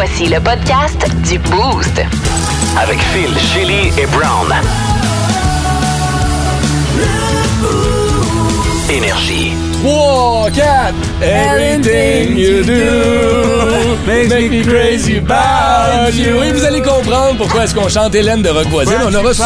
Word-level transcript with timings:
Voici 0.00 0.26
le 0.26 0.38
podcast 0.38 1.04
du 1.28 1.40
Boost. 1.40 2.00
Avec 2.80 3.00
Phil, 3.00 3.36
Shelly 3.36 3.88
et 4.00 4.06
Brown. 4.06 4.54
Énergie. 8.88 9.54
3, 9.82 10.50
4, 10.52 10.94
everything 11.20 12.36
you 12.36 12.62
do 12.62 14.06
makes 14.06 14.30
me 14.30 14.62
crazy 14.62 15.16
about 15.16 16.14
you. 16.14 16.38
Oui, 16.38 16.52
vous 16.52 16.64
allez 16.64 16.80
comprendre 16.80 17.36
pourquoi 17.36 17.64
est-ce 17.64 17.74
qu'on 17.74 17.88
chante 17.88 18.14
Hélène 18.14 18.42
de 18.42 18.50
Rock 18.50 18.68
Voisine. 18.68 18.98
On 19.04 19.12
a 19.12 19.20
reçu 19.20 19.42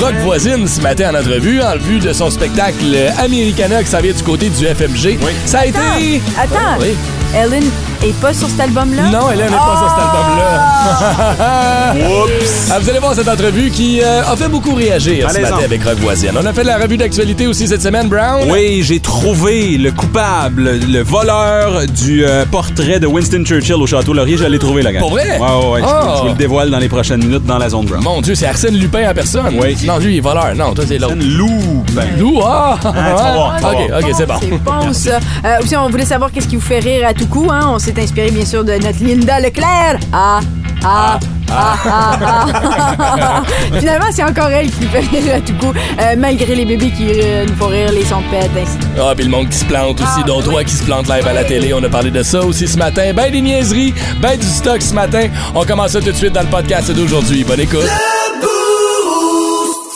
Rock 0.00 0.14
Voisine 0.24 0.66
ce 0.66 0.80
matin 0.80 1.10
en 1.14 1.20
entrevue 1.20 1.60
en 1.60 1.76
vue 1.76 1.98
de 1.98 2.14
son 2.14 2.30
spectacle 2.30 2.96
Americana 3.18 3.82
qui 3.82 3.90
s'en 3.90 4.00
vient 4.00 4.14
du 4.14 4.22
côté 4.22 4.48
du 4.48 4.64
FMG. 4.64 5.18
Ça 5.44 5.60
a 5.60 5.66
été... 5.66 6.22
Attends, 6.38 6.80
Oui. 6.80 6.96
Ellen 7.34 7.64
est 8.02 8.18
pas 8.20 8.32
sur 8.32 8.48
cet 8.48 8.60
album-là? 8.60 9.08
Non, 9.10 9.30
Hélène 9.30 9.50
n'est 9.50 9.56
pas 9.56 9.76
sur 9.76 9.90
cet 9.90 9.98
album-là. 9.98 11.94
Oups! 12.22 12.70
Ah, 12.72 12.78
vous 12.78 12.88
allez 12.88 12.98
voir 12.98 13.14
cette 13.14 13.28
entrevue 13.28 13.70
qui 13.70 14.00
euh, 14.02 14.22
a 14.26 14.36
fait 14.36 14.48
beaucoup 14.48 14.74
réagir 14.74 15.28
ce 15.28 15.34
Malaisant. 15.34 15.54
matin 15.56 15.64
avec 15.64 15.84
Rock 15.84 15.96
Voisine. 15.98 16.30
On 16.40 16.46
a 16.46 16.52
fait 16.52 16.64
la 16.64 16.78
revue 16.78 16.96
d'actualité 16.96 17.46
aussi 17.46 17.66
cette 17.68 17.82
semaine, 17.82 18.08
Brown. 18.08 18.48
Oui, 18.50 18.82
j'ai 18.82 19.00
trouvé 19.00 19.76
le 19.76 19.92
coupable, 19.92 20.78
le 20.78 21.02
voleur 21.02 21.86
du 21.86 22.24
euh, 22.24 22.44
portrait 22.46 23.00
de 23.00 23.06
Winston 23.06 23.42
Churchill 23.44 23.74
au 23.76 23.86
Château 23.86 24.12
Laurier. 24.14 24.36
Je 24.38 24.44
l'ai 24.44 24.58
trouvé, 24.58 24.82
la 24.82 24.92
gang. 24.92 25.00
Pour 25.02 25.10
vrai? 25.10 25.38
Ouais, 25.38 25.46
ouais, 25.46 25.68
ouais. 25.72 25.80
Je- 25.82 25.86
Oh. 25.96 26.12
Je, 26.16 26.22
vous 26.22 26.28
le 26.28 26.34
dévoile 26.34 26.70
dans 26.70 26.78
les 26.78 26.88
prochaines 26.88 27.20
minutes 27.24 27.44
dans 27.46 27.58
la 27.58 27.68
zone 27.68 27.86
brown. 27.86 28.02
Mon 28.02 28.20
Dieu, 28.20 28.34
c'est 28.34 28.46
Arsène 28.46 28.76
Lupin 28.76 29.08
en 29.10 29.14
personne? 29.14 29.56
Oui. 29.60 29.76
Non, 29.86 29.98
lui, 29.98 30.14
il 30.14 30.18
est 30.18 30.20
voleur. 30.20 30.54
Non, 30.54 30.74
toi, 30.74 30.84
c'est 30.86 30.98
l'autre. 30.98 31.16
Loupe. 31.18 31.90
Ben, 31.92 32.06
Lou, 32.18 32.40
ah! 32.44 32.76
tu 32.80 32.86
vas 32.88 32.92
voir, 33.34 33.56
tu 33.56 33.62
vas 33.62 33.70
ok, 33.72 34.04
ok, 34.04 34.14
c'est 34.16 34.26
bon. 34.26 34.34
C'est 34.40 34.62
bon, 34.62 34.92
ça. 34.92 35.18
Euh, 35.44 35.62
aussi, 35.62 35.76
on 35.76 35.88
voulait 35.88 36.04
savoir 36.04 36.30
qu'est-ce 36.32 36.48
qui 36.48 36.56
vous 36.56 36.62
fait 36.62 36.80
rire 36.80 37.06
à 37.06 37.14
tout 37.16 37.26
coup. 37.26 37.48
Hein? 37.50 37.70
On 37.74 37.78
s'est 37.78 37.98
inspiré, 38.00 38.30
bien 38.30 38.44
sûr, 38.44 38.64
de 38.64 38.72
notre 38.72 39.02
Linda 39.02 39.40
Leclerc. 39.40 39.98
Ah, 40.12 40.40
ah, 40.84 41.18
ah, 41.50 41.76
ah, 41.84 42.18
ah. 42.20 43.42
Finalement, 43.78 44.06
c'est 44.10 44.24
encore 44.24 44.48
elle 44.48 44.70
qui 44.70 44.84
fait 44.86 45.00
rire 45.12 45.34
à 45.36 45.40
tout 45.40 45.54
coup, 45.54 45.72
euh, 46.00 46.14
malgré 46.16 46.54
les 46.54 46.64
bébés 46.64 46.90
qui 46.90 47.08
euh, 47.10 47.46
nous 47.46 47.54
font 47.54 47.68
rire, 47.68 47.90
les 47.92 48.04
pète, 48.04 48.50
ainsi 48.60 48.72
suite. 48.72 48.88
Ah, 48.98 49.12
puis 49.14 49.24
le 49.24 49.30
monde 49.30 49.48
qui 49.48 49.58
se 49.58 49.64
plante 49.64 50.00
aussi, 50.00 50.20
Ah, 50.20 50.26
dont 50.26 50.42
toi 50.42 50.64
qui 50.64 50.74
se 50.74 50.84
plante 50.84 51.08
live 51.08 51.26
à 51.26 51.32
la 51.32 51.44
télé. 51.44 51.72
On 51.74 51.82
a 51.82 51.88
parlé 51.88 52.10
de 52.10 52.22
ça 52.22 52.40
aussi 52.42 52.66
ce 52.66 52.78
matin. 52.78 53.12
Ben 53.14 53.30
des 53.30 53.40
niaiseries, 53.40 53.94
ben 54.20 54.38
du 54.38 54.46
stock 54.46 54.82
ce 54.82 54.94
matin. 54.94 55.28
On 55.54 55.64
commence 55.64 55.92
ça 55.92 56.00
tout 56.00 56.12
de 56.12 56.16
suite 56.16 56.32
dans 56.32 56.42
le 56.42 56.48
podcast 56.48 56.90
d'aujourd'hui. 56.90 57.44
Bonne 57.44 57.60
écoute. 57.60 57.88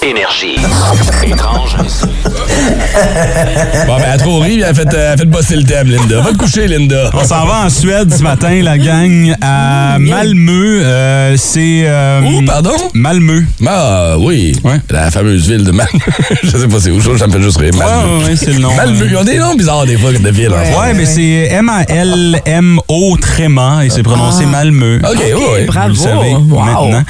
Énergie. 0.03 0.57
Étrange. 1.23 1.77
Bon, 1.77 1.87
ben, 3.97 4.03
elle 4.07 4.11
a 4.13 4.17
trop 4.19 4.39
ri, 4.41 4.53
puis 4.55 4.61
elle 4.63 4.65
a 4.65 4.75
fait, 4.75 4.89
euh, 4.95 5.07
elle 5.09 5.13
a 5.13 5.17
fait 5.19 5.25
bosser 5.27 5.57
le 5.57 5.65
thème, 5.65 5.89
Linda. 5.89 6.21
Va 6.23 6.33
te 6.33 6.37
coucher, 6.39 6.67
Linda. 6.69 7.11
On 7.13 7.23
s'en 7.23 7.45
va 7.45 7.67
en 7.67 7.71
Suède 7.71 8.13
ce 8.13 8.23
matin, 8.23 8.63
la 8.63 8.79
gang, 8.79 9.35
à 9.43 9.99
Malmö. 9.99 10.81
Euh, 10.83 11.35
c'est... 11.37 11.83
euh, 11.85 12.23
Où, 12.23 12.43
pardon? 12.47 12.73
Malmö. 12.95 13.43
Ah, 13.67 14.15
oui. 14.19 14.59
Ouais. 14.65 14.81
La 14.89 15.11
fameuse 15.11 15.49
ville 15.49 15.65
de 15.65 15.71
Malmö. 15.71 15.91
je 16.43 16.49
sais 16.57 16.69
pas 16.69 16.81
c'est 16.81 16.91
où, 16.91 17.01
ça 17.19 17.27
me 17.27 17.33
fait 17.33 17.43
juste 17.43 17.59
rire. 17.59 17.73
Malmö. 17.77 18.19
Ouais, 18.21 18.25
ouais, 18.31 18.37
c'est 18.37 18.53
le 18.53 18.59
nom. 18.61 18.73
Malmö. 18.75 19.07
Ils 19.11 19.17
ont 19.19 19.25
des 19.25 19.39
noms 19.39 19.55
bizarres, 19.55 19.85
des 19.87 19.99
fois, 19.99 20.13
de 20.13 20.31
villes. 20.31 20.51
en 20.53 20.65
fait. 20.65 20.77
Ouais, 20.81 20.95
mais 20.95 21.05
c'est 21.07 21.49
M-A-L-M-O 21.53 23.17
tréma 23.19 23.85
et 23.85 23.91
c'est 23.91 24.03
prononcé 24.03 24.47
Malmö. 24.47 24.99
OK, 25.05 25.19
ouais, 25.19 25.35
ouais. 25.35 25.67
Vous 25.67 25.89
le 25.89 25.95
savez 25.95 26.35
Wow. 26.49 26.65
maintenant. 26.65 27.03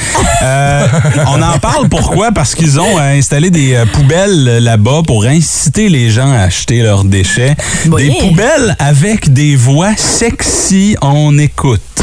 Euh, 0.43 0.87
on 1.29 1.41
en 1.41 1.59
parle 1.59 1.89
pourquoi? 1.89 2.33
Parce 2.33 2.55
qu'ils 2.55 2.80
ont 2.81 2.99
euh, 2.99 3.19
installé 3.19 3.51
des 3.51 3.75
euh, 3.75 3.85
poubelles 3.87 4.59
là-bas 4.63 5.03
pour 5.07 5.25
inciter 5.25 5.89
les 5.89 6.11
gens 6.11 6.33
à 6.33 6.41
acheter 6.41 6.83
leurs 6.83 7.05
déchets. 7.05 7.55
Oui. 7.91 8.09
Des 8.09 8.15
poubelles 8.19 8.77
avec 8.79 9.33
des 9.33 9.57
voix 9.57 9.95
sexy. 9.97 10.97
On 11.03 11.39
écoute. 11.39 11.81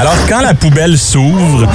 Alors, 0.00 0.16
quand 0.28 0.40
la 0.40 0.54
poubelle 0.54 0.96
s'ouvre, 0.96 1.66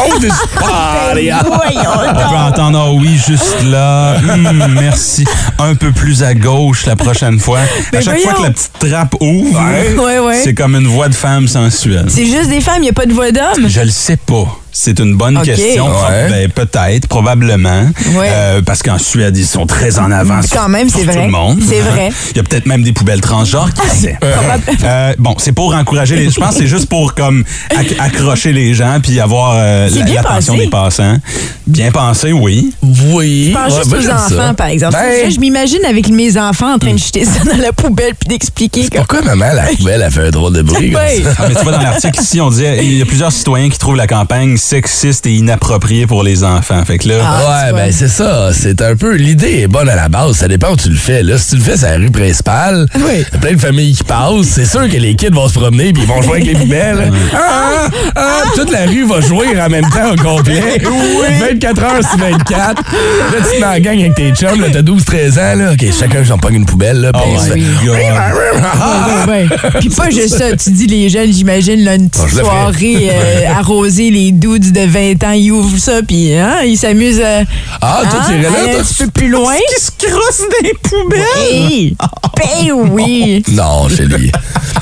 Oh, 0.00 0.07
this 0.20 0.32
party. 0.58 1.30
on 1.32 2.14
peut 2.14 2.36
entendre 2.36 2.78
ah 2.88 2.92
oui, 2.92 3.18
juste 3.26 3.62
là. 3.64 4.16
Hum, 4.18 4.66
merci. 4.80 5.24
Un 5.58 5.74
peu 5.74 5.90
plus 5.92 6.22
à 6.22 6.34
gauche 6.34 6.86
la 6.86 6.96
prochaine 6.96 7.38
fois. 7.38 7.58
Mais 7.92 7.98
à 7.98 8.02
chaque 8.02 8.20
fois 8.20 8.34
que 8.34 8.42
la 8.42 8.50
petite 8.50 8.72
trappe 8.78 9.14
ouvre, 9.20 9.60
Ouais, 10.04 10.18
ouais. 10.18 10.40
c'est 10.44 10.54
comme 10.54 10.74
une 10.76 10.86
voix 10.86 11.08
de 11.08 11.14
femme 11.14 11.48
sensuelle. 11.48 12.06
C'est 12.08 12.26
juste 12.26 12.48
des 12.50 12.60
femmes, 12.60 12.78
il 12.78 12.82
n'y 12.82 12.88
a 12.90 12.92
pas 12.92 13.06
de 13.06 13.12
voix 13.12 13.30
d'homme. 13.32 13.68
Je 13.68 13.80
le 13.80 13.90
sais 13.90 14.16
pas. 14.16 14.58
C'est 14.70 15.00
une 15.00 15.16
bonne 15.16 15.42
question. 15.42 15.86
Ouais. 15.88 16.28
ben, 16.28 16.50
peut-être, 16.52 17.08
probablement. 17.08 17.88
Ouais. 18.14 18.28
Euh, 18.30 18.62
parce 18.62 18.82
qu'en 18.82 18.98
Suède, 18.98 19.36
ils 19.36 19.46
sont 19.46 19.66
très 19.66 19.98
en 19.98 20.12
avance. 20.12 20.46
Quand 20.52 20.68
même, 20.68 20.88
c'est 20.88 21.00
tout 21.04 21.10
vrai. 21.10 21.24
le 21.24 21.30
monde. 21.32 21.60
C'est 21.66 21.80
vrai. 21.80 22.10
Il 22.30 22.36
y 22.36 22.40
a 22.40 22.42
peut-être 22.44 22.66
même 22.66 22.82
des 22.84 22.92
poubelles 22.92 23.20
transgenres, 23.22 23.70
qui 23.72 23.88
sait. 23.96 24.16
Euh, 24.84 25.14
bon, 25.18 25.34
c'est 25.38 25.52
pour 25.52 25.74
encourager 25.74 26.14
les. 26.16 26.30
Je 26.30 26.38
pense 26.38 26.50
que 26.54 26.60
c'est 26.60 26.66
juste 26.68 26.88
pour 26.88 27.14
comme 27.14 27.44
acc- 27.70 27.96
accrocher 27.98 28.52
les 28.52 28.74
gens 28.74 28.98
puis 29.02 29.18
avoir 29.18 29.54
euh, 29.56 29.88
la- 29.90 30.04
bien 30.12 30.22
l'attention 30.22 30.54
pensé. 30.54 30.64
des 30.64 30.70
passants. 30.70 31.16
Bien 31.66 31.90
pensé, 31.90 32.32
oui. 32.32 32.72
Oui. 32.82 33.48
Je 33.50 33.54
pense 33.54 33.72
Ouais, 33.72 33.78
juste 33.78 33.90
ben, 33.90 33.98
aux 33.98 34.10
enfants, 34.14 34.28
ça. 34.48 34.54
par 34.54 34.66
exemple. 34.68 34.94
Ben, 34.94 35.24
Là, 35.24 35.30
je 35.30 35.38
m'imagine 35.40 35.84
avec 35.88 36.08
mes 36.08 36.36
enfants 36.38 36.74
en 36.74 36.78
train 36.78 36.92
de 36.94 36.98
jeter 36.98 37.24
ça 37.24 37.40
dans 37.44 37.56
la 37.60 37.72
poubelle 37.72 38.14
puis 38.18 38.28
d'expliquer 38.28 38.88
que. 38.88 38.96
Pourquoi 38.96 39.22
maman, 39.22 39.46
la 39.54 39.62
poubelle, 39.76 40.02
a 40.02 40.10
fait 40.10 40.26
un 40.28 40.30
drôle 40.30 40.54
de 40.54 40.62
bruit? 40.62 40.92
ça? 40.92 41.00
Ah, 41.38 41.44
mais 41.48 41.54
tu 41.54 41.62
vois, 41.62 41.72
dans 41.72 41.82
l'article 41.82 42.20
ici, 42.20 42.40
on 42.40 42.50
disait 42.50 42.78
il 42.84 42.94
y 42.98 43.02
a 43.02 43.06
plusieurs 43.06 43.32
citoyens 43.32 43.68
qui 43.68 43.78
trouvent 43.78 43.96
la 43.96 44.06
campagne 44.06 44.56
sexiste 44.56 45.26
et 45.26 45.34
inappropriée 45.34 46.06
pour 46.06 46.22
les 46.22 46.44
enfants. 46.44 46.82
Fait 46.84 46.98
que 46.98 47.08
là, 47.08 47.14
Ah, 47.22 47.66
ouais, 47.66 47.72
ben 47.72 47.92
c'est 47.92 48.08
ça. 48.08 48.50
C'est 48.52 48.80
un 48.82 48.96
peu. 48.96 49.14
L'idée 49.14 49.60
est 49.60 49.68
bonne 49.68 49.88
à 49.88 49.96
la 49.96 50.08
base. 50.08 50.36
Ça 50.36 50.48
dépend 50.48 50.72
où 50.72 50.76
tu 50.76 50.88
le 50.88 50.96
fais. 50.96 51.22
Là, 51.22 51.36
si 51.38 51.50
tu 51.50 51.56
le 51.56 51.62
fais 51.62 51.76
sur 51.76 51.88
la 51.88 51.96
rue 51.96 52.10
principale, 52.10 52.86
il 52.94 53.02
Oui. 53.02 53.24
y 53.32 53.36
a 53.36 53.38
plein 53.38 53.52
de 53.52 53.60
familles 53.60 53.94
qui 53.94 54.04
passent. 54.04 54.46
C'est 54.46 54.64
sûr 54.66 54.88
que 54.88 54.96
les 54.96 55.14
kids 55.14 55.30
vont 55.32 55.48
se 55.48 55.54
promener 55.58 55.92
puis 55.92 56.02
ils 56.02 56.08
vont 56.08 56.22
jouer 56.22 56.36
avec 56.42 56.46
les 56.46 56.54
poubelles. 56.54 57.12
Ah, 57.34 57.88
ah, 58.16 58.42
toute 58.54 58.70
la 58.70 58.86
rue 58.86 59.04
va 59.06 59.20
jouer 59.20 59.60
en 59.60 59.68
même 59.68 59.84
temps 59.90 59.97
au 60.06 60.16
complet. 60.16 60.78
24 61.50 61.82
heures 61.82 62.08
sur 62.08 62.18
24. 62.18 62.82
Là, 62.82 62.82
tu 63.38 63.56
te 63.56 63.60
mets 63.60 63.66
en 63.66 63.80
gang 63.80 63.98
avec 64.00 64.14
tes 64.14 64.30
chums. 64.32 64.60
là, 64.60 64.68
T'as 64.72 64.82
12-13 64.82 65.32
ans. 65.38 65.58
Là. 65.58 65.72
OK, 65.72 65.84
chacun 65.98 66.24
s'en 66.24 66.38
pogne 66.38 66.56
une 66.56 66.66
poubelle. 66.66 67.00
Là, 67.00 67.12
puis 67.12 67.22
Oh. 67.24 67.88
Ouais, 69.28 69.46
ouais, 69.48 69.48
pas 69.96 70.10
juste 70.10 70.36
ça, 70.38 70.56
tu 70.56 70.70
dis 70.70 70.86
les 70.86 71.08
jeunes, 71.08 71.32
j'imagine, 71.32 71.84
là, 71.84 71.94
une 71.94 72.08
Ah, 72.18 72.22
petite 72.24 72.38
soirée 72.40 73.08
euh, 73.10 73.50
arrosée, 73.58 74.10
les 74.10 74.32
dudes 74.32 74.72
de 74.72 74.80
20 74.86 75.24
ans, 75.24 75.32
ils 75.32 75.50
ouvrent 75.50 75.78
ça, 75.78 76.00
puis 76.06 76.34
hein, 76.34 76.56
ils 76.64 76.76
s'amusent 76.76 77.20
à, 77.20 77.42
Ah, 77.80 78.02
toi, 78.08 78.20
hein, 78.20 78.24
tu 78.28 78.34
irais 78.34 78.72
là, 78.72 78.78
un 78.78 78.82
petit 78.82 78.94
peu 79.04 79.10
plus 79.10 79.28
loin. 79.28 79.54
Qui 79.76 79.84
se 79.84 79.90
crossent 79.90 80.42
des 80.62 80.72
poubelles? 80.82 81.20
Hey, 81.50 81.96
ben 82.36 82.72
oui. 82.90 83.42
Non, 83.52 83.88
Chélie. 83.88 84.30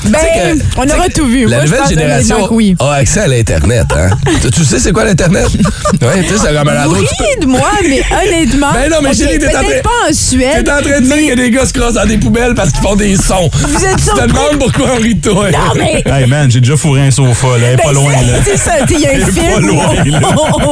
Ben, 0.05 0.59
on 0.77 0.87
aura 0.89 1.09
tout 1.09 1.25
vu. 1.25 1.47
La 1.47 1.57
Moi, 1.57 1.65
nouvelle 1.65 1.87
génération 1.89 2.47
que 2.47 2.53
oui. 2.53 2.75
a 2.79 2.93
accès 2.95 3.21
à 3.21 3.27
l'Internet. 3.27 3.87
Hein? 3.95 4.09
tu, 4.41 4.49
tu 4.51 4.63
sais 4.63 4.79
c'est 4.79 4.91
quoi 4.91 5.03
l'Internet? 5.07 5.47
Oui, 5.99 6.21
tu 6.27 6.35
sais, 6.35 6.47
c'est 6.47 6.53
comme 6.53 6.67
un 6.69 6.85
Vous 6.85 6.95
de 7.41 7.45
moi, 7.47 7.61
mais 7.81 8.01
honnêtement. 8.27 8.71
Ben 8.73 8.89
non, 8.91 8.97
mais 9.01 9.09
ok, 9.09 9.15
chérie, 9.15 9.39
t'es 9.39 9.47
en 9.47 9.51
train- 9.51 9.63
Peut-être 9.63 9.83
pas 9.83 9.89
en 10.09 10.13
Suède. 10.13 10.65
T'es 10.65 10.71
en 10.71 10.81
train 10.81 10.99
de 10.99 11.05
dire 11.05 11.15
qu'il 11.15 11.25
y 11.27 11.31
a 11.31 11.35
des 11.35 11.49
gars 11.51 11.65
se 11.65 11.73
crossent 11.73 11.93
dans 11.95 12.05
des 12.05 12.17
poubelles 12.17 12.53
parce 12.55 12.71
qu'ils 12.71 12.81
font 12.81 12.95
des 12.95 13.15
sons. 13.15 13.49
Vous 13.53 13.85
êtes 13.85 13.95
Tu 13.97 14.05
te 14.05 14.27
demandes 14.27 14.59
pourquoi 14.59 14.91
on 14.97 15.01
rit 15.01 15.15
de 15.15 15.29
toi. 15.29 15.49
Non, 15.51 15.73
mais. 15.77 16.03
Hey 16.17 16.27
man, 16.27 16.49
j'ai 16.51 16.59
déjà 16.61 16.75
fourré 16.77 17.01
un 17.07 17.11
sofa, 17.11 17.47
là. 17.57 17.75
Ben, 17.75 17.79
pas 17.83 17.93
loin, 17.93 18.11
là. 18.11 18.39
C'est 18.45 18.57
ça, 18.57 18.73
tu 18.87 18.93
il 18.95 19.01
y 19.01 19.07
a 19.07 19.11
un 19.11 19.25
film 19.31 19.53
pas 19.53 19.59
loin, 19.59 19.95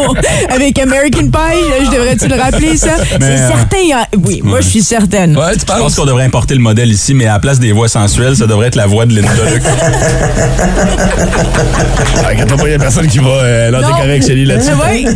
où- 0.10 0.54
avec 0.54 0.78
American 0.80 1.28
Pie, 1.28 1.30
là, 1.70 1.86
je 1.86 1.90
devrais-tu 1.92 2.28
le 2.28 2.36
rappeler, 2.36 2.78
ça? 2.78 2.90
C'est 3.10 3.24
euh, 3.24 3.48
certain. 3.48 3.98
a- 4.02 4.08
Oui, 4.26 4.42
moi, 4.44 4.62
je 4.62 4.68
suis 4.68 4.82
certaine. 4.84 5.38
Ouais, 5.38 5.54
tu 5.54 5.60
Je 5.62 5.66
pense 5.66 5.80
penses? 5.80 5.96
qu'on 5.96 6.06
devrait 6.06 6.26
importer 6.26 6.54
le 6.56 6.60
modèle 6.62 6.92
ici, 6.92 7.14
mais 7.14 7.26
à 7.28 7.34
la 7.34 7.40
place 7.40 7.60
des 7.60 7.72
voix 7.72 7.88
sensuelles, 7.88 8.36
ça 8.36 8.48
devrait 8.48 8.68
être 8.68 8.76
la 8.76 8.86
voix 8.88 9.06
de 9.06 9.14
Linda 9.16 9.30
Luc. 9.54 9.64
Pas, 12.56 12.64
il 12.68 12.72
y 12.72 12.76
a 12.76 12.80
personne 12.80 13.08
qui 13.08 13.20
va 13.20 13.30
euh, 13.30 13.72
avec 14.16 14.28
Chélie 14.28 14.46
là-dessus. 14.46 14.72
Oui. 14.88 15.06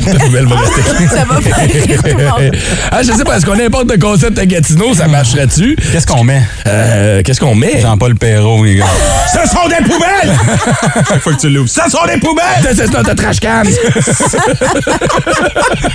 Va 0.50 0.56
rester. 0.56 0.82
Ça 1.08 1.26
va 1.26 1.42
faire 1.42 2.38
ah, 2.92 3.02
je 3.04 3.12
sais 3.12 3.24
pas, 3.24 3.38
est-ce 3.38 3.46
qu'on 3.46 3.60
importe 3.60 3.92
le 3.92 3.98
concept 3.98 4.38
à 4.40 4.46
Gatineau, 4.46 4.94
ça 4.94 5.08
marcherait-tu? 5.08 5.76
Qu'est-ce 5.92 6.08
qu'on 6.08 6.24
met? 6.24 6.42
Euh, 6.68 7.22
qu'est-ce 7.24 7.40
qu'on 7.40 7.56
met? 7.56 7.82
Jean-Paul 7.82 8.16
Perrault, 8.16 8.64
les 8.64 8.76
gars. 8.76 8.86
Ce 9.34 9.50
sont 9.50 9.68
des 9.68 9.84
poubelles! 9.84 10.34
Chaque 11.08 11.22
fois 11.22 11.34
que 11.34 11.40
tu 11.40 11.50
l'ouvres, 11.50 11.70
ça 11.70 11.88
sont 11.88 12.06
des 12.08 12.18
poubelles! 12.18 12.76
C'est 12.76 12.90
ta 12.90 13.16
trash 13.16 13.40
can! 13.40 13.64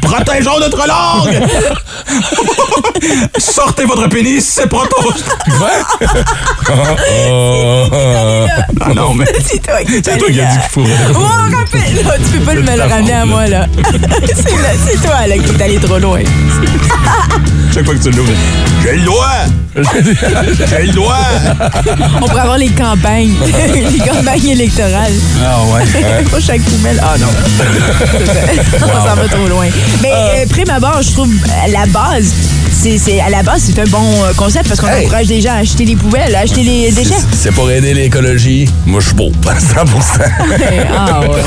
Protégeons 0.02 0.60
notre 0.60 0.86
langue! 0.86 1.40
Sortez 3.38 3.84
votre 3.84 4.08
pénis, 4.08 4.44
c'est 4.44 4.68
proto! 4.68 5.12
Ah 8.80 8.94
non, 8.94 9.14
mais 9.14 9.26
C'est 9.44 9.62
toi 9.62 9.82
qui 9.84 9.94
c'est 9.94 10.16
toi 10.18 10.28
qui 10.30 10.40
as 10.40 10.46
dit 10.46 10.58
qu'il 10.58 10.70
faut. 10.70 10.84
Oh, 11.16 11.54
tu 12.24 12.38
peux 12.38 12.44
pas 12.44 12.54
le 12.54 12.62
ramener 12.94 13.12
à 13.12 13.24
moi, 13.24 13.46
là. 13.46 13.66
c'est 14.34 15.02
toi, 15.02 15.26
là, 15.26 15.36
qui 15.36 15.50
est 15.50 15.62
allé 15.62 15.78
trop 15.78 15.98
loin. 15.98 16.20
Chaque 17.74 17.84
fois 17.84 17.94
que 17.94 18.02
tu 18.02 18.10
l'ouvres, 18.10 18.30
j'ai 18.84 18.96
le 18.96 19.04
droit! 19.04 19.44
J'ai 19.74 20.86
le 20.86 20.92
droit! 20.92 21.26
On 22.22 22.26
pourrait 22.28 22.42
avoir 22.42 22.58
les 22.58 22.68
campagnes. 22.68 23.34
les 23.92 23.98
campagnes 23.98 24.48
électorales. 24.48 25.12
Ah 25.44 25.58
ouais. 25.72 26.22
Pour 26.30 26.38
chaque 26.40 26.60
poubelle. 26.60 27.00
Ah 27.02 27.16
non. 27.18 27.26
On 28.76 29.08
s'en 29.08 29.16
va 29.16 29.28
trop 29.28 29.48
loin. 29.48 29.66
Mais 30.02 30.12
euh, 30.12 30.46
prime 30.48 30.70
abord, 30.70 31.02
je 31.02 31.10
trouve, 31.10 31.34
la 31.72 31.86
base, 31.86 32.32
c'est, 32.98 33.20
à 33.20 33.30
la 33.30 33.42
base, 33.42 33.62
c'est 33.66 33.78
un 33.80 33.84
bon 33.86 34.02
euh, 34.24 34.32
concept 34.34 34.68
parce 34.68 34.80
qu'on 34.80 34.86
Hey. 34.88 35.04
encourage 35.06 35.26
les 35.28 35.40
gens 35.40 35.52
à 35.52 35.56
acheter 35.58 35.84
les 35.84 35.96
poubelles, 35.96 36.34
à 36.34 36.40
acheter 36.40 36.62
les 36.62 36.92
déchets. 36.92 37.14
C'est- 37.30 37.36
C'est 37.44 37.52
pour 37.52 37.70
aider 37.70 37.94
l'écologie. 37.94 38.68
Moi, 38.86 39.00
je 39.00 39.06
suis 39.06 39.14
beau. 39.14 39.30
100 39.44 39.84
ah 40.96 41.20
ouais. 41.20 41.42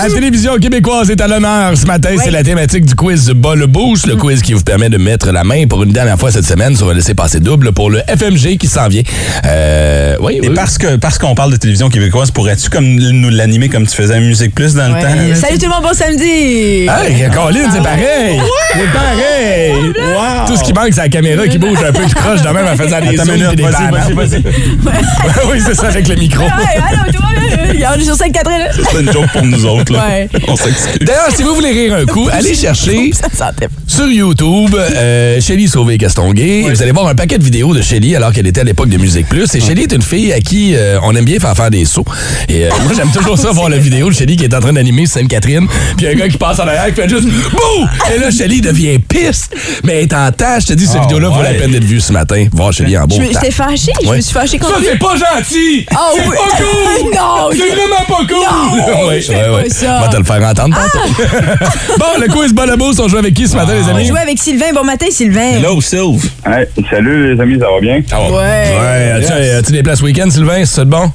La 0.00 0.08
télévision 0.08 0.56
québécoise 0.58 1.10
est 1.10 1.20
à 1.20 1.26
l'honneur 1.26 1.76
ce 1.76 1.84
matin. 1.84 2.10
Oui. 2.12 2.20
C'est 2.22 2.30
la 2.30 2.44
thématique 2.44 2.84
du 2.84 2.94
quiz 2.94 3.30
Bas 3.30 3.56
le 3.56 3.66
Boost, 3.66 4.06
le 4.06 4.14
quiz 4.14 4.42
qui 4.42 4.52
vous 4.52 4.62
permet 4.62 4.88
de 4.88 4.96
mettre 4.96 5.32
la 5.32 5.42
main 5.42 5.66
pour 5.66 5.82
une 5.82 5.90
dernière 5.90 6.16
fois 6.18 6.30
cette 6.30 6.44
semaine 6.44 6.76
sur 6.76 6.88
un 6.88 6.94
laisser 6.94 7.14
passer 7.14 7.40
double 7.40 7.72
pour 7.72 7.90
le 7.90 8.00
FMG 8.06 8.58
qui 8.58 8.68
s'en 8.68 8.86
vient. 8.86 9.02
Euh, 9.44 10.16
oui, 10.20 10.38
Et 10.42 10.48
oui. 10.48 10.54
parce 10.54 10.78
que 10.78 10.94
parce 10.96 11.18
qu'on 11.18 11.34
parle 11.34 11.50
de 11.50 11.56
télévision 11.56 11.88
québécoise, 11.88 12.30
pourrais-tu 12.30 12.70
comme 12.70 12.84
nous 12.86 13.30
l'animer 13.30 13.68
comme 13.68 13.86
tu 13.88 13.96
faisais 13.96 14.14
à 14.14 14.20
Musique 14.20 14.54
Plus 14.54 14.74
dans 14.74 14.86
le 14.86 14.94
temps? 14.94 15.14
là? 15.14 15.34
Salut 15.34 15.58
tout 15.58 15.64
le 15.64 15.70
monde, 15.70 15.82
bon 15.82 15.94
samedi! 15.94 16.86
Hey, 16.86 17.28
Colin, 17.34 17.68
c'est 17.72 17.82
pareil! 17.82 18.40
C'est 18.72 18.92
pareil! 18.92 19.72
Wow! 19.98 20.46
Tout 20.46 20.56
ce 20.56 20.62
qui 20.62 20.72
manque, 20.72 20.90
c'est 20.92 21.00
la 21.02 21.08
caméra 21.08 21.48
qui 21.48 21.58
bouge 21.58 21.78
un 21.86 21.92
peu, 21.92 22.04
qui 22.04 22.14
croche 22.14 22.42
de 22.42 22.48
même 22.48 22.66
en 22.66 22.76
faisant 22.76 23.00
des 23.00 23.16
zooms 23.16 23.34
une 23.34 23.52
et 23.52 23.56
des 23.56 23.62
vas-y, 23.64 23.72
bananes. 23.90 24.14
vas-y, 24.14 24.28
vas-y. 24.28 24.42
oui, 25.52 25.60
c'est 25.66 25.74
ça, 25.74 25.88
avec 25.88 26.06
le 26.06 26.14
micro. 26.14 26.44
Ouais, 26.44 26.50
allô, 26.76 27.12
tout 27.12 27.18
le 27.18 27.18
monde? 27.18 27.84
On 27.96 28.00
est 28.00 28.04
sur 28.04 28.14
Sainte-Catherine. 28.14 28.58
là. 28.58 28.66
C'est 28.72 29.00
une 29.00 29.12
joke 29.12 29.26
pour 29.32 29.42
nous 29.44 29.64
autres, 29.66 29.92
là. 29.92 29.97
Ouais. 29.98 30.28
On 30.48 30.56
s'excuse. 30.56 30.98
D'ailleurs, 31.06 31.30
si 31.34 31.42
vous 31.42 31.54
voulez 31.54 31.70
rire 31.72 31.94
un 31.94 32.04
coup, 32.06 32.28
allez 32.32 32.54
chercher 32.56 33.10
Ça 33.12 33.52
sur 33.86 34.06
YouTube 34.06 34.74
euh, 34.76 35.40
Shelly 35.40 35.66
Sauvé 35.68 35.98
Castonguay. 35.98 36.62
Vous 36.68 36.82
allez 36.82 36.92
voir 36.92 37.08
un 37.08 37.14
paquet 37.14 37.38
de 37.38 37.44
vidéos 37.44 37.74
de 37.74 37.82
Shelly 37.82 38.14
alors 38.14 38.32
qu'elle 38.32 38.46
était 38.46 38.60
à 38.60 38.64
l'époque 38.64 38.88
de 38.90 38.96
Musique 38.98 39.28
Plus. 39.28 39.54
Et 39.54 39.60
Shelly 39.60 39.82
est 39.82 39.92
une 39.92 40.02
fille 40.02 40.32
à 40.32 40.40
qui 40.40 40.74
euh, 40.76 40.98
on 41.02 41.14
aime 41.16 41.24
bien 41.24 41.38
faire 41.40 41.54
faire 41.56 41.70
des 41.70 41.84
sauts. 41.84 42.04
Et 42.48 42.66
euh, 42.66 42.70
moi, 42.84 42.92
j'aime 42.96 43.10
toujours 43.10 43.38
ça, 43.38 43.50
voir 43.50 43.68
la 43.68 43.78
vidéo 43.78 44.08
de 44.10 44.14
Shelly 44.14 44.36
qui 44.36 44.44
est 44.44 44.54
en 44.54 44.60
train 44.60 44.72
d'animer 44.72 45.06
Sainte-Catherine. 45.06 45.66
Puis 45.96 46.06
un 46.06 46.14
gars 46.14 46.28
qui 46.28 46.36
passe 46.38 46.58
en 46.60 46.66
arrière 46.68 46.86
qui 46.94 47.00
fait 47.00 47.08
juste 47.08 47.24
Bouh! 47.28 47.86
Et 48.14 48.18
là, 48.18 48.30
Shelly 48.30 48.60
devient 48.60 48.98
piste. 48.98 49.54
Mais 49.84 49.94
elle 49.94 50.02
est 50.04 50.14
en 50.14 50.30
tâche. 50.32 50.64
Je 50.64 50.68
te 50.68 50.72
dis, 50.74 50.86
cette 50.86 50.96
Ah, 50.98 51.02
vidéo-là 51.02 51.28
vaut 51.30 51.42
la 51.42 51.50
ouais. 51.50 51.56
peine 51.58 51.70
d'être 51.72 51.84
vue 51.84 52.00
ce 52.00 52.12
matin. 52.12 52.46
Voir 52.52 52.72
Shelly 52.72 52.96
en 52.98 53.06
beau. 53.06 53.16
J'étais 53.20 53.50
fâchée. 53.50 53.92
Je 54.02 54.08
Ouais. 54.08 54.16
me 54.16 54.20
suis 54.22 54.32
fâchée 54.32 54.58
Ça, 54.58 54.66
contre 54.66 54.80
lui. 54.80 54.86
c'est 54.92 54.98
pas 54.98 55.14
gentil! 55.16 55.86
Ah 55.94 56.10
c'est 56.14 56.28
oui. 56.28 56.34
pas 56.36 56.56
cool! 56.56 57.10
Non, 57.18 57.48
C'est 57.52 57.58
vraiment 57.74 58.04
pas 58.06 58.26
cool! 58.28 58.44
Non, 58.44 59.06
Ouais, 59.08 59.24
ouais, 59.28 59.54
ouais. 59.62 59.68
Ça. 59.78 59.86
Ah. 59.90 59.98
On 59.98 60.06
va 60.06 60.08
te 60.12 60.16
le 60.16 60.24
faire 60.24 60.42
entendre 60.48 60.76
tantôt. 60.76 61.06
bon, 61.98 62.20
le 62.20 62.28
quiz 62.32 62.52
Bonobos, 62.52 63.00
on 63.00 63.08
joue 63.08 63.18
avec 63.18 63.34
qui 63.34 63.46
ce 63.48 63.56
matin, 63.56 63.72
les 63.74 63.84
On 63.84 63.96
amis? 63.96 64.06
jouait 64.06 64.20
avec 64.20 64.38
Sylvain. 64.38 64.72
Bon 64.74 64.84
matin, 64.84 65.06
Sylvain. 65.10 65.56
Hello, 65.58 65.80
Sylve. 65.80 66.24
Hey, 66.46 66.66
salut 66.90 67.34
les 67.34 67.40
amis, 67.40 67.58
ça 67.58 67.66
va 67.72 67.80
bien? 67.80 68.00
Ah 68.10 68.22
Ouais. 68.30 68.36
Ouais, 68.36 69.12
as-tu, 69.22 69.32
as-tu 69.32 69.72
des 69.72 69.82
places 69.82 70.02
week-end, 70.02 70.30
Sylvain? 70.30 70.58
C'est 70.64 70.76
ça 70.76 70.84
de 70.84 70.90
bon? 70.90 71.10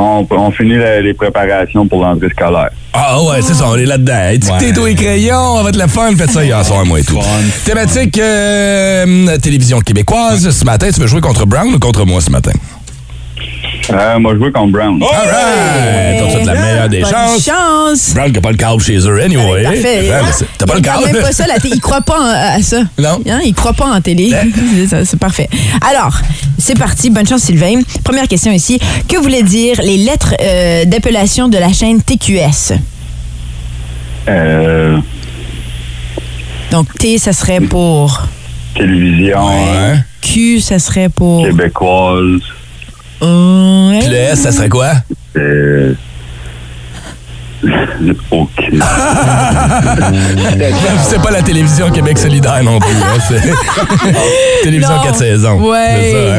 On, 0.00 0.24
on 0.30 0.50
finit 0.52 0.76
la- 0.76 1.00
les 1.00 1.12
préparations 1.12 1.86
pour 1.88 2.02
l'entrée 2.04 2.28
scolaire. 2.30 2.70
Ah 2.92 3.20
ouais, 3.20 3.42
c'est 3.42 3.54
ça, 3.54 3.64
on 3.68 3.76
est 3.76 3.84
là-dedans. 3.84 4.28
Étiqueté 4.32 4.80
Ouais. 4.80 4.92
et 4.92 4.94
crayon, 4.94 5.36
on 5.56 5.62
va 5.64 5.72
te 5.72 5.78
le 5.78 5.88
fun. 5.88 6.14
Faites 6.16 6.30
ça 6.30 6.44
hier 6.44 6.64
soir, 6.64 6.86
moi 6.86 7.00
et 7.00 7.04
tout. 7.04 7.20
Fun. 7.20 7.28
Thématique 7.64 8.16
euh, 8.18 9.36
télévision 9.38 9.80
québécoise. 9.80 10.50
Ce 10.50 10.64
matin, 10.64 10.88
tu 10.94 11.00
veux 11.00 11.08
jouer 11.08 11.20
contre 11.20 11.46
Brown 11.46 11.74
ou 11.74 11.78
contre 11.80 12.04
moi 12.06 12.20
ce 12.20 12.30
matin? 12.30 12.52
Euh, 13.90 14.18
moi, 14.18 14.34
je 14.34 14.38
joue 14.44 14.52
contre 14.52 14.72
Brown. 14.72 15.02
All 15.02 15.08
right! 15.08 16.18
T'as 16.20 16.38
fait 16.38 16.44
la 16.44 16.54
meilleure 16.54 16.88
des 16.90 17.00
Bonne 17.00 17.10
chances. 17.10 17.44
chance. 17.44 18.14
Brown 18.14 18.26
qui 18.28 18.32
n'a 18.34 18.40
pas 18.42 18.50
le 18.50 18.56
câble 18.56 18.82
chez 18.82 18.98
eux, 18.98 19.22
anyway. 19.22 19.62
Parfait. 19.62 20.10
Ouais, 20.10 20.20
mais 20.24 20.32
c'est- 20.32 20.46
T'as 20.58 20.66
pas 20.66 20.74
le 20.74 20.80
câble? 20.82 21.04
même 21.06 21.22
pas 21.22 21.32
ça, 21.32 21.46
la 21.46 21.58
télé. 21.58 21.76
Il 21.76 21.80
croit 21.80 22.02
pas 22.02 22.18
en- 22.20 22.56
à 22.58 22.62
ça. 22.62 22.80
Non. 22.98 23.20
Hein, 23.28 23.40
il 23.44 23.54
croit 23.54 23.72
pas 23.72 23.86
en 23.86 24.00
télé. 24.00 24.30
C'est 24.76 24.86
ça, 24.88 25.04
C'est 25.04 25.18
parfait. 25.18 25.48
Alors, 25.90 26.18
c'est 26.58 26.76
parti. 26.78 27.08
Bonne 27.08 27.26
chance, 27.26 27.42
Sylvain. 27.42 27.80
Première 28.04 28.28
question 28.28 28.52
ici. 28.52 28.78
Que 29.08 29.16
voulaient 29.16 29.42
dire 29.42 29.80
les 29.82 29.96
lettres 29.96 30.34
euh, 30.40 30.84
d'appellation 30.84 31.48
de 31.48 31.56
la 31.56 31.72
chaîne 31.72 32.02
TQS? 32.02 32.72
Euh, 34.28 34.98
Donc, 36.70 36.92
T, 36.98 37.16
ça 37.16 37.32
serait 37.32 37.60
pour... 37.60 38.22
télévision 38.74 39.46
Ouais. 39.48 39.96
Q, 40.20 40.60
ça 40.60 40.78
serait 40.78 41.08
pour... 41.08 41.44
québécoise. 41.46 42.40
Ouais. 43.20 43.98
Puis 44.00 44.08
le 44.08 44.16
S, 44.16 44.40
ça 44.40 44.52
serait 44.52 44.68
quoi? 44.68 44.92
Euh, 45.36 45.94
OK. 48.30 48.48
C'est 51.02 51.20
pas 51.20 51.30
la 51.32 51.42
télévision 51.42 51.90
Québec 51.90 52.16
solidaire 52.18 52.62
non 52.62 52.78
plus. 52.78 52.94
hein, 52.94 53.18
c'est 53.28 53.40
télévision 54.62 54.94
Non. 54.96 55.02
4 55.02 55.16
saisons. 55.18 55.58
Ça, 55.72 55.80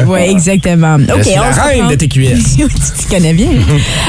hein? 0.02 0.06
ouais, 0.08 0.32
exactement. 0.32 0.96
OK, 0.96 1.26
la 1.36 1.52
reine 1.64 1.88
de 1.90 1.96
TQS. 1.96 2.58
tu 2.58 2.66
connais 3.10 3.34
bien. 3.34 3.50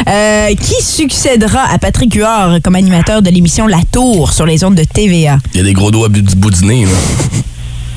Euh, 0.08 0.54
qui 0.54 0.82
succédera 0.84 1.62
à 1.72 1.78
Patrick 1.78 2.14
Huard 2.14 2.58
comme 2.62 2.76
animateur 2.76 3.22
de 3.22 3.30
l'émission 3.30 3.66
La 3.66 3.80
Tour 3.90 4.32
sur 4.32 4.46
les 4.46 4.62
ondes 4.62 4.76
de 4.76 4.84
TVA? 4.84 5.38
Il 5.54 5.58
y 5.58 5.60
a 5.60 5.64
des 5.64 5.72
gros 5.72 5.90
doigts 5.90 6.08
du 6.08 6.22
bout 6.36 6.50
du 6.50 6.64
nez. 6.64 6.84
Là. 6.84 6.90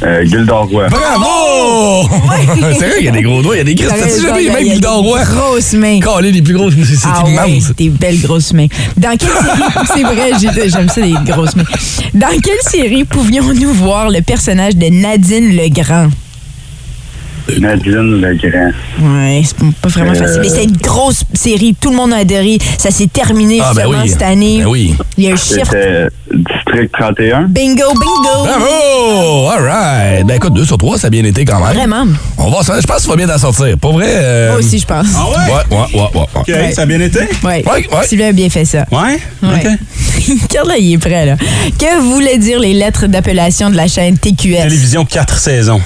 Euh, 0.05 0.25
Gildor 0.25 0.67
Roy. 0.69 0.87
Bravo! 0.89 2.09
c'est 2.77 2.87
vrai 2.87 2.95
qu'il 2.97 3.05
y 3.05 3.07
a 3.07 3.11
des 3.11 3.21
gros 3.21 3.41
doigts, 3.41 3.55
il 3.55 3.59
y 3.59 3.61
a 3.61 3.63
des 3.63 3.75
grises. 3.75 3.89
T'as 3.89 4.05
T'as-tu 4.05 4.21
jamais 4.21 4.43
il 4.43 4.67
il 4.67 4.73
qui 4.73 4.79
des 4.81 4.87
Roy? 4.87 5.23
Grosses 5.23 5.73
mains. 5.73 5.99
Calé, 5.99 6.31
les 6.31 6.41
plus 6.41 6.53
grosses, 6.53 6.73
c'est 6.77 6.95
c'est 6.95 7.07
Ah 7.09 7.23
ouais, 7.23 7.31
immense. 7.51 7.71
des 7.77 7.89
belles 7.89 8.19
grosses 8.21 8.53
mains. 8.53 8.67
Dans 8.97 9.15
quelle 9.17 9.29
série, 9.29 9.85
c'est 9.95 10.01
vrai, 10.03 10.31
j'ai- 10.41 10.69
j'aime 10.69 10.89
ça 10.89 11.01
des 11.01 11.13
grosses 11.31 11.55
mains. 11.55 11.63
Dans 12.13 12.37
quelle 12.41 12.59
série 12.61 13.05
pouvions-nous 13.05 13.71
voir 13.73 14.09
le 14.09 14.21
personnage 14.21 14.75
de 14.75 14.87
Nadine 14.87 15.55
Legrand? 15.55 16.09
Nadine 17.59 18.21
Legrand. 18.21 18.71
Ouais, 19.01 19.41
c'est 19.45 19.57
pas 19.81 19.89
vraiment 19.89 20.11
Euh. 20.11 20.15
facile. 20.15 20.41
Mais 20.41 20.49
c'est 20.49 20.63
une 20.63 20.77
grosse 20.77 21.23
série, 21.33 21.75
tout 21.79 21.89
le 21.91 21.95
monde 21.97 22.13
a 22.13 22.17
adhéré. 22.17 22.57
Ça 22.77 22.89
s'est 22.91 23.07
terminé 23.07 23.59
Ah, 23.61 23.73
ben 23.75 23.85
oui. 23.87 24.09
cette 24.09 24.21
année. 24.21 24.59
Ben 24.63 24.67
oui. 24.69 24.95
Il 25.17 25.25
y 25.25 25.29
a 25.29 25.33
un 25.33 25.37
chiffre. 25.37 25.73
C'était 26.73 26.87
District 26.87 26.91
31. 26.99 27.41
Bingo, 27.49 27.83
bingo! 27.93 28.45
Bravo! 28.45 29.49
All 29.49 29.63
right. 29.63 30.25
Ben 30.25 30.35
écoute, 30.35 30.53
2 30.53 30.65
sur 30.65 30.77
3, 30.77 30.97
ça 30.97 31.07
a 31.07 31.09
bien 31.09 31.23
été 31.23 31.45
quand 31.45 31.59
même. 31.63 31.75
Vraiment. 31.75 32.05
On 32.37 32.49
va, 32.49 32.59
je 32.61 32.85
pense 32.87 32.97
que 32.97 33.01
tu 33.03 33.09
vas 33.09 33.15
bien 33.15 33.27
t'en 33.27 33.37
sortir. 33.37 33.77
Pour 33.79 33.93
vrai. 33.93 34.07
euh, 34.09 34.49
Moi 34.51 34.59
aussi, 34.59 34.79
je 34.79 34.85
pense. 34.85 35.07
Ah 35.15 35.25
ouais? 35.29 35.53
Ouais, 35.53 35.77
ouais, 35.77 35.99
ouais, 36.01 36.09
ouais. 36.15 36.25
OK, 36.35 36.47
Ouais. 36.47 36.71
ça 36.73 36.81
a 36.83 36.85
bien 36.85 36.99
été? 36.99 37.19
Ouais. 37.43 37.63
Ouais, 37.65 37.87
ouais. 37.91 38.07
Sylvain 38.07 38.29
a 38.29 38.31
bien 38.31 38.49
fait 38.49 38.65
ça. 38.65 38.85
Ouais? 38.91 39.19
Ouais. 39.43 39.49
OK. 39.65 39.67
Regarde 40.49 40.67
là, 40.67 40.77
il 40.77 40.93
est 40.93 40.97
prêt, 40.97 41.25
là. 41.25 41.35
Que 41.77 41.99
voulaient 42.01 42.37
dire 42.37 42.59
les 42.59 42.73
lettres 42.73 43.07
d'appellation 43.07 43.69
de 43.69 43.75
la 43.75 43.87
chaîne 43.87 44.17
TQS? 44.17 44.63
Télévision 44.63 45.05
4 45.05 45.37
saisons. 45.37 45.81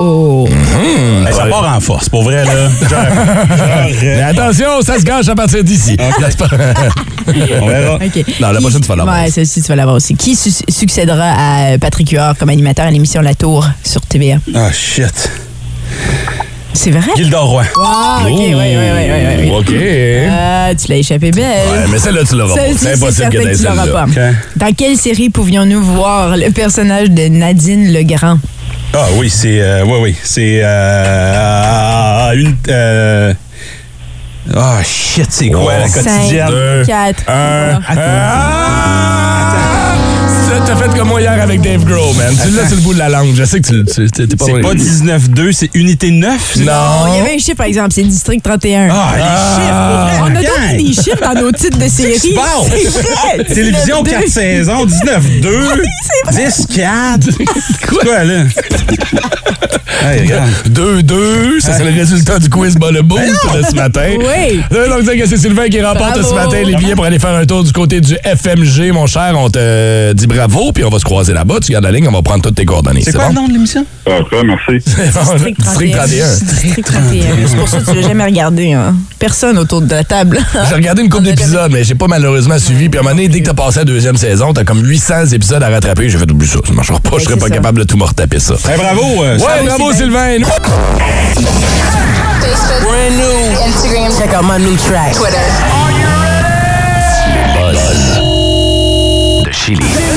Oh. 0.00 0.46
Hey, 0.48 1.32
ça 1.32 1.46
part 1.46 1.72
en 1.76 1.78
force, 1.80 2.08
pour 2.08 2.24
vrai, 2.24 2.44
là. 2.44 2.52
Genre, 2.80 2.90
genre, 2.90 3.88
Mais 4.02 4.22
attention, 4.22 4.82
ça 4.82 4.98
se 4.98 5.04
gâche 5.04 5.28
à 5.28 5.36
partir 5.36 5.62
d'ici. 5.62 5.96
On 7.60 7.66
verra. 7.68 7.98
Non, 7.98 7.98
la 8.00 8.08
Qui- 8.08 8.24
prochaine, 8.60 8.80
tu 8.80 8.88
vas 8.88 8.96
l'avoir. 8.96 9.22
Ouais, 9.22 9.30
celle-ci, 9.30 9.62
tu 9.62 9.68
vas 9.68 9.76
l'avoir 9.76 9.96
aussi. 9.96 10.16
Qui 10.16 10.34
su- 10.34 10.50
succédera 10.68 11.32
à 11.36 11.78
Patrick 11.78 12.10
Huard 12.10 12.36
comme 12.36 12.48
animateur 12.48 12.86
à 12.86 12.90
l'émission 12.90 13.20
La 13.22 13.34
Tour 13.34 13.68
sur 13.84 14.00
TVA? 14.00 14.38
Ah, 14.54 14.72
shit. 14.72 15.30
C'est 16.72 16.90
vrai? 16.90 17.12
Gildor 17.16 17.48
Roy. 17.48 17.64
Ah, 17.80 18.22
OK, 18.24 18.30
oui, 18.36 18.52
oui, 18.56 19.38
oui. 19.38 19.50
OK. 19.56 19.72
Ah, 20.28 20.70
tu 20.74 20.88
l'as 20.90 20.96
échappé 20.96 21.30
belle. 21.30 21.86
mais 21.88 21.98
celle-là, 22.00 22.22
tu 22.28 22.34
l'auras 22.34 22.56
pas. 22.56 22.60
C'est 22.76 22.94
impossible 22.94 23.28
que 23.28 23.38
t'aies 23.38 23.56
tu 23.56 23.62
l'auras 23.62 23.86
pas. 23.86 24.06
Dans 24.56 24.72
quelle 24.76 24.96
série 24.96 25.30
pouvions-nous 25.30 25.80
voir 25.82 26.36
le 26.36 26.50
personnage 26.50 27.10
de 27.10 27.28
Nadine 27.28 27.92
Legrand? 27.92 28.38
Ah 28.92 29.06
oui, 29.16 29.30
c'est... 29.30 29.60
euh, 29.60 29.84
oui, 29.84 29.98
oui. 30.00 30.16
C'est... 30.22 30.60
Euh, 30.62 32.32
une... 32.34 32.56
Euh, 32.68 33.34
ah, 34.54 34.82
shit, 34.84 35.26
c'est 35.30 35.48
quoi, 35.48 35.78
la 35.78 35.88
quotidienne? 35.88 36.48
deux, 36.48 36.84
4, 36.86 37.24
Un. 37.28 37.80
C'est 37.88 37.94
t'as 40.78 40.90
fait 40.90 40.98
comme 40.98 41.08
moi 41.08 41.20
hier 41.20 41.32
avec 41.40 41.60
Dave 41.60 41.84
Grohl, 41.84 42.14
man. 42.16 42.34
Tu 42.42 42.50
l'as 42.50 42.66
sur 42.68 42.76
le 42.76 42.82
bout 42.82 42.94
de 42.94 42.98
la 42.98 43.08
langue. 43.08 43.34
Je 43.34 43.44
sais 43.44 43.60
que 43.60 43.66
tu 43.66 44.10
t'es 44.10 44.26
pas 44.36 44.44
C'est 44.46 44.60
pas 44.60 44.74
19-2, 44.74 45.52
c'est 45.52 45.70
unité 45.74 46.10
9. 46.10 46.52
Il 46.56 46.62
y 46.62 46.64
Non. 46.66 46.72
avait 47.20 47.34
un 47.34 47.38
chiffre, 47.38 47.56
par 47.56 47.66
exemple, 47.66 47.90
c'est 47.92 48.02
District 48.02 48.42
31. 48.42 48.88
Ah, 48.90 49.12
les 49.16 49.22
chiffres! 49.22 50.20
On 50.22 50.26
a 50.26 50.30
donné 50.74 50.82
des 50.82 50.92
chiffres 50.94 51.34
dans 51.34 51.40
nos 51.40 51.52
titres 51.52 51.78
de 51.78 51.88
série. 51.88 52.34
bon. 52.34 52.66
C'est 52.68 52.88
vrai. 52.88 53.44
Télévision 53.44 54.02
19-2. 54.02 54.10
4 54.10 54.28
saisons, 54.28 54.86
19-2, 54.86 55.82
10-4. 56.32 57.30
Quoi, 57.88 58.24
là? 58.24 58.44
Hey, 60.02 60.20
regarde. 60.22 60.50
2-2, 60.70 61.60
ça 61.60 61.72
c'est 61.74 61.84
le 61.84 61.90
résultat 61.92 62.38
du 62.38 62.50
quiz 62.50 62.74
Bas 62.74 62.90
le 62.90 63.02
Boost 63.02 63.22
de 63.24 63.62
ce 63.70 63.74
matin. 63.74 64.08
Oui. 64.18 64.60
Euh, 64.72 64.88
Donc, 64.88 65.00
c'est 65.06 65.16
que 65.16 65.26
c'est 65.26 65.36
Sylvain 65.38 65.68
qui 65.68 65.80
remporte 65.80 66.18
Bravo. 66.20 66.28
ce 66.28 66.34
matin 66.34 66.62
les 66.66 66.74
billets 66.76 66.94
pour 66.94 67.04
aller 67.04 67.18
faire 67.18 67.34
un 67.34 67.46
tour 67.46 67.62
du 67.64 67.72
côté 67.72 68.00
du 68.00 68.14
FMG, 68.24 68.92
mon 68.92 69.06
cher. 69.06 69.34
On 69.36 69.48
te 69.48 70.12
dit 70.12 70.26
bravo, 70.26 70.63
puis 70.72 70.84
on 70.84 70.90
va 70.90 70.98
se 70.98 71.04
croiser 71.04 71.32
là-bas. 71.32 71.56
Tu 71.62 71.72
gardes 71.72 71.84
la 71.84 71.92
ligne, 71.92 72.06
on 72.08 72.12
va 72.12 72.22
prendre 72.22 72.42
toutes 72.42 72.54
tes 72.54 72.64
coordonnées. 72.64 73.02
C'est 73.04 73.12
quoi 73.12 73.24
bon? 73.24 73.30
le 73.30 73.34
nom 73.34 73.48
de 73.48 73.52
l'émission? 73.52 73.84
Parfait, 74.04 74.42
merci. 74.44 74.84
District 74.84 75.58
31. 75.58 75.94
District 75.94 75.94
31. 75.96 76.26
District 76.26 76.84
31. 76.86 77.48
C'est 77.48 77.56
pour 77.56 77.68
ça 77.68 77.78
que 77.80 77.90
tu 77.90 77.94
l'as 77.96 78.08
jamais 78.08 78.24
regardé. 78.24 78.72
Hein. 78.72 78.94
Personne 79.18 79.58
autour 79.58 79.80
de 79.82 79.90
la 79.90 80.04
table. 80.04 80.38
J'ai 80.68 80.74
regardé 80.74 81.02
une 81.02 81.08
couple 81.10 81.24
d'épisodes, 81.24 81.70
mais 81.72 81.84
j'ai 81.84 81.94
pas 81.94 82.06
malheureusement 82.08 82.58
suivi. 82.58 82.88
Puis 82.88 82.98
à 82.98 83.00
un 83.00 83.04
moment 83.04 83.14
donné, 83.16 83.28
dès 83.28 83.40
que 83.40 83.46
t'as 83.46 83.54
passé 83.54 83.80
la 83.80 83.84
deuxième 83.84 84.16
saison, 84.16 84.52
t'as 84.52 84.64
comme 84.64 84.84
800 84.84 85.26
épisodes 85.32 85.62
à 85.62 85.68
rattraper. 85.68 86.08
J'ai 86.08 86.18
fait 86.18 86.30
oublie 86.30 86.48
ça, 86.48 86.58
ça 86.66 86.72
marchera 86.72 87.00
pas. 87.00 87.18
Je 87.18 87.24
serais 87.24 87.36
pas 87.36 87.48
ça. 87.48 87.54
capable 87.54 87.78
de 87.80 87.84
tout 87.84 87.96
me 87.96 88.04
retaper 88.04 88.38
ça. 88.40 88.54
Ben, 88.66 88.76
bravo. 88.76 89.22
euh, 89.24 89.38
Ouais, 89.38 89.64
bravo 89.66 89.92
Sylvain. 89.92 90.38
Instagram. 93.64 94.12
Check 94.18 94.32
out 94.34 94.44
my 94.44 94.58
new 94.58 94.76
track. 94.76 95.14
Twitter. 95.14 95.38
de 99.44 99.50
Chili. 99.52 100.13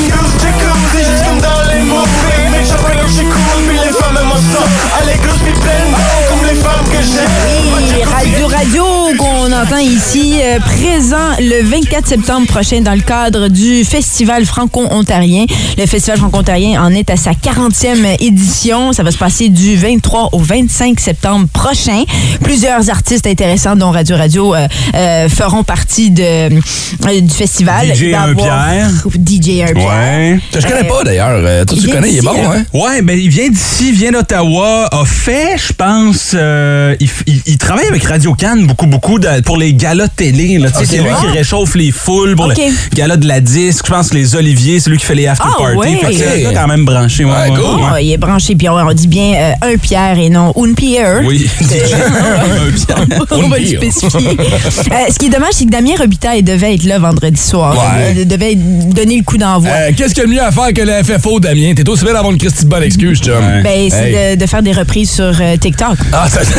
Oui, 6.89 8.01
Radio 8.03 8.47
Radio 8.47 8.96
qu'on 9.15 9.51
entend 9.53 9.77
ici, 9.77 10.33
euh, 10.41 10.59
présent 10.59 11.15
le 11.39 11.63
24 11.63 12.07
septembre 12.07 12.47
prochain 12.47 12.81
dans 12.81 12.93
le 12.93 13.01
cadre 13.01 13.47
du 13.47 13.85
Festival 13.85 14.45
franco-ontarien. 14.45 15.45
Le 15.77 15.85
Festival 15.85 16.17
franco-ontarien 16.17 16.81
en 16.83 16.91
est 16.91 17.09
à 17.09 17.15
sa 17.15 17.31
40e 17.31 18.17
édition. 18.19 18.91
Ça 18.93 19.03
va 19.03 19.11
se 19.11 19.17
passer 19.17 19.49
du 19.49 19.75
23 19.77 20.29
au 20.33 20.39
25 20.39 20.99
septembre 20.99 21.47
prochain. 21.53 22.03
Plusieurs 22.43 22.89
artistes 22.89 23.27
intéressants 23.27 23.75
dont 23.75 23.91
Radio 23.91 24.17
Radio 24.17 24.55
euh, 24.55 24.67
euh, 24.95 25.29
feront 25.29 25.63
partie 25.63 26.11
de, 26.11 26.23
euh, 26.23 27.21
du 27.21 27.33
festival. 27.33 27.87
DJ 27.95 28.13
avoir- 28.13 28.27
Un-Pierre. 28.29 28.89
DJ 29.15 29.61
Un 29.61 29.73
Pierre. 29.73 29.87
Ouais. 29.87 30.39
Je 30.53 30.67
connais 30.67 30.83
pas 30.87 31.03
d'ailleurs. 31.05 31.29
Euh, 31.31 31.65
Toi, 31.65 31.77
tu 31.79 31.87
connais, 31.87 32.11
il 32.11 32.17
est 32.17 32.21
bon, 32.21 32.31
hein? 32.51 32.63
Ouais, 32.73 33.01
ben 33.01 33.17
il 33.17 33.29
vient 33.29 33.49
d'ici, 33.49 33.91
vient 33.91 34.11
d'Ottawa, 34.11 34.87
a 34.91 35.05
fait, 35.05 35.55
je 35.57 35.71
pense, 35.73 36.31
euh, 36.33 36.95
il- 36.99 37.41
il 37.45 37.57
travaille 37.57 37.87
avec 37.87 38.03
Radio 38.03 38.33
Cannes 38.33 38.65
beaucoup, 38.67 38.85
beaucoup 38.87 38.96
de- 39.19 39.41
pour 39.41 39.57
les 39.57 39.73
galas 39.73 40.07
télé. 40.07 40.57
là. 40.57 40.69
Tu 40.69 40.77
sais, 40.77 40.81
Ok, 40.81 40.87
c'est 40.89 40.97
lui 40.97 41.09
qui 41.31 41.37
réchauffe 41.37 41.75
les 41.75 41.91
foules 41.91 42.35
pour 42.35 42.47
Ok. 42.47 42.57
le 42.57 42.95
gala 42.95 43.17
de 43.17 43.27
la 43.27 43.39
disque. 43.39 43.85
Je 43.87 43.91
pense 43.91 44.13
les 44.13 44.35
Oliviers, 44.35 44.79
c'est 44.79 44.89
lui 44.89 44.97
qui 44.97 45.05
fait 45.05 45.15
les 45.15 45.27
after 45.27 45.43
Ah, 45.47 45.57
parties. 45.57 45.77
ouais. 45.77 45.95
Fait 45.97 46.11
que 46.11 46.17
c'est 46.47 46.53
quand 46.53 46.67
même 46.67 46.85
branché. 46.85 47.23
Ouais, 47.25 47.31
Ouais, 47.31 47.49
ouais, 47.49 47.55
cool. 47.55 47.75
ouais. 47.81 47.87
Ah, 47.93 48.01
il 48.01 48.11
est 48.11 48.17
branché, 48.17 48.55
puis 48.55 48.67
on, 48.69 48.91
dit 48.93 49.07
bien 49.07 49.33
euh, 49.61 49.73
un 49.73 49.77
Pierre 49.77 50.17
et 50.19 50.29
non 50.29 50.53
une 50.63 50.75
Pierre. 50.75 51.21
Oui. 51.25 51.47
On 53.31 53.47
va 53.49 53.59
le 53.59 53.65
spécifier. 53.67 54.37
Euh, 54.39 55.11
ce 55.11 55.17
qui 55.19 55.27
est 55.27 55.29
dommage, 55.29 55.53
c'est 55.53 55.65
que 55.65 55.69
Damien 55.71 55.95
Robitaille 55.97 56.43
devait 56.43 56.73
être 56.75 56.83
là 56.83 56.99
vendredi 56.99 57.39
soir. 57.41 57.75
Ouais. 57.77 58.13
Il 58.17 58.27
devait 58.27 58.55
donner 58.55 59.17
le 59.17 59.23
coup 59.23 59.37
d'envoi. 59.37 59.69
Euh, 59.71 59.91
Qu'est-ce 59.95 60.13
qu'il 60.13 60.23
y 60.23 60.25
a 60.25 60.29
de 60.29 60.33
mieux 60.33 60.41
à 60.43 60.51
faire 60.51 60.73
que 60.73 60.81
le 60.81 61.03
FFO, 61.03 61.39
Damien? 61.39 61.73
T'es 61.75 61.87
aussi 61.87 62.03
bien 62.03 62.13
d'avoir 62.13 62.31
une 62.31 62.37
Christie 62.39 62.65
de 62.65 62.69
bonne 62.69 62.83
excuse, 62.83 63.19
chum. 63.19 63.33
Ouais. 63.35 63.61
Ben, 63.63 63.89
c'est 63.89 63.97
Hey. 63.97 64.35
de, 64.37 64.41
de 64.41 64.47
faire 64.47 64.61
des 64.61 64.71
reprises 64.71 65.11
sur 65.11 65.23
euh, 65.41 65.57
TikTok. 65.57 65.97
Ah, 66.13 66.27
ça... 66.29 66.41
C'est 66.43 66.53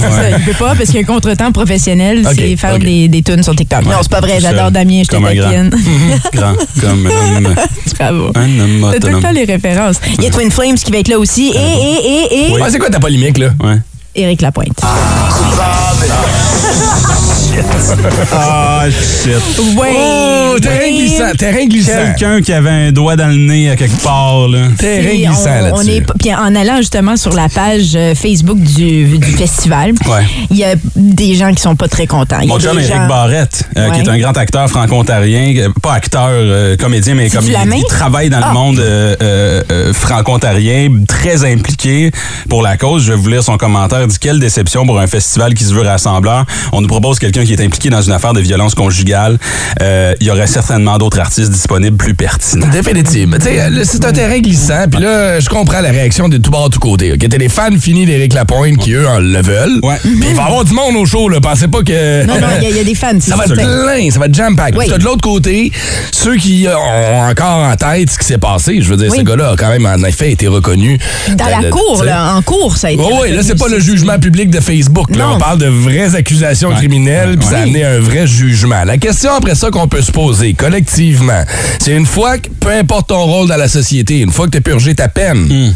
ça, 0.00 0.30
il 0.38 0.44
peut 0.44 0.52
pas 0.58 0.74
parce 0.74 0.90
qu'un 0.90 1.04
contretemps 1.04 1.52
professionnel, 1.52 1.69
Ok, 2.26 2.32
c'est 2.36 2.56
faire 2.56 2.78
des, 2.78 3.08
des 3.08 3.22
tunes 3.22 3.42
sur 3.42 3.54
TikTok. 3.54 3.84
non, 3.84 3.92
c'est 4.02 4.10
pas 4.10 4.20
vrai, 4.20 4.40
j'adore 4.40 4.70
Damien, 4.70 5.02
je 5.04 5.08
te 5.08 5.14
comme 5.16 5.24
un 5.26 5.34
grand. 5.34 5.50
taquine. 5.50 5.70
Grand, 6.32 6.54
comme 6.80 7.06
un 7.06 7.36
homme, 7.36 7.54
Bravo. 7.98 8.30
un 8.34 8.58
homme 8.60 8.88
T'as 8.92 8.98
tout 8.98 9.06
le 9.06 9.14
autonome. 9.16 9.22
temps 9.22 9.30
les 9.32 9.44
références. 9.44 9.96
Il 10.18 10.24
y 10.24 10.26
a 10.26 10.30
Twin 10.30 10.50
Flames 10.50 10.74
qui 10.76 10.90
va 10.90 10.98
être 10.98 11.08
là 11.08 11.18
aussi. 11.18 11.48
Et, 11.48 11.58
et, 11.58 12.34
et, 12.36 12.50
et, 12.50 12.52
Ouais, 12.60 12.70
c'est 12.70 12.78
quoi 12.78 12.90
ta 12.90 12.98
polémique, 13.00 13.38
là? 13.38 13.50
Ouais. 13.62 13.76
Éric 14.14 14.42
Lapointe. 14.42 14.80
Ah, 18.32 18.84
shit. 18.88 19.76
Ouais. 19.76 19.92
Oh, 19.96 20.58
terrain 20.60 20.90
glissant, 20.90 21.32
terrain 21.36 21.66
glissant. 21.66 21.92
Quelqu'un 22.16 22.40
qui 22.42 22.52
avait 22.52 22.70
un 22.70 22.92
doigt 22.92 23.16
dans 23.16 23.26
le 23.28 23.36
nez 23.36 23.70
à 23.70 23.76
quelque 23.76 24.00
part, 24.02 24.48
là. 24.48 24.68
Terrain 24.78 25.14
glissant 25.14 25.50
on, 25.50 25.60
on 25.60 25.76
là-dessus. 25.78 25.90
est, 25.90 26.04
puis 26.18 26.34
en 26.34 26.54
allant 26.54 26.76
justement 26.78 27.16
sur 27.16 27.32
la 27.34 27.48
page 27.48 27.92
euh, 27.94 28.14
Facebook 28.14 28.58
du, 28.58 29.18
du 29.18 29.32
festival, 29.32 29.92
Ouais. 30.06 30.24
il 30.50 30.56
y 30.56 30.64
a 30.64 30.74
des 30.96 31.34
gens 31.34 31.52
qui 31.52 31.60
sont 31.62 31.76
pas 31.76 31.88
très 31.88 32.06
contents. 32.06 32.38
Mon 32.46 32.58
chum 32.58 32.78
Éric 32.78 32.92
gens- 32.92 33.06
Barrette, 33.08 33.68
euh, 33.76 33.90
qui 33.90 34.00
est 34.00 34.08
un 34.08 34.18
grand 34.18 34.36
acteur 34.36 34.68
franco-ontarien, 34.68 35.54
euh, 35.56 35.68
pas 35.82 35.94
acteur, 35.94 36.28
euh, 36.30 36.76
comédien, 36.76 37.14
mais 37.14 37.30
comme 37.30 37.44
il, 37.46 37.84
travaille 37.88 38.30
dans 38.30 38.40
Ah. 38.42 38.48
le 38.48 38.54
monde 38.54 38.78
euh, 38.78 39.16
euh, 39.22 39.62
euh, 39.70 39.92
franco-ontarien, 39.92 40.88
très 41.08 41.44
impliqué 41.50 42.10
pour 42.48 42.62
la 42.62 42.76
cause. 42.76 43.04
Je 43.04 43.12
vais 43.12 43.18
vous 43.18 43.28
lire 43.28 43.42
son 43.42 43.56
commentaire. 43.56 43.99
Dit 44.06 44.18
quelle 44.18 44.38
déception 44.40 44.86
pour 44.86 44.98
un 45.00 45.06
festival 45.06 45.54
qui 45.54 45.64
se 45.64 45.72
veut 45.74 45.82
rassembleur. 45.82 46.44
On 46.72 46.80
nous 46.80 46.88
propose 46.88 47.18
quelqu'un 47.18 47.44
qui 47.44 47.52
est 47.52 47.60
impliqué 47.62 47.90
dans 47.90 48.02
une 48.02 48.12
affaire 48.12 48.32
de 48.32 48.40
violence 48.40 48.74
conjugale. 48.74 49.38
Euh, 49.82 50.14
il 50.20 50.26
y 50.26 50.30
aurait 50.30 50.46
certainement 50.46 50.98
d'autres 50.98 51.20
artistes 51.20 51.50
disponibles 51.50 51.96
plus 51.96 52.14
pertinents. 52.14 52.66
Définitivement. 52.68 53.36
C'est 53.84 54.04
un 54.04 54.12
terrain 54.12 54.38
glissant, 54.38 54.84
puis 54.90 55.00
là, 55.00 55.40
je 55.40 55.48
comprends 55.48 55.80
la 55.80 55.90
réaction 55.90 56.28
de 56.28 56.36
tout 56.38 56.50
bord, 56.50 56.70
tout 56.70 56.78
côté. 56.80 57.12
OK? 57.12 57.18
T'as 57.28 57.38
des 57.38 57.48
fans 57.48 57.70
finis 57.80 58.06
d'Éric 58.06 58.32
Lapointe 58.34 58.76
qui, 58.78 58.92
eux, 58.92 59.08
en 59.08 59.18
le 59.18 59.42
veulent. 59.42 59.80
Ouais. 59.82 59.96
Puis 60.02 60.10
il 60.30 60.34
va 60.34 60.42
y 60.42 60.46
avoir 60.46 60.64
du 60.64 60.72
monde 60.72 60.96
au 60.96 61.04
show, 61.06 61.28
là. 61.28 61.40
Pensez 61.40 61.68
pas 61.68 61.82
que. 61.82 62.24
Non, 62.26 62.34
non, 62.40 62.46
il 62.58 62.64
y 62.64 62.66
a- 62.66 62.70
il 62.70 62.76
y, 62.76 62.80
a 62.80 62.84
des 62.84 62.94
fans. 62.94 63.08
Ça 63.20 63.36
va 63.36 63.44
être 63.44 63.54
plein, 63.54 64.10
ça 64.10 64.18
va 64.18 64.26
être 64.26 64.34
jam-pack. 64.34 64.74
Oui. 64.76 64.86
De 64.88 65.02
l'autre 65.04 65.20
côté, 65.22 65.72
ceux 66.12 66.36
qui 66.36 66.66
euh, 66.66 66.76
ont 66.76 67.22
encore 67.28 67.64
en 67.64 67.74
tête 67.76 68.10
ce 68.10 68.18
qui 68.18 68.24
s'est 68.26 68.38
passé. 68.38 68.78
Je 68.80 68.88
veux 68.88 68.96
dire, 68.96 69.10
Oui. 69.10 69.18
ce 69.18 69.22
gars-là 69.22 69.50
a 69.50 69.56
quand 69.56 69.68
même, 69.68 69.86
en 69.86 70.02
effet, 70.06 70.32
été 70.32 70.46
reconnu. 70.48 70.98
Dans 71.36 71.44
Euh, 71.46 71.50
la 71.60 71.66
de- 71.68 71.70
cour, 71.70 72.02
là, 72.04 72.34
en 72.34 72.42
cours, 72.42 72.76
ça 72.76 72.88
a 72.88 72.90
été. 72.90 73.02
Oui, 73.02 73.12
oui, 73.22 73.32
là, 73.32 73.42
c'est 73.42 73.58
pas 73.58 73.68
le 73.68 73.78
jugement 73.90 74.18
public 74.18 74.50
de 74.50 74.60
Facebook. 74.60 75.14
Là, 75.16 75.30
on 75.30 75.38
parle 75.38 75.58
de 75.58 75.66
vraies 75.66 76.14
accusations 76.14 76.70
criminelles, 76.72 77.36
puis 77.38 77.48
ça 77.48 77.58
a 77.58 77.62
amené 77.62 77.84
un 77.84 77.98
vrai 77.98 78.26
jugement. 78.26 78.84
La 78.84 78.98
question 78.98 79.32
après 79.32 79.54
ça 79.54 79.70
qu'on 79.70 79.88
peut 79.88 80.02
se 80.02 80.12
poser 80.12 80.54
collectivement, 80.54 81.42
c'est 81.80 81.92
une 81.96 82.06
fois 82.06 82.38
que, 82.38 82.48
peu 82.60 82.70
importe 82.70 83.08
ton 83.08 83.22
rôle 83.24 83.48
dans 83.48 83.56
la 83.56 83.68
société, 83.68 84.20
une 84.20 84.30
fois 84.30 84.46
que 84.46 84.52
tu 84.52 84.58
as 84.58 84.60
purgé 84.62 84.94
ta 84.94 85.08
peine, 85.08 85.38
Hmm. 85.50 85.72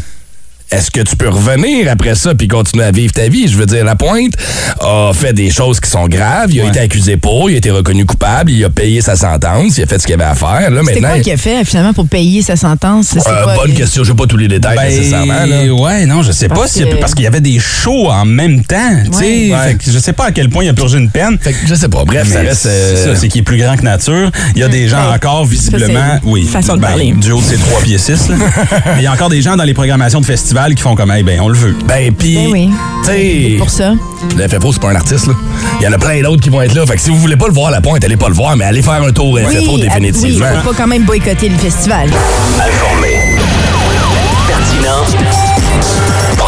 Est-ce 0.71 0.89
que 0.91 1.01
tu 1.01 1.15
peux 1.15 1.29
revenir 1.29 1.89
après 1.91 2.15
ça 2.15 2.33
puis 2.33 2.47
continuer 2.47 2.85
à 2.85 2.91
vivre 2.91 3.13
ta 3.13 3.27
vie? 3.29 3.47
Je 3.47 3.55
veux 3.57 3.65
dire, 3.65 3.85
la 3.85 3.95
pointe 3.95 4.33
a 4.81 5.11
fait 5.13 5.31
des 5.33 5.49
choses 5.51 5.79
qui 5.79 5.89
sont 5.89 6.07
graves. 6.07 6.51
Il 6.51 6.59
a 6.59 6.63
Ouais. 6.63 6.69
été 6.69 6.79
accusé 6.79 7.17
pour, 7.17 7.49
il 7.49 7.53
a 7.53 7.57
été 7.57 7.69
reconnu 7.71 8.05
coupable, 8.05 8.49
il 8.51 8.63
a 8.65 8.69
payé 8.69 9.01
sa 9.01 9.15
sentence, 9.15 9.77
il 9.77 9.83
a 9.83 9.85
fait 9.85 9.99
ce 9.99 10.05
qu'il 10.07 10.15
avait 10.15 10.23
à 10.23 10.33
faire. 10.35 10.69
Là, 10.71 10.81
maintenant, 10.83 11.09
quoi 11.09 11.19
qu'il 11.19 11.31
a 11.33 11.37
fait 11.37 11.63
finalement 11.65 11.93
pour 11.93 12.07
payer 12.07 12.41
sa 12.41 12.55
sentence? 12.55 13.09
C'est 13.13 13.19
Euh, 13.19 13.43
quoi, 13.43 13.55
bonne 13.55 13.67
les- 13.69 13.73
question, 13.75 14.03
je 14.03 14.09
sais 14.11 14.15
pas 14.15 14.25
tous 14.25 14.37
les 14.37 14.47
détails 14.47 14.75
Ben, 14.75 14.87
nécessairement. 14.89 15.45
Là. 15.45 15.71
ouais, 15.73 16.05
non, 16.07 16.23
je 16.23 16.31
sais 16.31 16.47
Parce 16.47 16.59
pas 16.61 16.67
si 16.67 16.83
parce 16.99 17.13
qu'il 17.13 17.23
y 17.23 17.27
avait 17.27 17.41
des 17.41 17.59
shows 17.59 18.09
en 18.09 18.25
même 18.25 18.63
temps, 18.63 18.75
tu 19.11 19.17
sais. 19.19 19.51
Ouais. 19.51 19.57
Fait 19.67 19.75
que 19.75 19.91
Je 19.91 19.99
sais 19.99 20.13
pas 20.13 20.25
à 20.25 20.31
quel 20.31 20.49
point 20.49 20.63
il 20.63 20.69
a 20.69 20.73
purgé 20.73 20.97
une 20.97 21.09
peine. 21.11 21.37
Fait 21.39 21.53
que 21.53 21.59
je 21.67 21.75
sais 21.75 21.89
pas. 21.89 22.03
Bref, 22.05 22.27
ça 22.31 22.39
reste. 22.39 22.61
c'est 22.63 22.69
euh, 22.69 23.13
ça, 23.13 23.19
c'est 23.19 23.27
qu'il 23.27 23.41
est 23.41 23.43
plus 23.43 23.57
grand 23.57 23.77
que 23.77 23.83
nature. 23.83 24.31
Il 24.55 24.61
y 24.61 24.63
a 24.63 24.67
des 24.67 24.87
gens 24.87 25.09
Ouais. 25.09 25.15
encore 25.15 25.45
visiblement, 25.45 25.93
Ça, 26.15 26.19
oui, 26.23 26.49
de 26.51 26.67
ben, 26.73 26.79
parler. 26.79 27.11
du 27.13 27.31
haut 27.31 27.39
de 27.39 27.45
ses 27.45 27.57
trois 27.57 27.81
pieds 27.81 27.97
six. 27.99 28.29
là. 28.29 28.35
Mais 28.87 28.91
il 28.97 29.03
y 29.03 29.07
a 29.07 29.11
encore 29.13 29.29
des 29.29 29.41
gens 29.43 29.55
dans 29.55 29.63
les 29.63 29.73
programmations 29.75 30.19
de 30.21 30.25
festivals 30.25 30.54
qui 30.75 30.81
font 30.81 30.95
comme, 30.95 31.11
hey, 31.11 31.23
ben 31.23 31.39
on 31.41 31.49
le 31.49 31.57
veut. 31.57 31.75
Ben, 31.85 32.13
pis, 32.13 32.35
Ben 32.35 32.47
oui. 32.51 32.69
tu 33.03 33.11
sais, 33.11 33.55
Pour 33.57 33.69
ça. 33.69 33.93
le 34.37 34.47
FFO, 34.47 34.71
c'est 34.71 34.81
pas 34.81 34.89
un 34.89 34.95
artiste, 34.95 35.27
là. 35.27 35.33
Il 35.79 35.83
y 35.83 35.87
en 35.87 35.91
a 35.93 35.97
plein 35.97 36.21
d'autres 36.21 36.41
qui 36.41 36.49
vont 36.49 36.61
être 36.61 36.73
là. 36.73 36.85
Fait 36.85 36.95
que 36.95 37.01
si 37.01 37.09
vous 37.09 37.17
voulez 37.17 37.35
pas 37.35 37.47
le 37.47 37.53
voir 37.53 37.67
à 37.67 37.71
la 37.71 37.81
pointe, 37.81 38.03
allez 38.03 38.17
pas 38.17 38.29
le 38.29 38.33
voir, 38.35 38.55
mais 38.55 38.65
allez 38.65 38.81
faire 38.81 39.03
un 39.03 39.11
tour 39.11 39.37
FFO 39.37 39.75
oui, 39.75 39.81
définitivement. 39.81 40.45
Oui, 40.49 40.57
faut 40.63 40.69
pas 40.71 40.77
quand 40.83 40.87
même 40.87 41.03
boycotter 41.03 41.49
le 41.49 41.57
festival. 41.57 42.09
Informé. 42.09 43.24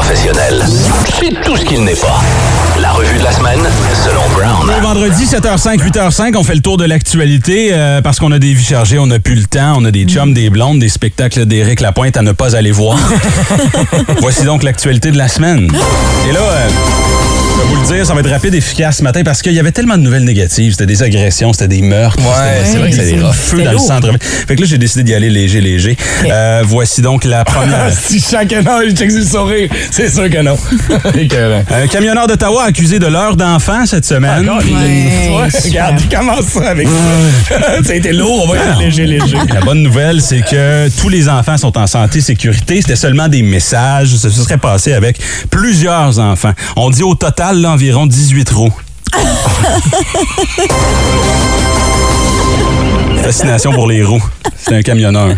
Professionnel. 0.07 0.63
C'est 1.19 1.41
tout 1.41 1.57
ce 1.57 1.65
qu'il 1.65 1.83
n'est 1.83 1.93
pas. 1.93 2.21
La 2.79 2.93
revue 2.93 3.17
de 3.17 3.23
la 3.25 3.31
semaine, 3.33 3.59
selon 4.05 4.21
Brown. 4.29 4.65
Le 4.65 4.81
vendredi, 4.81 5.25
7h05, 5.25 5.79
8h05, 5.79 6.37
on 6.37 6.43
fait 6.45 6.55
le 6.55 6.61
tour 6.61 6.77
de 6.77 6.85
l'actualité 6.85 7.71
euh, 7.73 8.01
parce 8.01 8.17
qu'on 8.17 8.31
a 8.31 8.39
des 8.39 8.53
vies 8.53 8.63
chargées, 8.63 8.99
on 8.99 9.07
n'a 9.07 9.19
plus 9.19 9.35
le 9.35 9.43
temps, 9.43 9.73
on 9.75 9.83
a 9.83 9.91
des 9.91 10.05
chums, 10.05 10.33
des 10.33 10.49
blondes, 10.49 10.79
des 10.79 10.87
spectacles 10.87 11.45
d'Éric 11.45 11.81
Lapointe 11.81 12.15
à 12.15 12.21
ne 12.21 12.31
pas 12.31 12.55
aller 12.55 12.71
voir. 12.71 12.97
Voici 14.21 14.45
donc 14.45 14.63
l'actualité 14.63 15.11
de 15.11 15.17
la 15.17 15.27
semaine. 15.27 15.69
Et 16.29 16.31
là, 16.31 16.39
euh, 16.39 16.69
Je 17.57 17.63
vais 17.63 17.67
vous 17.69 17.81
le 17.81 17.87
dire, 17.95 18.05
ça 18.05 18.13
va 18.13 18.19
être 18.19 18.29
rapide, 18.29 18.53
efficace 18.53 18.97
ce 18.97 19.03
matin 19.03 19.23
parce 19.25 19.41
qu'il 19.41 19.53
y 19.53 19.59
avait 19.59 19.71
tellement 19.71 19.97
de 19.97 20.03
nouvelles 20.03 20.23
négatives. 20.23 20.73
C'était 20.73 20.85
des 20.85 21.01
agressions, 21.01 21.53
c'était 21.53 21.67
des 21.67 21.81
meurtres. 21.81 22.19
Ouais, 22.19 22.61
c'est 22.63 22.77
vrai 22.77 22.91
que 22.91 22.95
c'était 22.95 23.19
rough. 23.19 23.33
feu 23.33 23.57
C'était 23.57 23.63
dans 23.63 23.71
le 23.71 23.77
centre. 23.79 24.11
Fait 24.47 24.55
que 24.55 24.61
là, 24.61 24.67
j'ai 24.69 24.77
décidé 24.77 25.03
d'y 25.03 25.15
aller 25.15 25.31
léger, 25.31 25.59
léger. 25.59 25.97
Euh, 26.29 26.61
voici 26.63 27.01
donc 27.01 27.23
la 27.23 27.43
première. 27.45 27.91
si 27.99 28.19
je 28.19 28.25
check 28.25 28.51
sur 29.11 29.19
le 29.19 29.25
sourire, 29.25 29.69
c'est 29.89 30.13
sûr 30.13 30.29
que 30.29 30.39
non. 30.43 30.55
Un 31.73 31.87
camionneur 31.87 32.27
d'Ottawa 32.27 32.65
accusé 32.65 32.99
de 32.99 33.07
l'heure 33.07 33.35
d'enfant 33.35 33.87
cette 33.87 34.05
semaine. 34.05 34.47
Encore, 34.47 34.61
il- 34.63 34.75
Ouais, 34.75 35.37
Ouais, 35.37 35.49
regarde, 35.65 35.99
il 35.99 36.15
commence 36.15 36.45
ça 36.45 36.69
avec 36.69 36.87
ça. 36.87 37.59
ça 37.83 37.91
a 37.91 37.95
été 37.95 38.13
lourd, 38.13 38.45
on 38.45 38.51
va 38.53 38.57
y 38.57 38.59
aller 38.59 38.85
léger, 38.85 39.05
léger. 39.07 39.37
La 39.51 39.61
bonne 39.61 39.81
nouvelle, 39.81 40.21
c'est 40.21 40.41
que 40.41 40.89
tous 40.99 41.09
les 41.09 41.27
enfants 41.27 41.57
sont 41.57 41.75
en 41.77 41.87
santé 41.87 42.21
sécurité. 42.21 42.81
C'était 42.81 42.95
seulement 42.95 43.27
des 43.27 43.41
messages. 43.41 44.15
Ça 44.15 44.29
se 44.29 44.41
serait 44.43 44.57
passé 44.57 44.93
avec 44.93 45.19
plusieurs 45.49 46.19
enfants. 46.19 46.53
On 46.75 46.89
dit 46.91 47.03
au 47.03 47.15
total 47.15 47.46
là, 47.53 47.71
environ 47.71 48.05
18 48.07 48.49
roues. 48.49 48.73
Fascination 53.23 53.71
pour 53.73 53.87
les 53.87 54.03
roues. 54.03 54.23
C'est 54.57 54.75
un 54.75 54.81
camionneur. 54.81 55.35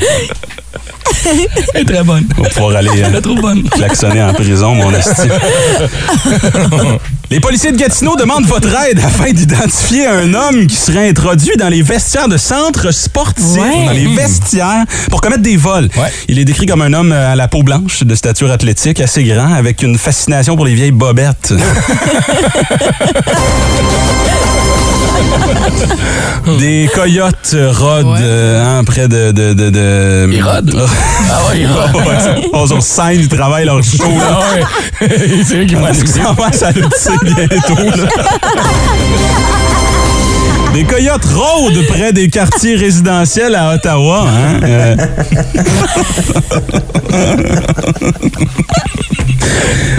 Elle 1.73 1.81
est 1.81 1.85
très 1.85 2.03
bonne. 2.03 2.25
On 2.38 2.43
va 2.43 2.49
pouvoir 2.49 2.75
aller 2.77 2.89
euh, 3.03 3.21
trop 3.21 3.35
bonne. 3.35 3.63
klaxonner 3.69 4.21
en 4.23 4.33
prison, 4.33 4.73
mon 4.75 4.91
esti. 4.93 5.27
Les 7.31 7.39
policiers 7.39 7.71
de 7.71 7.77
Gatineau 7.77 8.15
demandent 8.15 8.45
votre 8.47 8.69
aide 8.88 8.99
afin 9.05 9.31
d'identifier 9.31 10.07
un 10.07 10.33
homme 10.33 10.65
qui 10.65 10.75
serait 10.75 11.09
introduit 11.09 11.55
dans 11.57 11.69
les 11.69 11.83
vestiaires 11.83 12.27
de 12.27 12.38
centres 12.38 12.91
sportifs, 12.91 13.45
Ouais. 13.57 13.85
dans 13.85 13.91
les 13.91 14.07
vestiaires, 14.07 14.85
pour 15.11 15.21
commettre 15.21 15.43
des 15.43 15.55
vols. 15.57 15.89
Ouais. 15.95 16.11
Il 16.27 16.39
est 16.39 16.45
décrit 16.45 16.65
comme 16.65 16.81
un 16.81 16.93
homme 16.93 17.11
à 17.11 17.35
la 17.35 17.47
peau 17.47 17.61
blanche, 17.61 18.03
de 18.03 18.15
stature 18.15 18.49
athlétique, 18.51 18.99
assez 18.99 19.23
grand, 19.23 19.53
avec 19.53 19.83
une 19.83 19.97
fascination 19.99 20.55
pour 20.55 20.65
les 20.65 20.73
vieilles 20.73 20.91
bobettes. 20.91 21.53
des 26.59 26.89
coyotes 26.93 27.55
rôdent 27.73 28.17
euh, 28.19 28.79
hein, 28.79 28.83
près 28.83 29.07
de... 29.07 29.31
de, 29.31 29.53
de, 29.53 29.69
de... 29.69 30.25
Ils 30.67 30.79
rôdent? 30.79 30.87
Ah 31.29 31.39
va. 31.65 31.99
Ouais, 31.99 32.41
ils 32.43 32.49
sont 32.51 32.67
sur 32.67 32.83
scène, 32.83 33.19
ils 33.19 33.27
travaillent 33.27 33.65
leur 33.65 33.83
show. 33.83 34.03
là. 34.03 34.39
Ah 34.41 34.41
ouais. 34.53 35.09
c'est 35.45 35.57
eux 35.57 35.65
qui 35.65 35.75
vont 35.75 35.87
ça 35.93 36.33
va, 36.37 36.51
ça 36.51 36.71
le 36.71 36.87
bientôt. 37.23 37.97
là. 37.97 38.09
Des 40.73 40.83
coyotes 40.83 41.25
rôdent 41.25 41.85
près 41.87 42.13
des 42.13 42.29
quartiers 42.29 42.75
résidentiels 42.75 43.55
à 43.55 43.73
Ottawa. 43.73 44.27
Hein? 44.27 44.59
Euh, 44.63 44.95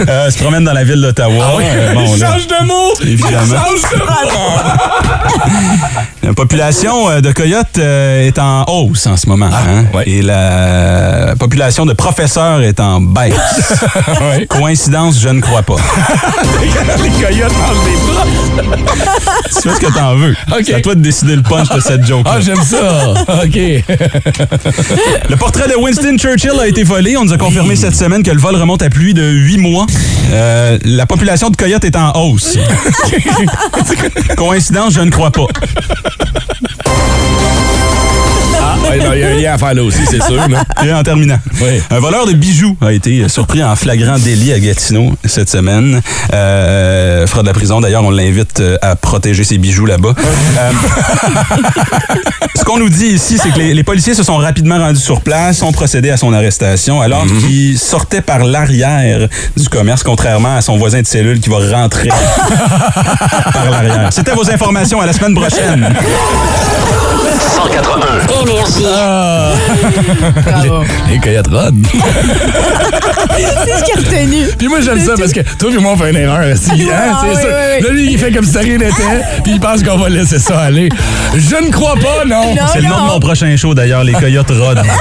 euh, 0.07 0.29
se 0.31 0.37
promènent 0.37 0.63
dans 0.63 0.73
la 0.73 0.83
ville 0.83 1.01
d'Ottawa. 1.01 1.57
Euh, 1.61 1.93
bon, 1.93 2.13
Il 2.15 2.19
là, 2.19 2.31
change 2.33 2.47
de 2.47 2.65
mot! 2.65 2.93
Évidemment. 3.01 3.41
Il 3.41 3.79
change 3.81 3.91
de 3.91 3.97
mot! 3.97 5.51
la 6.23 6.33
population 6.33 7.09
euh, 7.09 7.21
de 7.21 7.31
coyotes 7.31 7.77
euh, 7.77 8.27
est 8.27 8.37
en 8.39 8.63
hausse 8.67 9.07
en 9.07 9.17
ce 9.17 9.27
moment. 9.27 9.47
hein? 9.51 9.85
ouais. 9.93 10.03
Et 10.07 10.21
la 10.21 11.35
population 11.39 11.85
de 11.85 11.93
professeurs 11.93 12.61
est 12.61 12.79
en 12.79 13.01
baisse. 13.01 13.33
Ouais. 14.21 14.45
Coïncidence, 14.45 15.19
je 15.19 15.29
ne 15.29 15.41
crois 15.41 15.63
pas. 15.63 15.75
Les 17.01 17.09
coyotes 17.09 17.53
mangent 17.57 17.85
des 17.85 17.97
bras. 18.11 18.25
Tu 19.45 19.61
fais 19.61 19.75
ce 19.75 19.79
que 19.79 19.93
t'en 19.93 20.15
veux. 20.15 20.35
C'est 20.63 20.75
à 20.75 20.81
toi 20.81 20.95
de 20.95 21.01
décider 21.01 21.35
le 21.35 21.41
punch 21.41 21.69
de 21.69 21.79
cette 21.79 22.05
joke. 22.05 22.25
Ah, 22.29 22.39
j'aime 22.39 22.61
ça. 22.61 23.13
OK. 23.43 23.55
Le 25.29 25.35
portrait 25.37 25.67
de 25.67 25.75
Winston 25.75 26.17
Churchill 26.19 26.59
a 26.59 26.67
été 26.67 26.83
volé. 26.83 27.17
On 27.17 27.25
nous 27.25 27.33
a 27.33 27.37
confirmé 27.37 27.75
cette 27.75 27.95
semaine 27.95 28.21
que 28.23 28.31
le 28.31 28.39
vol 28.39 28.55
remonte 28.55 28.81
à 28.83 28.89
plus 28.89 29.13
de 29.13 29.23
huit 29.23 29.57
mois. 29.57 29.85
Euh, 30.31 30.77
la 30.83 31.05
population 31.05 31.49
de 31.49 31.57
coyotes 31.57 31.83
est 31.83 31.95
en 31.95 32.13
hausse. 32.15 32.57
Coïncidence, 34.37 34.93
je 34.93 35.01
ne 35.01 35.09
crois 35.09 35.31
pas. 35.31 35.47
Ouais, 38.91 38.97
non, 39.05 39.13
Il 39.13 39.19
y 39.19 39.23
a 39.23 39.27
un 39.27 39.33
lien 39.35 39.53
à 39.53 39.57
faire 39.57 39.73
là 39.73 39.83
aussi, 39.83 39.99
c'est 40.09 40.21
sûr. 40.23 40.41
Et 40.85 40.93
en 40.93 41.03
terminant, 41.03 41.37
Oui. 41.61 41.81
un 41.89 41.99
voleur 41.99 42.25
de 42.25 42.33
bijoux 42.33 42.75
a 42.81 42.91
été 42.91 43.27
surpris 43.29 43.63
en 43.63 43.75
flagrant 43.75 44.17
délit 44.19 44.51
à 44.53 44.59
Gatineau 44.59 45.13
cette 45.25 45.49
semaine. 45.49 46.01
Euh, 46.33 47.25
fera 47.27 47.41
de 47.41 47.47
la 47.47 47.53
prison. 47.53 47.79
D'ailleurs, 47.81 48.03
on 48.03 48.09
l'invite 48.11 48.59
euh, 48.59 48.77
à 48.81 48.95
protéger 48.95 49.43
ses 49.43 49.57
bijoux 49.57 49.85
là-bas. 49.85 50.13
Euh, 50.17 50.71
ce 52.55 52.63
qu'on 52.63 52.79
nous 52.79 52.89
dit 52.89 53.07
ici, 53.07 53.37
c'est 53.41 53.51
que 53.51 53.59
les, 53.59 53.73
les 53.73 53.83
policiers 53.83 54.13
se 54.13 54.23
sont 54.23 54.37
rapidement 54.37 54.77
rendus 54.77 54.99
sur 54.99 55.21
place, 55.21 55.61
ont 55.61 55.71
procédé 55.71 56.09
à 56.09 56.17
son 56.17 56.33
arrestation, 56.33 57.01
alors 57.01 57.25
qu'il 57.25 57.77
sortait 57.79 58.21
par 58.21 58.39
l'arrière 58.39 59.27
du 59.55 59.69
commerce, 59.69 60.03
contrairement 60.03 60.55
à 60.57 60.61
son 60.61 60.77
voisin 60.77 61.01
de 61.01 61.07
cellule 61.07 61.39
qui 61.39 61.49
va 61.49 61.57
rentrer 61.77 62.09
par 63.53 63.69
l'arrière. 63.71 64.09
C'était 64.11 64.33
vos 64.33 64.49
informations. 64.49 64.99
À 65.01 65.05
la 65.05 65.13
semaine 65.13 65.33
prochaine. 65.35 65.87
181. 67.55 68.41
Énergie. 68.41 68.80
Bravo. 68.81 70.83
Les 71.09 71.19
coyotes 71.19 71.47
rôdent. 71.47 71.85
C'est 73.37 73.79
ce 73.79 73.83
qui 73.83 73.91
est 73.91 73.95
retenu. 73.95 74.37
Puis 74.57 74.67
moi, 74.67 74.79
j'aime 74.81 74.99
ça 74.99 75.13
parce 75.17 75.31
que 75.31 75.41
toi 75.57 75.69
et 75.71 75.77
moi, 75.77 75.93
on 75.93 75.97
fait 75.97 76.09
une 76.11 76.17
erreur. 76.17 76.53
aussi, 76.53 76.71
hein, 76.71 77.13
Ah, 77.13 77.21
c'est 77.23 77.29
oui, 77.29 77.35
ça. 77.35 77.47
oui, 77.47 77.53
oui. 77.81 77.87
Là, 77.87 77.93
lui, 77.93 78.11
il 78.13 78.17
fait 78.19 78.31
comme 78.31 78.45
si 78.45 78.57
rien 78.57 78.77
n'était, 78.77 78.93
puis 79.43 79.53
il 79.53 79.59
pense 79.59 79.83
qu'on 79.83 79.97
va 79.97 80.09
laisser 80.09 80.39
ça 80.39 80.59
aller. 80.61 80.89
Je 81.35 81.65
ne 81.65 81.71
crois 81.71 81.95
pas, 81.95 82.25
non. 82.27 82.55
Non. 82.55 82.61
C'est 82.73 82.81
le 82.81 82.87
nom 82.87 83.03
de 83.03 83.07
mon 83.13 83.19
prochain 83.19 83.55
show, 83.57 83.73
d'ailleurs, 83.73 84.03
les 84.03 84.13
Coyotes 84.13 84.51
Rod. 84.51 84.81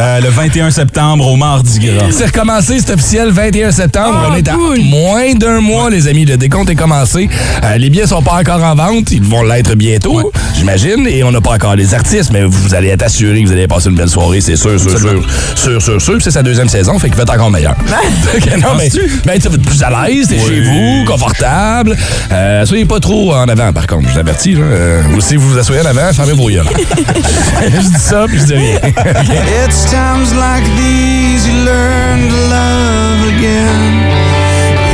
Euh, 0.00 0.20
le 0.20 0.28
21 0.28 0.70
septembre 0.70 1.26
au 1.26 1.36
Mardi 1.36 1.78
Gras. 1.78 2.06
C'est 2.10 2.26
recommencé, 2.26 2.78
c'est 2.80 2.92
officiel, 2.92 3.30
21 3.30 3.70
septembre. 3.70 4.18
Ah, 4.24 4.28
on 4.32 4.34
est 4.34 4.48
à 4.48 4.52
cool. 4.52 4.80
moins 4.82 5.34
d'un 5.34 5.60
mois, 5.60 5.90
les 5.90 6.08
amis. 6.08 6.24
Le 6.24 6.36
décompte 6.36 6.70
est 6.70 6.74
commencé. 6.74 7.28
Euh, 7.64 7.76
les 7.76 7.90
billets 7.90 8.06
sont 8.06 8.22
pas 8.22 8.38
encore 8.40 8.62
en 8.62 8.74
vente. 8.74 9.10
Ils 9.10 9.22
vont 9.22 9.42
l'être 9.42 9.74
bientôt, 9.74 10.32
j'imagine. 10.56 11.06
Et 11.06 11.22
on 11.24 11.30
n'a 11.30 11.40
pas 11.40 11.52
encore 11.52 11.76
les 11.76 11.94
artistes, 11.94 12.30
mais 12.32 12.42
vous 12.44 12.71
allez 12.74 12.88
être 12.88 13.02
assurés 13.02 13.42
que 13.42 13.46
vous 13.46 13.52
allez 13.52 13.66
passer 13.66 13.88
une 13.88 13.96
belle 13.96 14.08
soirée, 14.08 14.40
c'est 14.40 14.56
sûr, 14.56 14.78
sûr, 14.78 14.98
sûr. 14.98 15.22
Sûr, 15.54 15.82
sûr, 15.82 16.00
sûr. 16.00 16.14
Puis 16.14 16.24
c'est 16.24 16.30
sa 16.30 16.42
deuxième 16.42 16.68
saison, 16.68 16.98
fait 16.98 17.08
qu'il 17.08 17.16
va 17.16 17.22
être 17.22 17.34
encore 17.34 17.50
meilleur. 17.50 17.74
Fait 18.32 18.40
que 18.40 18.60
non, 18.60 18.74
mais, 18.76 18.88
ben, 19.24 19.38
tu 19.40 19.48
vas 19.48 19.54
être 19.54 19.62
plus 19.62 19.82
à 19.82 20.08
l'aise, 20.08 20.28
t'es 20.28 20.38
chez 20.38 20.60
vous, 20.60 21.04
confortable. 21.06 21.96
Euh, 22.30 22.64
soyez 22.64 22.84
pas 22.84 23.00
trop 23.00 23.34
en 23.34 23.48
avant, 23.48 23.72
par 23.72 23.86
contre, 23.86 24.08
je 24.08 24.14
vous 24.14 24.18
avertis. 24.18 24.54
Là. 24.54 24.62
Euh, 24.62 25.02
ou 25.16 25.20
si 25.20 25.36
vous 25.36 25.50
vous 25.50 25.58
asseyez 25.58 25.80
en 25.80 25.86
avant, 25.86 26.12
fermez 26.12 26.32
vos 26.32 26.48
yeux. 26.48 26.62
je 27.62 27.78
dis 27.78 27.98
ça, 27.98 28.24
puis 28.26 28.38
je 28.38 28.44
dis 28.44 28.54
rien. 28.54 28.78
It's 29.66 29.84
times 29.90 30.34
like 30.34 30.64
these 30.76 31.46
you 31.46 31.64
learn 31.64 32.28
to 32.28 32.36
love 32.48 33.28
again. 33.28 34.51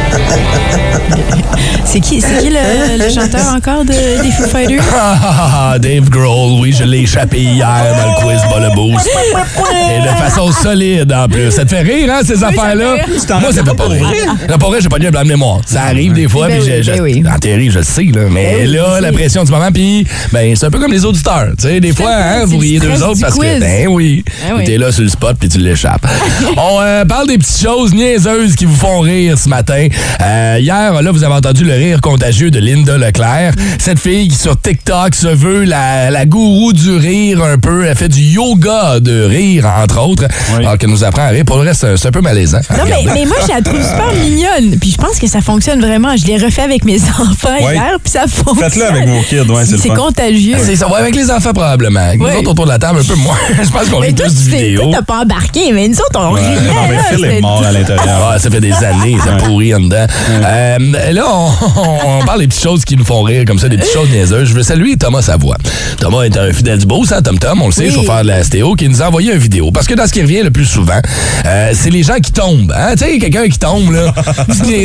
C'est 1.85 2.01
qui, 2.01 2.21
c'est 2.21 2.39
qui 2.39 2.51
le, 2.51 2.99
le 3.05 3.09
chanteur 3.09 3.55
encore 3.55 3.85
de, 3.85 3.93
des 4.23 4.31
Foo 4.33 4.49
Fighters? 4.49 4.83
Ah, 4.93 5.17
ah, 5.23 5.71
ah, 5.75 5.79
Dave 5.79 6.09
Grohl, 6.11 6.61
oui, 6.61 6.75
je 6.77 6.83
l'ai 6.83 7.03
échappé 7.03 7.39
hier 7.39 7.85
dans 7.97 8.11
le 8.11 8.15
quiz 8.21 8.41
Ball 8.51 8.69
Boost. 8.75 9.09
Et 9.09 10.01
de 10.03 10.09
façon 10.17 10.51
solide 10.51 11.13
en 11.13 11.29
plus. 11.29 11.53
Ça 11.53 11.65
te 11.65 11.69
fait 11.71 11.83
rire, 11.83 12.13
hein, 12.13 12.23
ces 12.25 12.43
affaires-là? 12.43 12.97
Moi, 13.41 13.53
ça 13.53 13.63
fait 13.65 13.75
pas 13.77 13.85
rire. 13.87 14.05
Non, 14.51 14.59
pas 14.59 14.67
vrai, 14.67 14.81
j'ai 14.81 14.89
pas 14.89 14.99
de 14.99 15.09
blanc 15.09 15.23
de 15.23 15.29
mémoire. 15.29 15.61
Ça 15.67 15.83
arrive 15.83 16.15
des 16.15 16.27
fois, 16.29 16.49
Ben 16.49 16.59
puis 16.61 16.69
oui, 16.69 16.77
je, 16.79 16.83
je- 16.83 16.93
ben 16.97 17.01
oui. 17.03 17.23
en 17.33 17.39
théorie, 17.39 17.71
je 17.71 17.79
le 17.79 17.85
sais, 17.85 18.03
là. 18.13 18.23
Mais 18.29 18.57
Ben 18.63 18.73
là, 18.73 18.95
je 18.97 19.03
la 19.03 19.13
pression 19.13 19.45
du 19.45 19.53
moment, 19.53 19.71
puis 19.73 20.05
ben, 20.33 20.57
c'est 20.57 20.67
un 20.67 20.71
peu 20.71 20.81
comme 20.81 20.93
les 20.93 21.05
auditeurs. 21.05 21.51
Tu 21.57 21.69
sais, 21.69 21.79
des 21.81 21.93
fois, 21.93 22.11
hein, 22.13 22.45
vous 22.45 22.59
riez 22.59 22.81
deux 22.81 23.05
autres 23.05 23.21
parce 23.21 23.35
que, 23.35 23.39
quiz. 23.41 23.61
ben 23.61 23.87
oui, 23.87 24.25
Ben 24.49 24.54
oui. 24.59 24.65
t'es 24.65 24.79
là 24.79 24.93
sur 24.93 25.03
le 25.03 25.09
spot, 25.09 25.37
puis 25.39 25.49
tu 25.49 25.59
l'échappes. 25.59 26.07
On 26.57 26.81
euh, 26.81 27.05
parle 27.05 27.29
des 27.29 27.39
petites 27.39 27.63
choses 27.63 27.93
niaiseuses 27.95 28.55
qui 28.57 28.65
vous 28.65 28.75
font 28.77 29.01
rire 29.01 29.39
ce 29.39 29.49
matin. 29.49 29.87
Euh, 30.21 30.59
hier, 30.61 31.03
là, 31.03 31.11
vous 31.11 31.25
avez 31.25 31.35
entendu 31.35 31.65
le 31.65 31.73
rire 31.75 32.01
contagieux 32.01 32.51
de 32.51 32.59
Linda 32.59 32.97
Leclerc. 32.99 33.53
Cette 33.79 33.99
fille 33.99 34.29
qui, 34.29 34.37
sur 34.37 34.61
TikTok, 34.61 35.15
se 35.15 35.29
veut 35.29 35.65
la, 35.65 36.11
la 36.11 36.27
gourou 36.27 36.73
du 36.73 36.97
rire 36.97 37.43
un 37.43 37.59
peu. 37.59 37.87
Elle 37.87 37.97
fait 37.97 38.09
du 38.09 38.21
yoga 38.23 39.01
de 39.01 39.23
rire, 39.25 39.67
entre 39.79 40.01
autres. 40.01 40.25
Alors 40.57 40.79
qu'elle 40.79 40.91
nous 40.91 41.05
apprend 41.05 41.23
à 41.23 41.29
rire. 41.29 41.45
Pour 41.47 41.57
le 41.59 41.63
reste, 41.69 41.87
c'est- 41.97 42.07
un 42.07 42.11
peu 42.11 42.21
malaisant. 42.21 42.61
Non, 42.71 42.85
mais, 42.85 43.03
mais 43.13 43.25
moi, 43.25 43.37
je 43.43 43.49
la 43.55 43.63
trouve 43.63 43.81
super 43.83 44.13
mignonne. 44.25 44.79
Puis 44.79 44.94
pense 45.07 45.19
que 45.19 45.27
ça 45.27 45.41
fonctionne 45.41 45.81
vraiment. 45.81 46.17
Je 46.17 46.27
l'ai 46.27 46.37
refait 46.39 46.63
avec 46.63 46.85
mes 46.85 46.99
enfants 47.21 47.49
Ouais. 47.65 47.75
hier, 47.75 47.97
puis 48.03 48.11
ça 48.13 48.25
fonctionne. 48.27 48.71
Faites-le 48.71 48.85
avec 48.87 49.09
vos 49.09 49.21
kids, 49.23 49.41
ouais, 49.53 49.65
c'est 49.65 49.73
le 49.73 49.79
C'est 49.79 49.89
fun. 49.89 49.95
contagieux. 49.95 50.57
C'est 50.63 50.77
ça, 50.77 50.89
ouais, 50.89 50.99
avec 51.01 51.15
les 51.15 51.31
enfants 51.31 51.53
probablement. 51.53 52.01
Avec 52.01 52.21
Nous 52.21 52.27
autres 52.27 52.51
autour 52.51 52.65
de 52.65 52.71
la 52.71 52.79
table, 52.79 53.01
un 53.01 53.05
peu 53.05 53.15
moins. 53.17 53.37
Je 53.63 53.71
pense 53.71 53.89
qu'on 53.89 53.99
rit 53.99 54.15
tu 54.15 54.23
du 54.29 54.51
t'es- 54.51 54.57
vidéo. 54.69 54.83
toi, 54.83 54.91
t'as 54.95 55.03
pas 55.03 55.23
embarqué, 55.23 55.73
mais 55.73 55.89
nous 55.89 55.97
autres, 55.97 56.19
on 56.21 56.33
Ouais, 56.35 56.41
riait. 56.41 56.57
non, 56.57 56.75
mais 56.89 56.97
là, 56.97 57.03
Phil 57.11 57.25
est 57.25 57.41
mort 57.41 57.63
à 57.65 57.73
l'intérieur. 57.73 58.31
Ouais, 58.33 58.39
ça 58.39 58.51
fait 58.51 58.61
des 58.61 58.73
années, 58.85 59.17
ça 59.25 59.33
pourrit 59.37 59.75
en 59.75 59.81
dedans. 59.81 60.07
Euh, 60.31 61.13
là, 61.13 61.25
on, 61.29 61.51
on- 61.77 62.19
on 62.21 62.25
parle 62.25 62.41
des 62.41 62.49
petites 62.49 62.63
choses 62.63 62.85
qui 62.85 62.97
nous 62.97 63.05
font 63.05 63.23
rire, 63.23 63.45
comme 63.47 63.59
ça, 63.59 63.69
des 63.69 63.77
petites 63.77 63.93
choses 63.93 64.09
niaiseuses. 64.11 64.49
Je 64.49 64.55
veux 64.55 64.63
saluer 64.63 64.97
Thomas 64.97 65.23
Savoie. 65.23 65.57
Thomas 66.01 66.23
est 66.23 66.37
un 66.37 66.53
fidèle 66.53 66.79
du 66.79 66.87
beau, 66.87 67.05
ça, 67.05 67.21
Tom 67.23 67.39
Tom, 67.39 67.61
on 67.63 67.67
le 67.67 67.73
sait, 67.73 67.87
Oui. 67.89 67.95
chauffeur 67.95 68.23
de 68.23 68.29
la 68.29 68.43
STO, 68.43 68.75
qui 68.75 68.89
nous 68.89 69.03
a 69.03 69.09
envoyé 69.09 69.33
une 69.33 69.39
vidéo. 69.39 69.71
Parce 69.71 69.87
que 69.87 69.95
dans 69.95 70.07
ce 70.07 70.13
qui 70.13 70.23
revient 70.23 70.43
le 70.43 70.51
plus 70.51 70.65
souvent, 70.67 71.01
euh, 71.47 71.71
c'est 71.75 71.91
les 71.91 72.03
gens 72.03 72.17
qui 72.23 72.33
tombent. 72.33 72.73
Hein? 72.77 72.95
Tu 72.97 73.05
sais, 73.05 73.19
quelqu'un 73.19 73.49
qui 73.49 73.59
tombe, 73.59 73.91
là, 73.93 74.13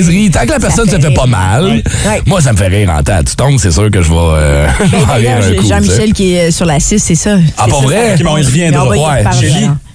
niaiserie, 0.09 0.31
tant 0.31 0.41
que 0.45 0.51
la 0.51 0.59
personne 0.59 0.89
fait 0.89 0.95
se 0.97 1.01
fait 1.07 1.13
pas 1.13 1.25
mal, 1.25 1.65
Ouais. 1.65 2.21
moi, 2.25 2.41
ça 2.41 2.51
me 2.53 2.57
fait 2.57 2.67
rire 2.67 2.89
en 2.97 3.03
temps. 3.03 3.19
Tu 3.25 3.35
tombes, 3.35 3.57
c'est 3.59 3.71
sûr 3.71 3.89
que 3.91 4.01
je 4.01 4.09
vais, 4.09 4.15
euh, 4.17 4.67
je 4.79 4.85
vais 4.95 4.97
en 5.03 5.13
rire 5.15 5.31
un 5.41 5.61
coup. 5.61 5.67
Jean-Michel 5.67 6.13
qui 6.13 6.33
est 6.35 6.51
sur 6.51 6.65
la 6.65 6.79
6, 6.79 6.99
c'est 6.99 7.15
ça. 7.15 7.37
Ah, 7.57 7.65
pas 7.67 7.71
ça, 7.75 7.81
vrai? 7.81 8.15
bon, 8.23 8.37
il 8.37 8.45
reviendra. 8.45 8.87
Ouais, 8.89 9.23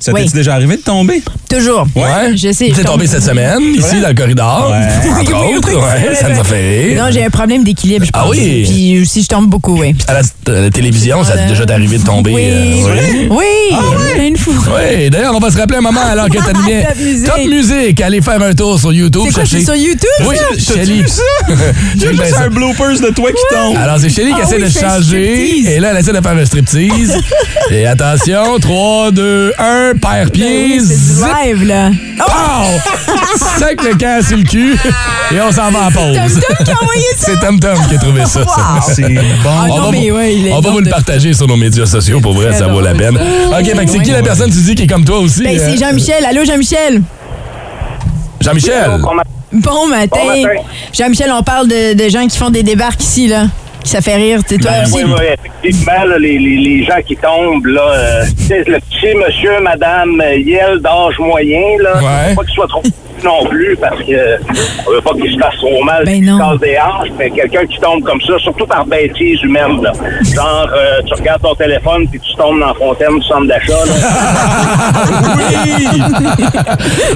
ça 0.00 0.12
Oui, 0.12 0.20
t'est-tu 0.22 0.34
déjà 0.36 0.54
arrivé 0.54 0.76
de 0.76 0.82
tomber? 0.82 1.22
toujours. 1.48 1.86
Ouais? 1.96 2.36
Je 2.36 2.52
sais. 2.52 2.70
T'es 2.74 2.82
tombé 2.84 3.06
cette 3.06 3.22
semaine, 3.30 3.62
ici, 3.74 4.00
dans 4.02 4.08
le 4.08 4.14
corridor. 4.14 4.70
Ouais. 4.70 5.10
Entre 5.10 5.32
Oui, 5.32 5.38
oui, 5.50 5.56
autres, 5.56 5.68
oui, 5.70 5.74
ouais, 5.76 6.14
ça 6.14 6.28
nous 6.28 6.40
a 6.40 6.42
vrai. 6.42 6.44
fait 6.58 6.88
rire. 6.88 7.02
Non, 7.04 7.10
j'ai 7.10 7.24
un 7.24 7.30
problème 7.30 7.64
d'équilibre, 7.64 8.04
je 8.04 8.10
pense. 8.10 8.22
Ah 8.24 8.28
oui? 8.28 8.64
Puis 8.68 9.00
aussi, 9.00 9.22
je 9.22 9.28
tombe 9.28 9.46
beaucoup, 9.48 9.78
oui. 9.80 9.94
À 10.08 10.12
la, 10.14 10.18
à 10.20 10.60
la 10.60 10.70
télévision, 10.70 11.22
ça 11.24 11.36
t'est 11.38 11.46
déjà 11.46 11.64
arrivé 11.72 11.96
de 11.98 12.04
tomber. 12.04 12.32
Oui, 12.32 12.42
euh, 12.44 13.28
oui, 13.30 13.76
plein 14.14 14.30
de 14.30 14.36
fous. 14.38 14.52
Oui, 14.66 15.08
d'ailleurs, 15.10 15.34
on 15.34 15.38
va 15.38 15.50
se 15.50 15.56
rappeler 15.58 15.78
un 15.78 15.82
moment 15.82 16.00
alors 16.06 16.28
que 16.28 16.38
Top 16.38 16.56
musique. 16.58 17.24
Top 17.26 17.44
Musique. 17.46 18.00
Allez 18.00 18.20
faire 18.20 18.42
un 18.42 18.52
tour 18.52 18.78
sur 18.78 18.92
YouTube. 18.92 19.22
C'est 19.26 19.32
quoi, 19.32 19.44
chercher- 19.44 19.58
c'est 19.60 19.64
sur 19.64 19.74
YouTube? 19.76 20.03
Oui, 20.26 20.36
ça? 20.36 20.74
Shelly. 20.74 21.04
J'ai 21.98 22.10
juste 22.10 22.24
ça. 22.34 22.44
un 22.44 22.48
bloopers 22.48 23.00
de 23.00 23.10
toi 23.14 23.30
qui 23.30 23.54
tombe. 23.54 23.76
Alors, 23.76 23.98
c'est 23.98 24.08
Shelly 24.08 24.32
qui 24.32 24.40
Ah 24.40 24.44
essaie 24.44 24.56
oui, 24.56 24.62
de 24.64 24.68
changer. 24.68 25.72
Et 25.74 25.80
là, 25.80 25.88
elle 25.92 25.98
essaie 25.98 26.12
de 26.12 26.20
faire 26.20 26.32
un 26.36 26.44
striptease. 26.44 27.16
et 27.70 27.86
attention, 27.86 28.58
3, 28.60 29.10
2, 29.12 29.52
1, 29.58 29.92
père 30.00 30.30
pied. 30.30 30.44
Ben 30.44 30.80
Oui, 30.80 30.86
c'est 30.86 31.14
du 31.14 31.20
live, 31.60 31.64
là. 31.68 31.90
Oh! 32.20 32.64
Sac 33.58 33.82
le 33.82 33.96
camp 33.96 34.24
sur 34.26 34.36
le 34.36 34.44
cul. 34.44 34.76
Et 35.32 35.40
on 35.40 35.50
s'en 35.52 35.70
va 35.70 35.86
en 35.86 35.90
pause. 35.90 36.40
Tom 36.40 36.56
Tom 36.56 36.64
qui 36.64 36.70
a 36.70 36.74
envoyé 36.82 37.02
ça? 37.16 37.26
C'est 37.32 37.40
Tom 37.40 37.60
Tom 37.60 37.78
qui 37.88 37.94
a 37.94 37.98
trouvé 37.98 38.24
ça. 38.26 38.40
C'est 38.94 39.02
bon. 39.02 39.20
Ah 39.46 39.66
On 39.70 39.80
va, 39.82 39.90
mais 39.90 40.10
vous- 40.10 40.16
ouais, 40.16 40.34
il 40.36 40.46
est 40.48 40.52
on 40.52 40.56
va 40.56 40.60
vous 40.60 40.68
drôle 40.70 40.84
le 40.84 40.90
partager 40.90 41.32
sur 41.34 41.46
nos 41.48 41.56
médias 41.56 41.86
sociaux 41.86 42.20
pour 42.20 42.34
vrai, 42.34 42.52
ça 42.52 42.66
vaut 42.68 42.80
la 42.80 42.94
peine. 42.94 43.16
OK, 43.16 43.64
fait 43.64 43.86
c'est 43.88 43.98
qui 44.00 44.10
la 44.10 44.22
personne 44.22 44.50
tu 44.50 44.58
dis 44.58 44.74
qui 44.74 44.84
est 44.84 44.86
comme 44.86 45.04
toi 45.04 45.18
aussi? 45.18 45.42
Ben, 45.42 45.58
euh, 45.58 45.68
c'est 45.72 45.78
Jean-Michel. 45.78 46.24
Allô, 46.28 46.44
Jean-Michel? 46.44 47.02
Jean-Michel? 48.40 49.00
Bon 49.54 49.86
matin. 49.88 50.18
Bon 50.20 50.26
matin. 50.42 50.62
Jean-Michel, 50.92 51.30
on 51.32 51.42
parle 51.42 51.68
de, 51.68 51.94
de 51.94 52.08
gens 52.08 52.26
qui 52.26 52.36
font 52.36 52.50
des 52.50 52.62
débarques 52.62 53.00
ici, 53.02 53.28
là. 53.28 53.44
Ça 53.84 54.00
fait 54.00 54.16
rire, 54.16 54.40
tu 54.48 54.54
sais, 54.54 54.60
toi 54.60 54.70
Ben, 54.70 54.82
aussi. 54.84 55.04
Oui, 55.04 55.10
oui, 55.18 55.24
effectivement, 55.38 56.04
là, 56.06 56.18
les, 56.18 56.38
les, 56.38 56.56
les 56.56 56.84
gens 56.84 57.00
qui 57.06 57.14
tombent, 57.16 57.66
là, 57.66 57.82
euh, 57.92 58.24
tu 58.38 58.44
sais, 58.44 58.64
le 58.66 58.78
petit 58.80 59.14
monsieur, 59.14 59.60
madame 59.60 60.20
euh, 60.22 60.36
Yel 60.38 60.78
d'âge 60.80 61.18
moyen, 61.18 61.60
là, 61.82 61.96
Ouais. 61.96 62.30
faut 62.30 62.40
pas 62.40 62.44
qu'il 62.46 62.54
soit 62.54 62.66
trop 62.68 62.82
non 63.24 63.44
plus 63.48 63.76
parce 63.80 63.98
que 64.00 64.12
euh, 64.12 64.36
on 64.86 64.90
veut 64.92 65.00
pas 65.00 65.12
qu'il 65.14 65.32
se 65.32 65.38
fasse 65.38 65.56
trop 65.56 65.82
mal, 65.84 66.04
Ben 66.04 66.22
non. 66.24 66.38
casse 66.38 66.60
des 66.60 66.76
hanches, 66.78 67.08
mais 67.18 67.30
quelqu'un 67.30 67.66
qui 67.66 67.78
tombe 67.80 68.02
comme 68.02 68.20
ça, 68.20 68.38
surtout 68.38 68.66
par 68.66 68.84
bêtise 68.86 69.42
humaine, 69.42 69.80
là. 69.82 69.92
Genre, 70.34 70.68
euh, 70.76 71.00
tu 71.06 71.14
regardes 71.14 71.42
ton 71.42 71.54
téléphone 71.54 72.06
puis 72.08 72.20
tu 72.20 72.34
tombes 72.36 72.60
dans 72.60 72.68
la 72.68 72.74
fontaine 72.74 73.18
du 73.18 73.26
centre 73.26 73.46
d'achat, 73.46 73.84
là. 73.86 73.94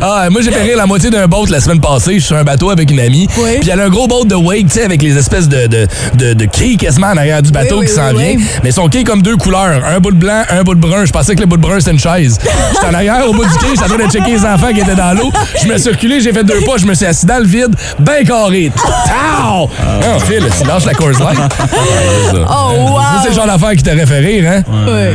Ah, 0.00 0.28
moi, 0.30 0.40
j'ai 0.42 0.50
fait 0.50 0.62
rire 0.62 0.76
la 0.76 0.86
moitié 0.86 1.10
d'un 1.10 1.26
boat 1.26 1.46
la 1.50 1.60
semaine 1.60 1.80
passée. 1.80 2.14
Je 2.14 2.18
suis 2.18 2.26
sur 2.28 2.36
un 2.36 2.44
bateau 2.44 2.70
avec 2.70 2.90
une 2.90 3.00
amie. 3.00 3.26
Oui. 3.38 3.58
Puis 3.60 3.70
elle 3.70 3.80
a 3.80 3.84
un 3.84 3.88
gros 3.88 4.06
boat 4.06 4.24
de 4.24 4.34
wake, 4.34 4.66
tu 4.66 4.74
sais, 4.74 4.84
avec 4.84 5.02
les 5.02 5.16
espèces 5.16 5.48
de, 5.48 5.66
de, 5.66 5.86
de, 6.14 6.32
de 6.34 6.44
quilles 6.44 6.76
quasiment 6.76 7.08
en 7.08 7.16
arrière 7.16 7.42
du 7.42 7.50
bateau 7.50 7.76
Oui, 7.76 7.80
oui, 7.82 7.86
qui 7.86 7.92
s'en 7.92 8.14
oui, 8.14 8.22
vient. 8.22 8.34
oui. 8.36 8.44
Mais 8.64 8.70
son 8.70 8.88
quai 8.88 9.04
comme 9.04 9.22
deux 9.22 9.36
couleurs. 9.36 9.84
Un 9.84 10.00
bout 10.00 10.12
de 10.12 10.16
blanc, 10.16 10.42
un 10.50 10.62
bout 10.62 10.74
de 10.74 10.80
brun. 10.80 11.04
Je 11.04 11.12
pensais 11.12 11.34
que 11.34 11.40
le 11.40 11.46
bout 11.46 11.56
de 11.56 11.62
brun, 11.62 11.78
c'était 11.80 11.92
une 11.92 11.98
chaise. 11.98 12.38
J'étais 12.72 12.86
en 12.86 12.94
arrière 12.94 13.28
au 13.28 13.32
bout 13.32 13.44
du 13.44 13.50
quai, 13.58 13.66
j'étais 13.70 13.84
en 13.84 13.96
train 13.96 14.06
de 14.06 14.10
checker 14.12 14.30
les 14.32 14.44
enfants 14.44 14.72
qui 14.72 14.80
étaient 14.80 14.94
dans 14.94 15.16
l'eau. 15.16 15.30
Je 15.62 15.68
me 15.68 15.78
suis 15.78 15.90
reculé, 15.98 16.20
j'ai 16.20 16.32
fait 16.32 16.44
deux 16.44 16.60
pas, 16.60 16.76
je 16.76 16.86
me 16.86 16.94
suis 16.94 17.06
assis 17.06 17.26
dans 17.26 17.38
le 17.38 17.44
vide, 17.46 17.74
ben 17.98 18.24
carré. 18.24 18.70
Tao! 18.76 19.68
Ah, 19.80 20.18
Phil, 20.24 20.44
tu 20.60 20.66
lâches 20.66 20.84
la 20.84 20.94
course 20.94 21.18
line. 21.18 21.48
Oh, 22.50 22.72
wow! 22.92 23.00
C'est 23.22 23.30
le 23.30 23.34
genre 23.34 23.46
d'affaire 23.46 23.72
qui 23.72 23.82
t'a 23.82 23.96
fait 24.06 24.18
rire, 24.18 24.44
hein? 24.48 24.62
Ouais. 24.86 25.12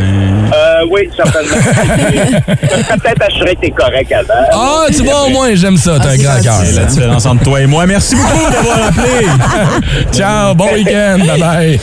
Euh, 0.54 0.86
oui, 0.92 1.10
certainement. 1.16 1.56
Peut-être 2.46 3.22
assuré 3.28 3.56
que 3.56 3.62
t'es 3.62 3.72
correct 3.72 4.12
avant. 4.12 4.34
Ah, 4.52 4.86
tu 4.94 5.04
vois, 5.04 5.24
au 5.26 5.30
moins, 5.30 5.50
j'aime 5.56 5.78
ça. 5.78 5.98
T'as 6.02 6.10
un 6.12 6.18
grand 6.18 6.42
cœur. 6.42 6.56
C'est 6.66 6.74
la 6.80 6.86
différence 6.86 7.26
entre 7.26 7.44
toi 7.44 7.62
et 7.62 7.66
moi. 7.68 7.86
Merci 7.86 8.16
beaucoup 8.16 8.52
d'avoir 8.52 8.88
appelé. 8.88 9.28
Ciao, 10.12 10.54
bon 10.56 10.66
week-end. 10.74 11.20
Bye-bye. 11.20 11.80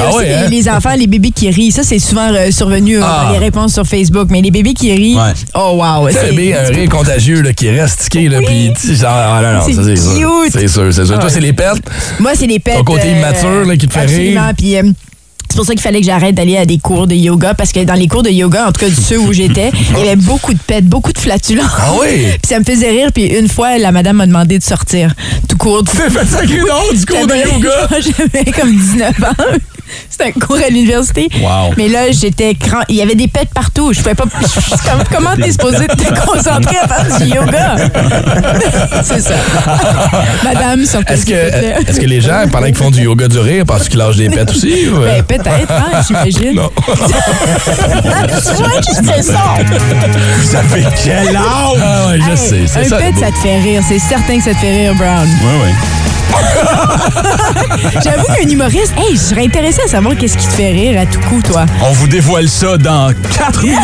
ah 0.00 0.14
ouais, 0.16 0.34
hein? 0.34 0.48
les 0.50 0.68
enfants, 0.68 0.94
les 0.96 1.06
bébés 1.06 1.30
qui 1.30 1.50
rient, 1.50 1.70
ça 1.72 1.82
c'est 1.82 1.98
souvent 1.98 2.32
euh, 2.32 2.50
survenu 2.50 2.98
euh, 2.98 3.02
Ah. 3.04 3.24
dans 3.26 3.32
les 3.32 3.38
réponses 3.38 3.72
sur 3.74 3.84
Facebook, 3.86 4.28
mais 4.30 4.40
les 4.40 4.50
bébés 4.50 4.74
qui 4.74 4.92
rient, 4.92 5.16
Ouais. 5.16 5.32
oh 5.54 5.80
wow, 5.82 6.08
c'est- 6.10 6.30
bébé, 6.30 6.54
un 6.56 6.68
rire 6.72 6.88
contagieux 6.88 7.31
là, 7.40 7.52
qui 7.52 7.70
reste 7.70 8.00
tiqué, 8.00 8.28
là, 8.28 8.40
puis 8.44 8.72
sais, 8.76 8.94
genre, 8.96 9.10
ah, 9.12 9.40
non, 9.42 9.52
non, 9.58 9.64
C'est 9.64 9.74
ça, 9.74 9.82
c'est 9.84 9.96
sûr. 9.96 10.42
cute. 10.44 10.52
C'est 10.52 10.68
sûr, 10.68 10.92
c'est 10.92 11.06
sûr. 11.06 11.18
Toi, 11.18 11.30
c'est 11.30 11.40
les 11.40 11.52
pets. 11.52 11.80
moi 12.18 12.32
c'est 12.34 12.46
les 12.46 12.58
pets. 12.58 12.76
Ton 12.76 12.84
côté 12.84 13.08
euh, 13.08 13.18
immature, 13.18 13.64
là, 13.64 13.76
qui 13.76 13.86
te 13.88 13.92
fait 13.92 14.00
absolument, 14.00 14.46
rire. 14.46 14.54
puis, 14.56 14.76
euh, 14.76 14.82
c'est 15.52 15.56
pour 15.56 15.66
ça 15.66 15.74
qu'il 15.74 15.82
fallait 15.82 16.00
que 16.00 16.06
j'arrête 16.06 16.34
d'aller 16.34 16.56
à 16.56 16.64
des 16.64 16.78
cours 16.78 17.06
de 17.06 17.14
yoga 17.14 17.52
parce 17.52 17.72
que 17.72 17.84
dans 17.84 17.92
les 17.92 18.08
cours 18.08 18.22
de 18.22 18.30
yoga, 18.30 18.68
en 18.68 18.72
tout 18.72 18.80
cas 18.80 18.88
de 18.88 18.98
ceux 18.98 19.18
où 19.18 19.34
j'étais, 19.34 19.70
il 19.90 19.98
y 19.98 20.08
avait 20.08 20.16
beaucoup 20.16 20.54
de 20.54 20.58
pets, 20.58 20.82
beaucoup 20.82 21.12
de 21.12 21.18
flatulence. 21.18 21.70
Ah 21.76 21.92
oui? 22.00 22.08
Puis 22.42 22.48
ça 22.48 22.58
me 22.58 22.64
faisait 22.64 22.88
rire. 22.88 23.10
Puis 23.12 23.26
une 23.26 23.48
fois, 23.48 23.76
la 23.76 23.92
madame 23.92 24.16
m'a 24.16 24.26
demandé 24.26 24.58
de 24.58 24.62
sortir 24.64 25.14
tout 25.50 25.58
court. 25.58 25.84
T'es 25.84 26.08
fait 26.08 26.24
sacré 26.24 26.56
dehors 26.58 26.94
du 26.94 27.04
cours 27.04 27.26
de 27.26 27.34
yoga? 27.34 27.88
J'avais 28.00 28.50
comme 28.50 28.74
19 28.74 29.22
ans. 29.24 29.58
C'était 30.12 30.26
un 30.28 30.32
cours 30.46 30.56
à 30.64 30.68
l'université. 30.68 31.28
Wow. 31.40 31.72
Mais 31.78 31.88
là, 31.88 32.10
j'étais 32.10 32.54
cran... 32.54 32.80
Il 32.90 32.96
y 32.96 33.02
avait 33.02 33.14
des 33.14 33.28
pets 33.28 33.48
partout. 33.54 33.92
Je 33.94 34.00
pouvais 34.00 34.14
pas. 34.14 34.24
Comme- 34.24 35.04
Comment 35.10 35.34
t'es 35.42 35.50
supposé 35.52 35.86
te 35.86 36.20
concentrer 36.26 36.76
à 36.82 36.86
faire 36.88 37.18
du 37.18 37.24
yoga? 37.34 37.76
C'est 39.02 39.20
ça. 39.20 39.34
Madame, 40.44 40.84
sortez 40.84 41.14
Est-ce 41.14 41.24
s'il 41.26 41.34
vous 41.34 41.40
plaît. 41.40 41.76
que, 41.84 41.90
est-ce 41.90 42.00
que 42.00 42.06
les 42.06 42.20
gens, 42.20 42.44
pendant 42.52 42.66
qu'ils 42.66 42.76
font 42.76 42.90
du 42.90 43.02
yoga 43.02 43.26
du 43.28 43.38
rire, 43.38 43.64
pensent 43.66 43.88
qu'ils 43.88 43.98
lâchent 43.98 44.16
des 44.16 44.28
pets 44.28 44.50
aussi? 44.50 44.88
ou, 44.92 44.96
euh? 45.02 45.22
Ben, 45.26 45.38
peut-être, 45.38 45.70
hein, 45.72 46.00
j'imagine. 46.06 46.54
Non. 46.56 46.70
Tu 46.76 46.92
vois, 48.62 48.76
juste 48.76 49.02
c'est 49.04 49.22
ça. 49.22 49.54
Ça 50.44 50.62
fait 50.64 50.84
quel 51.02 51.28
âge? 51.36 51.42
Ah 51.82 52.06
ouais, 52.08 52.18
je 52.20 52.30
Hey, 52.32 52.36
sais. 52.36 52.60
C'est 52.66 52.80
un 52.80 52.84
ça. 52.88 52.96
pet, 52.98 53.14
ça 53.18 53.26
te 53.30 53.36
fait 53.38 53.58
rire. 53.60 53.82
C'est 53.88 53.98
certain 53.98 54.36
que 54.38 54.44
ça 54.44 54.50
te 54.52 54.56
fait 54.58 54.72
rire, 54.72 54.94
Brown. 54.94 55.26
Oui, 55.42 55.50
oui. 55.64 55.70
J'avoue 58.02 58.24
qu'un 58.34 58.48
humoriste, 58.48 58.94
hey, 58.96 59.12
je 59.16 59.20
serais 59.20 59.44
intéressée 59.44 59.82
à 59.84 59.88
savoir 59.88 60.01
qu'est-ce 60.10 60.36
qui 60.36 60.46
te 60.46 60.52
fait 60.52 60.70
rire 60.72 61.00
à 61.00 61.06
tout 61.06 61.20
coup, 61.28 61.40
toi? 61.42 61.64
On 61.82 61.92
vous 61.92 62.06
dévoile 62.08 62.48
ça 62.48 62.76
dans 62.76 63.12
4 63.36 63.62
minutes. 63.62 63.78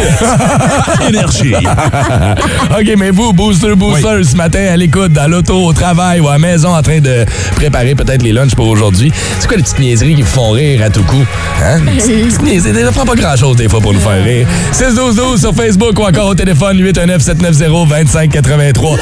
Énergie. 1.09 1.55
OK, 1.57 2.95
mais 2.97 3.11
vous, 3.11 3.33
booster, 3.33 3.75
booster, 3.75 4.23
ce 4.25 4.37
matin, 4.37 4.67
à 4.73 4.77
l'écoute, 4.77 5.13
dans 5.13 5.29
l'auto, 5.31 5.55
au 5.67 5.73
travail 5.73 6.21
ou 6.21 6.29
à 6.29 6.33
la 6.33 6.39
maison, 6.39 6.75
en 6.75 6.83
train 6.83 7.01
de 7.01 7.25
préparer 7.57 7.95
peut-être 7.95 8.23
les 8.23 8.33
lunchs 8.33 8.55
pour 8.55 8.69
aujourd'hui, 8.69 9.11
c'est 9.39 9.47
quoi 9.49 9.57
les 9.57 9.63
petites 9.63 9.79
niaiseries 9.79 10.15
qui 10.17 10.23
vous 10.23 10.29
font 10.29 10.51
rire 10.51 10.83
à 10.85 10.91
tout 10.91 11.03
coup? 11.05 11.25
Hein? 11.65 11.81
Les 11.87 11.93
petites- 12.01 12.27
petites 12.27 12.43
niaiseries, 12.51 12.83
ça 12.85 12.93
prend 12.93 13.07
pas 13.07 13.15
grand-chose 13.15 13.57
des 13.57 13.69
fois 13.69 13.81
pour 13.81 13.95
nous 13.95 14.01
faire 14.01 14.23
rire. 14.23 14.47
6-12-12 14.73 15.41
sur 15.41 15.55
Facebook 15.55 15.99
ou 15.99 16.03
encore 16.03 16.27
au 16.29 16.35
téléphone 16.35 16.79
819-790-2583. 16.83 18.99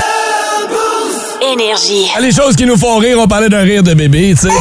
Énergie. 1.52 2.06
Ah, 2.16 2.20
Les 2.20 2.32
choses 2.32 2.54
qui 2.56 2.66
nous 2.66 2.76
font 2.76 2.98
rire, 2.98 3.16
on 3.20 3.26
parlait 3.26 3.48
d'un 3.48 3.62
rire 3.62 3.82
de 3.82 3.94
bébé, 3.94 4.34
tu 4.34 4.42
sais. 4.48 4.54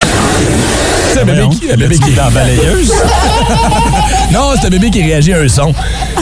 C'est 1.13 1.21
un 1.21 1.25
bébé 1.25 1.43
qui, 1.51 1.67
bébé 1.75 1.95
qui 1.97 2.11
dans 2.11 2.25
la 2.25 2.29
balayeuse. 2.29 2.93
Non, 4.31 4.51
c'est 4.59 4.67
un 4.67 4.69
bébé 4.69 4.89
qui 4.89 5.03
réagit 5.03 5.33
à 5.33 5.39
un 5.39 5.47
son. 5.49 5.73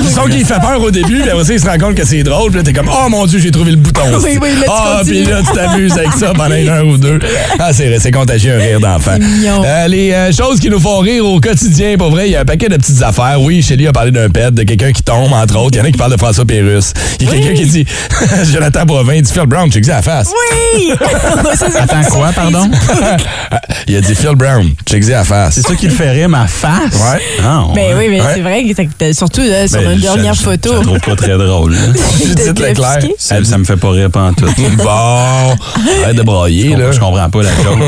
Le 0.01 0.09
son 0.09 0.23
qui 0.23 0.43
fait 0.43 0.59
peur 0.59 0.81
au 0.81 0.89
début, 0.89 1.21
puis 1.21 1.29
après 1.29 1.43
ça, 1.43 1.53
il 1.53 1.59
se 1.59 1.65
rend 1.67 1.77
compte 1.77 1.95
que 1.95 2.05
c'est 2.05 2.23
drôle, 2.23 2.49
puis 2.49 2.57
là, 2.59 2.63
t'es 2.63 2.73
comme, 2.73 2.89
oh 2.89 3.07
mon 3.09 3.27
Dieu, 3.27 3.37
j'ai 3.39 3.51
trouvé 3.51 3.71
le 3.71 3.77
bouton. 3.77 4.01
Oui, 4.23 4.39
oui, 4.41 4.49
là, 4.59 4.65
tu 4.65 4.71
Ah, 4.71 5.01
puis 5.05 5.25
là, 5.25 5.41
tu 5.45 5.53
t'amuses 5.53 5.93
avec 5.93 6.13
ça 6.13 6.33
pendant 6.33 6.55
une 6.55 6.69
heure 6.69 6.87
ou 6.87 6.97
deux. 6.97 7.19
Ah, 7.59 7.71
c'est 7.71 7.99
c'est 7.99 8.11
contagieux, 8.11 8.55
un 8.55 8.57
rire 8.57 8.79
d'enfant. 8.79 9.17
Euh, 9.19 9.87
les 9.87 10.11
euh, 10.11 10.31
choses 10.31 10.59
qui 10.59 10.69
nous 10.69 10.79
font 10.79 10.99
rire 10.99 11.23
au 11.25 11.39
quotidien, 11.39 11.97
pour 11.97 12.09
vrai, 12.09 12.27
il 12.27 12.31
y 12.31 12.35
a 12.35 12.41
un 12.41 12.45
paquet 12.45 12.67
de 12.67 12.77
petites 12.77 13.01
affaires. 13.03 13.39
Oui, 13.39 13.61
Shelly 13.61 13.87
a 13.87 13.91
parlé 13.91 14.11
d'un 14.11 14.29
pet, 14.29 14.51
de 14.51 14.63
quelqu'un 14.63 14.91
qui 14.91 15.03
tombe, 15.03 15.31
entre 15.31 15.57
autres. 15.57 15.77
Il 15.77 15.79
y 15.79 15.81
en 15.81 15.85
a 15.85 15.91
qui 15.91 15.97
parlent 15.97 16.11
de 16.11 16.17
François 16.17 16.45
Pérusse. 16.45 16.93
Il 17.19 17.27
y 17.27 17.29
a 17.29 17.31
quelqu'un 17.33 17.53
qui 17.53 17.65
dit, 17.67 17.85
Jonathan 18.51 18.85
Boivin, 18.85 19.21
dit 19.21 19.31
Phil 19.31 19.45
Brown, 19.45 19.71
check 19.71 19.85
ça 19.85 19.93
à 19.93 19.95
la 19.97 20.01
face. 20.01 20.29
Oui! 20.75 20.91
Ça, 21.55 21.65
Attends, 21.81 22.09
quoi, 22.11 22.31
pardon? 22.33 22.69
il 23.87 23.95
a 23.95 24.01
dit 24.01 24.15
Phil 24.15 24.35
Brown, 24.35 24.69
check 24.85 25.09
à 25.11 25.23
face. 25.23 25.55
C'est 25.55 25.61
ça 25.67 25.75
qui 25.75 25.87
le 25.87 25.93
fait 25.93 26.09
rire, 26.11 26.29
ma 26.29 26.47
face? 26.47 26.93
Ouais. 26.93 27.21
Ah, 27.43 27.63
ouais. 27.67 27.73
Ben 27.75 27.95
oui, 27.97 28.07
mais 28.09 28.19
c'est 28.33 28.41
vrai, 28.41 28.63
que 28.63 29.13
surtout 29.13 29.41
euh, 29.41 29.67
sur 29.67 29.79
Ben, 29.81 29.91
une 29.91 29.97
je- 29.97 30.01
dernière 30.01 30.33
je- 30.33 30.41
photo. 30.41 30.69
Je 30.73 30.77
la 30.77 30.83
trouve 30.83 30.99
pas 30.99 31.15
très 31.15 31.37
drôle. 31.37 31.75
hein. 31.75 31.93
Clair. 32.53 32.71
offusqué? 32.97 33.15
Ça, 33.17 33.43
ça 33.43 33.57
me 33.57 33.63
fait 33.63 33.75
pas 33.77 33.91
rire 33.91 34.09
pas 34.11 34.21
en 34.23 34.33
tout. 34.33 34.45
Bon, 34.77 34.85
arrête 36.03 36.15
de 36.15 36.21
brailler, 36.23 36.75
là. 36.75 36.91
Je 36.91 36.99
comprends 36.99 37.29
pas 37.29 37.43
la 37.43 37.49
joke. 37.49 37.79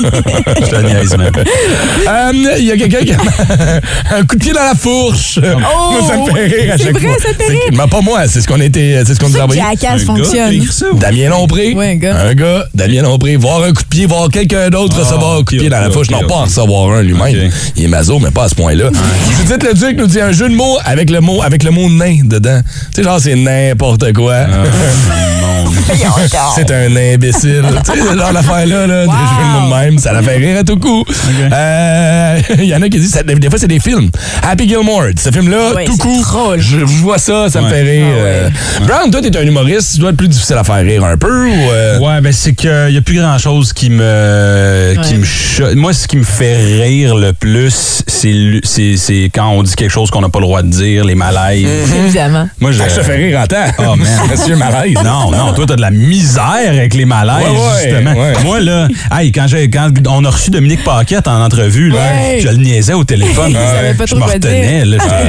Je 0.60 0.66
te 0.70 0.76
niaise, 0.86 1.16
man. 1.16 1.30
Euh, 1.36 2.32
Il 2.58 2.64
y 2.66 2.72
a 2.72 2.76
quelqu'un 2.76 3.00
qui 3.04 3.12
a 3.12 3.16
un 4.16 4.24
coup 4.24 4.36
de 4.36 4.40
pied 4.40 4.52
dans 4.52 4.60
la 4.64 4.74
fourche. 4.74 5.38
Moi, 5.38 6.00
ça 6.08 6.16
me 6.16 6.26
fait 6.32 6.46
rire 6.46 6.74
à 6.74 6.78
c'est 6.78 6.84
chaque 6.84 6.92
vrai, 6.98 7.08
fois. 7.08 7.16
ça 7.18 7.34
fait 7.34 7.50
rire? 7.52 7.60
Mais 7.72 7.86
pas 7.88 8.00
moi, 8.00 8.26
c'est 8.28 8.40
ce 8.40 8.46
qu'on 8.48 8.60
était, 8.60 9.02
c'est 9.06 9.14
ce 9.14 9.20
qu'on 9.20 9.28
nous 9.28 9.38
a 9.38 9.44
envoyé. 9.44 9.62
Jackass 9.62 10.04
fonctionne. 10.04 10.60
Damien 10.98 11.28
Lompré. 11.30 11.74
Un 11.78 11.94
gars. 11.96 12.16
Un 12.16 12.34
gars, 12.34 12.64
Damien 12.74 13.02
Lompré. 13.02 13.36
Voir 13.36 13.62
un 13.62 13.72
coup 13.72 13.82
de 13.82 13.88
pied, 13.88 14.06
voir 14.06 14.28
quelqu'un 14.28 14.68
d'autre 14.70 14.96
Ah, 14.98 15.04
recevoir 15.04 15.38
un 15.38 15.42
coup 15.44 15.54
de 15.54 15.60
pied 15.60 15.68
dans 15.68 15.80
la 15.80 15.90
fourche. 15.90 15.99
Ok, 16.00 16.10
non, 16.10 16.26
pas 16.26 16.34
en 16.34 16.44
recevoir 16.44 16.90
un 16.92 17.02
lui-même. 17.02 17.50
Il 17.76 17.84
est 17.84 17.88
maso, 17.88 18.18
mais 18.18 18.30
pas 18.30 18.44
à 18.44 18.48
ce 18.48 18.54
point-là. 18.54 18.90
Judith 19.38 19.62
Le 19.62 19.74
Duc 19.74 19.98
nous 19.98 20.06
dit 20.06 20.20
un 20.20 20.32
jeu 20.32 20.48
de 20.48 20.54
mots 20.54 20.78
avec 20.84 21.10
le 21.10 21.20
mot, 21.20 21.42
avec 21.42 21.62
le 21.62 21.70
mot 21.70 21.88
nain 21.88 22.18
dedans. 22.24 22.60
Tu 22.94 22.96
sais, 22.96 23.02
genre, 23.02 23.20
c'est 23.20 23.36
n'importe 23.36 24.12
quoi. 24.12 24.46
Ah. 26.34 26.50
C'est 26.54 26.70
un 26.70 26.94
imbécile. 26.96 27.64
tu 27.84 27.92
sais, 27.92 27.98
genre 28.16 28.32
l'affaire-là, 28.32 28.86
là, 28.86 29.02
jeux 29.04 29.08
de 29.08 29.60
de 29.70 29.74
même, 29.74 29.98
ça 29.98 30.12
la 30.12 30.22
fait 30.22 30.36
rire 30.36 30.58
à 30.60 30.64
tout 30.64 30.76
coup. 30.76 31.04
Euh, 31.52 32.40
Il 32.58 32.64
y 32.66 32.74
en 32.74 32.82
a 32.82 32.88
qui 32.88 32.98
disent, 32.98 33.10
ça- 33.12 33.22
des 33.22 33.48
fois, 33.50 33.58
c'est 33.58 33.66
des 33.68 33.80
films. 33.80 34.10
Happy 34.42 34.68
Gilmore, 34.68 35.04
ce 35.18 35.30
film-là, 35.30 35.74
Ouais, 35.74 35.84
tout 35.84 35.96
coup, 35.96 36.22
je, 36.56 36.78
je 36.80 36.84
vois 36.84 37.18
ça, 37.18 37.48
ça 37.50 37.60
me 37.60 37.68
fait 37.68 37.82
rire. 37.82 38.06
Ah 38.10 38.22
ouais. 38.22 38.22
Euh, 38.24 38.50
Brown, 38.86 39.10
toi, 39.10 39.20
t'es 39.22 39.36
un 39.36 39.42
humoriste, 39.42 39.94
tu 39.94 40.00
dois 40.00 40.10
être 40.10 40.16
plus 40.16 40.28
difficile 40.28 40.56
à 40.56 40.64
faire 40.64 40.76
rire 40.76 41.04
un 41.04 41.16
peu 41.16 41.46
ou... 41.46 41.52
euh, 41.70 41.98
Ouais, 41.98 42.20
ben 42.20 42.32
c'est 42.32 42.52
qu'il 42.54 42.70
n'y 42.90 42.96
a 42.96 43.00
plus 43.02 43.16
grand 43.18 43.38
chose 43.38 43.72
qui 43.72 43.90
me 43.90 44.94
qui 45.02 45.14
me 45.14 45.24
cho- 45.24 45.74
Moi, 45.76 45.92
ce 45.92 46.06
qui 46.08 46.16
me 46.16 46.24
fait 46.24 46.56
rire 46.82 47.14
le 47.16 47.32
plus, 47.32 48.02
c'est 48.06 48.32
le- 48.32 48.60
quand 49.34 49.48
on 49.50 49.62
dit 49.62 49.74
quelque 49.74 49.90
chose 49.90 50.10
qu'on 50.10 50.20
n'a 50.20 50.28
pas 50.28 50.38
le 50.40 50.46
droit 50.46 50.62
de 50.62 50.68
dire, 50.68 51.04
les 51.04 51.14
malaises. 51.14 51.66
Évidemment. 52.04 52.48
Moi, 52.60 52.72
je. 52.72 52.82
Ah, 52.82 52.88
je 52.88 52.96
te 52.96 53.02
fais 53.02 53.16
rire 53.16 53.38
en 53.40 53.46
temps. 53.46 53.56
Oh, 53.78 53.96
man. 53.96 54.06
Monsieur 54.30 54.56
Malaise. 54.56 54.94
Non, 55.04 55.30
non, 55.30 55.52
toi, 55.60 55.66
t'as 55.66 55.76
de 55.76 55.80
la 55.82 55.90
misère 55.90 56.70
avec 56.70 56.94
les 56.94 57.04
malaises, 57.04 57.36
Ouais, 57.48 57.50
ouais, 57.50 57.90
justement. 57.90 58.12
ouais. 58.14 58.32
Moi, 58.44 58.60
là, 58.60 58.88
hey, 59.12 59.30
quand, 59.32 59.46
j'ai- 59.46 59.68
quand 59.68 59.90
on 60.08 60.24
a 60.24 60.30
reçu 60.30 60.50
Dominique 60.50 60.82
Paquette 60.84 61.28
en 61.28 61.42
entrevue, 61.44 61.90
là, 61.90 61.96
Ouais. 61.98 62.40
je 62.42 62.48
le 62.48 62.56
niaisais 62.56 62.94
au 62.94 63.04
téléphone. 63.04 63.52
Pas 63.98 64.06
je 64.06 64.14
me 64.14 64.22
retenais, 64.22 64.84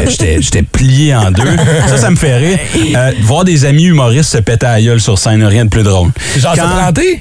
j'étais- 0.41 0.61
plié 0.63 1.13
en 1.15 1.31
deux. 1.31 1.43
Ça, 1.87 1.97
ça 1.97 2.09
me 2.09 2.15
fait 2.15 2.37
rire. 2.37 2.59
Euh, 2.95 3.11
voir 3.23 3.43
des 3.43 3.65
amis 3.65 3.85
humoristes 3.85 4.31
se 4.31 4.37
péter 4.37 4.65
à 4.65 4.73
la 4.73 4.81
gueule 4.81 5.01
sur 5.01 5.17
scène, 5.19 5.43
rien 5.43 5.65
de 5.65 5.69
plus 5.69 5.83
drôle. 5.83 6.11
Genre, 6.37 6.55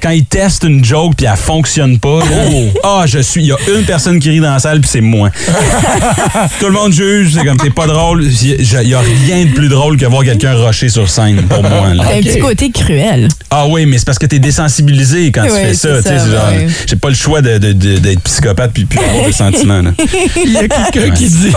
quand, 0.01 0.09
ils 0.11 0.25
testent 0.25 0.63
une 0.63 0.83
joke 0.85 1.13
puis 1.17 1.25
elle 1.29 1.35
fonctionne 1.37 1.99
pas, 1.99 2.19
là, 2.19 2.69
ah, 2.83 3.03
je 3.07 3.19
suis, 3.19 3.41
il 3.41 3.47
y 3.47 3.51
a 3.51 3.57
une 3.75 3.83
personne 3.83 4.19
qui 4.19 4.29
rit 4.29 4.39
dans 4.39 4.53
la 4.53 4.59
salle 4.59 4.79
puis 4.79 4.89
c'est 4.89 5.01
moi. 5.01 5.29
Tout 6.59 6.67
le 6.67 6.71
monde 6.73 6.93
juge, 6.93 7.33
c'est 7.33 7.45
comme 7.45 7.57
c'est 7.61 7.73
pas 7.73 7.87
drôle. 7.87 8.23
Il 8.23 8.87
y 8.87 8.93
a 8.93 8.99
rien 8.99 9.45
de 9.45 9.51
plus 9.51 9.67
drôle 9.67 9.97
que 9.97 10.05
voir 10.05 10.23
quelqu'un 10.23 10.53
rusher 10.53 10.89
sur 10.89 11.09
scène 11.09 11.41
pour 11.49 11.63
moi. 11.63 11.93
là. 11.93 12.03
T'as 12.07 12.15
un 12.17 12.21
petit 12.21 12.39
côté 12.39 12.69
cruel. 12.71 13.00
Ah 13.49 13.65
oui, 13.67 13.85
mais 13.85 13.97
c'est 13.97 14.05
parce 14.05 14.19
que 14.19 14.25
t'es 14.25 14.39
désensibilisé 14.39 15.31
quand 15.31 15.43
tu 15.43 15.49
fais 15.51 15.73
ça. 15.73 15.89
tu 15.97 16.03
ça, 16.03 16.19
c'est 16.19 16.31
genre, 16.31 16.47
ouais. 16.49 16.67
J'ai 16.87 16.95
pas 16.95 17.09
le 17.09 17.15
choix 17.15 17.41
de- 17.41 17.57
de- 17.57 17.73
de- 17.73 17.97
d'être 17.97 18.21
psychopathe 18.21 18.71
puis 18.73 18.85
puis 18.85 18.99
avoir 18.99 19.25
des 19.25 19.31
sentiments. 19.33 19.81
là. 19.81 19.91
Il 20.45 20.51
y 20.53 20.57
a 20.57 20.67
quelqu'un 20.67 21.13
qui 21.13 21.27
dit... 21.27 21.51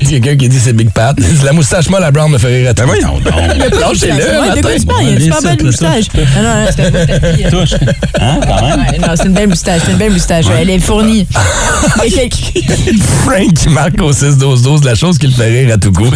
Il 0.00 0.10
y 0.12 0.16
a 0.16 0.20
quelqu'un 0.20 0.36
qui 0.36 0.48
dit 0.48 0.58
c'est 0.60 0.72
Big 0.72 0.90
Pat. 0.90 1.16
La 1.44 1.52
moustache 1.52 1.88
molle 1.88 2.04
à 2.04 2.10
Brown 2.10 2.30
me 2.30 2.38
fait 2.38 2.48
rire 2.48 2.70
à 2.70 2.74
tout. 2.74 2.82
Ben 2.82 2.86
voyons 2.86 3.18
donc. 3.20 3.32
Lâchez-le, 3.80 4.40
Ouais, 4.40 4.56
de 4.56 4.60
quoi 4.60 4.70
matin. 4.70 4.76
tu 4.80 4.86
parles? 4.86 5.02
Il 5.02 5.08
y 5.08 5.10
a 5.10 5.12
une 5.14 5.20
super 5.20 5.42
belle 5.42 5.64
moustache. 5.64 6.04
Non, 6.14 6.42
non, 6.42 6.42
non, 6.42 6.66
c'est 6.74 6.84
un 6.86 6.90
beau 6.90 6.98
tapis. 7.06 7.42
Touche. 7.50 7.74
Hein, 8.20 8.40
quand 8.46 8.66
même? 8.68 8.80
Ouais, 8.80 8.98
non, 8.98 9.14
c'est 9.16 9.26
une 9.26 9.32
belle 9.34 9.48
moustache, 9.48 9.80
c'est 9.84 9.92
une 9.92 9.98
belle 9.98 10.12
moustache. 10.12 10.44
Elle 10.58 10.70
est 10.70 10.78
fournie. 10.78 11.26
Il 12.06 12.12
y 12.12 12.18
a 12.20 12.28
quelqu'un- 12.28 12.98
Frank 13.24 13.52
qui 13.54 13.68
marque 13.68 14.00
au 14.00 14.12
6-12-12 14.12 14.80
de 14.80 14.86
la 14.86 14.94
chose 14.94 15.18
qui 15.18 15.26
le 15.26 15.32
fait 15.32 15.48
rire 15.64 15.74
à 15.74 15.78
tout 15.78 15.92
coup. 15.92 16.08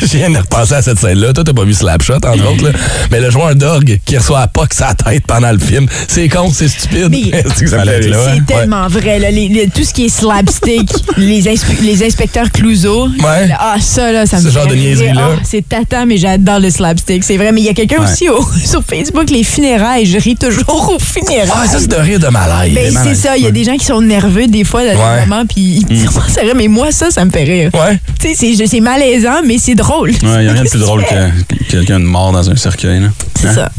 Je 0.00 0.16
viens 0.16 0.30
de 0.30 0.38
repenser 0.38 0.74
à 0.74 0.82
cette 0.82 0.98
scène-là. 0.98 1.32
Toi, 1.32 1.44
t'as 1.44 1.52
pas 1.52 1.64
vu 1.64 1.74
Slapshot, 1.74 2.14
entre 2.16 2.50
autres, 2.52 2.64
là. 2.64 2.70
Mais 3.10 3.20
le 3.20 3.30
joueur 3.30 3.54
d'orgue 3.54 3.98
qui 4.08 4.16
reçoit 4.16 4.40
à 4.40 4.46
POC 4.48 4.72
sa 4.74 4.94
tête 4.94 5.24
pendant 5.26 5.52
le 5.52 5.58
film, 5.58 5.86
c'est 6.08 6.28
con, 6.28 6.50
c'est 6.52 6.68
stupide. 6.68 7.14
C'est. 7.56 7.66
C'est 7.68 7.76
Ouais. 7.76 8.40
tellement 8.46 8.88
vrai. 8.88 9.18
Là, 9.18 9.30
les- 9.30 9.48
les- 9.48 9.68
tout 9.68 9.84
ce 9.84 9.92
qui 9.92 10.06
est 10.06 10.08
slapstick, 10.08 10.90
les, 11.16 11.42
inspe- 11.42 11.80
les 11.82 12.02
inspecteurs 12.04 12.50
Clouseau. 12.50 13.08
Ouais. 13.08 13.50
Ah, 13.58 13.76
ça, 13.80 14.10
là, 14.12 14.26
ça 14.26 14.38
me 14.40 14.42
Ce 14.42 14.48
genre 14.54 14.66
de 14.66 14.74
niaiserie-là. 14.74 15.30
Ah, 15.36 15.40
c'est 15.44 15.68
tata, 15.68 16.06
mais 16.06 16.16
j'adore 16.16 16.60
le 16.60 16.70
slapstick. 16.70 17.22
C'est 17.24 17.36
vrai. 17.36 17.52
Mais 17.52 17.60
il 17.60 17.64
y 17.66 17.68
a 17.68 17.74
quelqu'un 17.74 17.98
Ouais. 18.02 18.10
aussi 18.10 18.28
au- 18.28 18.42
sur 18.64 18.82
Facebook, 18.82 19.28
les 19.30 19.44
funérailles. 19.44 20.06
Je 20.06 20.18
ris 20.18 20.36
toujours 20.36 20.94
aux 20.94 20.98
funérailles. 20.98 21.50
Ah, 21.54 21.66
ça, 21.66 21.78
c'est 21.78 21.88
de 21.90 21.96
rire 21.96 22.18
de 22.18 22.28
malaise. 22.28 22.74
Ben, 22.74 23.00
c'est 23.04 23.14
ça, 23.14 23.36
il 23.36 23.44
y 23.44 23.46
a 23.46 23.50
des 23.50 23.64
gens 23.64 23.76
qui 23.76 23.84
sont 23.84 24.00
nerveux 24.00 24.46
des 24.46 24.64
fois 24.64 24.82
des 24.84 24.94
moments, 24.94 25.44
puis 25.46 25.84
ils 25.90 26.04
commencent 26.06 26.38
à 26.38 26.42
rire, 26.42 26.54
mais 26.56 26.68
moi, 26.68 26.90
ça, 26.92 27.10
ça 27.10 27.24
me 27.24 27.30
fait 27.30 27.44
rire. 27.44 27.70
Ouais. 27.74 27.98
Tu 28.20 28.34
sais, 28.34 28.54
c'est- 28.56 28.66
c'est 28.66 28.80
malaisant, 28.80 29.42
mais 29.44 29.58
c'est 29.58 29.74
drôle. 29.74 30.10
Ouais, 30.10 30.44
y 30.44 30.48
a 30.48 30.52
rien 30.52 30.64
de 30.64 30.68
plus 30.68 30.80
drôle 30.80 31.04
que, 31.04 31.54
que 31.54 31.64
quelqu'un 31.70 32.00
de 32.00 32.04
mort 32.04 32.32
dans 32.32 32.48
un 32.50 32.56
cercueil. 32.56 33.00
Là. 33.00 33.08
C'est 33.40 33.52
ça. 33.54 33.70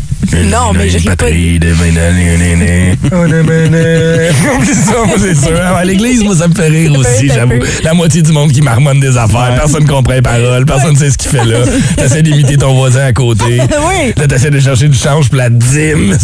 Non, 0.45 0.73
mais 0.75 0.89
je 0.89 0.97
ris 0.97 1.05
pas. 1.05 1.15
Patrie 1.15 1.59
de 1.59 1.73
Ménané. 1.73 2.97
Oublie 3.05 4.73
ça, 4.73 4.93
moi, 5.05 5.15
c'est 5.17 5.35
sûr. 5.35 5.59
À 5.59 5.83
l'église, 5.85 6.23
moi, 6.23 6.35
ça 6.35 6.47
me 6.47 6.53
fait 6.53 6.67
rire 6.67 6.91
aussi, 6.97 7.29
j'avoue. 7.29 7.59
La 7.83 7.93
moitié 7.93 8.21
du 8.21 8.31
monde 8.31 8.51
qui 8.51 8.61
marmonne 8.61 8.99
des 8.99 9.17
affaires. 9.17 9.55
Personne 9.55 9.87
comprend 9.87 10.13
les 10.13 10.21
paroles. 10.21 10.65
Personne 10.65 10.95
sait 10.97 11.09
ce 11.09 11.17
qu'il 11.17 11.31
fait 11.31 11.45
là. 11.45 11.59
T'essaies 11.97 12.21
d'imiter 12.21 12.57
ton 12.57 12.75
voisin 12.75 13.05
à 13.05 13.13
côté. 13.13 13.59
Oui. 13.89 14.13
Là, 14.17 14.27
t'essaies 14.27 14.49
de 14.51 14.59
chercher 14.59 14.87
du 14.87 14.97
change 14.97 15.29
pour 15.29 15.37
la 15.37 15.49
dîme. 15.49 16.15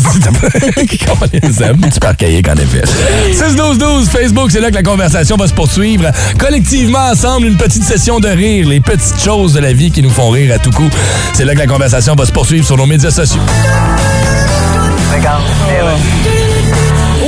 Comment 1.07 1.25
les 1.31 1.63
aime? 1.63 1.79
Tu 1.91 1.99
pars 1.99 2.15
cahier 2.15 2.41
en 2.47 2.55
effet. 2.55 2.83
6-12-12, 3.31 4.05
Facebook, 4.07 4.51
c'est 4.51 4.59
là 4.59 4.69
que 4.69 4.75
la 4.75 4.83
conversation 4.83 5.35
va 5.37 5.47
se 5.47 5.53
poursuivre. 5.53 6.11
Collectivement, 6.37 7.07
ensemble, 7.11 7.47
une 7.47 7.55
petite 7.55 7.83
session 7.83 8.19
de 8.19 8.27
rire. 8.27 8.67
Les 8.67 8.81
petites 8.81 9.21
choses 9.23 9.53
de 9.53 9.59
la 9.61 9.73
vie 9.73 9.89
qui 9.89 10.01
nous 10.01 10.09
font 10.09 10.29
rire 10.29 10.53
à 10.53 10.59
tout 10.59 10.71
coup. 10.71 10.89
C'est 11.33 11.45
là 11.45 11.53
que 11.53 11.59
la 11.59 11.67
conversation 11.67 12.13
va 12.15 12.25
se 12.25 12.31
poursuivre 12.31 12.65
sur 12.65 12.77
nos 12.77 12.85
médias 12.85 13.11
sociaux. 13.11 13.24
station. 13.25 13.41
Legal. 15.11 16.34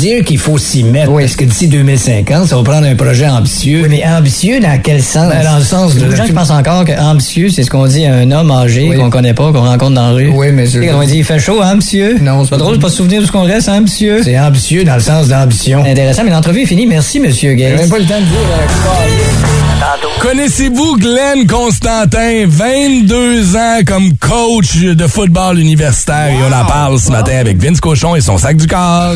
dire 0.00 0.24
qu'il 0.24 0.38
faut 0.38 0.58
s'y 0.58 0.82
mettre. 0.84 1.10
Oui. 1.12 1.22
Parce 1.24 1.36
que 1.36 1.44
d'ici 1.44 1.68
2050, 1.68 2.46
ça 2.48 2.56
va 2.56 2.62
prendre 2.62 2.86
un 2.86 2.94
projet 2.94 3.28
ambitieux. 3.28 3.80
Oui, 3.82 3.88
mais 3.90 4.04
ambitieux 4.06 4.58
dans 4.60 4.78
quel 4.82 5.02
sens? 5.02 5.28
Ben, 5.30 5.44
dans 5.44 5.58
le 5.58 5.64
sens 5.64 5.94
de- 5.94 6.06
des 6.06 6.16
gens 6.16 6.24
qui 6.24 6.32
pensent 6.32 6.50
encore 6.50 6.84
que 6.84 6.92
ambitieux, 6.98 7.48
c'est 7.50 7.62
ce 7.62 7.70
qu'on 7.70 7.86
dit 7.86 8.04
à 8.06 8.14
un 8.14 8.30
homme 8.30 8.50
âgé 8.50 8.86
Oui. 8.88 8.96
qu'on 8.96 9.10
connaît 9.10 9.34
pas, 9.34 9.52
qu'on 9.52 9.60
rencontre 9.64 9.92
dans 9.94 10.08
la 10.08 10.12
rue. 10.14 10.28
Oui, 10.34 10.48
mais 10.52 10.66
je- 10.66 10.80
quand 10.80 10.98
on 11.00 11.06
dit 11.06 11.18
il 11.18 11.24
fait 11.24 11.38
chaud, 11.38 11.60
hein, 11.62 11.74
monsieur? 11.76 12.16
Non, 12.20 12.44
c'est 12.44 12.50
pas 12.50 12.56
drôle 12.56 12.76
de 12.76 12.82
pas 12.82 12.88
se 12.90 12.96
souvenir 12.96 13.20
de 13.20 13.26
ce 13.26 13.32
qu'on 13.32 13.44
reste, 13.44 13.68
hein, 13.68 13.80
monsieur? 13.82 14.22
C'est 14.24 14.38
ambitieux 14.38 14.84
dans 14.84 14.94
le 14.94 15.00
sens 15.00 15.28
d'ambition. 15.28 15.84
Intéressant, 15.84 16.22
mais 16.24 16.30
l'entrevue 16.30 16.62
est 16.62 16.66
finie. 16.66 16.86
Merci, 16.86 17.20
monsieur 17.20 17.50
J'ai 17.50 17.56
Gates. 17.56 17.76
même 17.80 17.88
pas 17.90 17.98
le 17.98 18.04
temps 18.04 18.14
de 18.20 18.24
dire... 18.24 18.38
euh, 18.38 20.20
Connaissez-vous 20.20 20.96
Glenn 20.98 21.46
Constantin, 21.46 22.44
22 22.46 23.56
ans 23.56 23.78
comme 23.86 24.12
coach 24.18 24.76
de 24.76 25.06
football 25.06 25.58
universitaire? 25.58 26.28
Et 26.30 26.36
on 26.48 26.52
en 26.54 26.64
parle 26.66 26.98
ce 26.98 27.10
matin 27.10 27.32
avec 27.40 27.56
Vince 27.62 27.80
Cochon 27.80 28.14
et 28.14 28.20
son 28.20 28.36
sac 28.38 28.56
du 28.56 28.66
corps. 28.66 29.14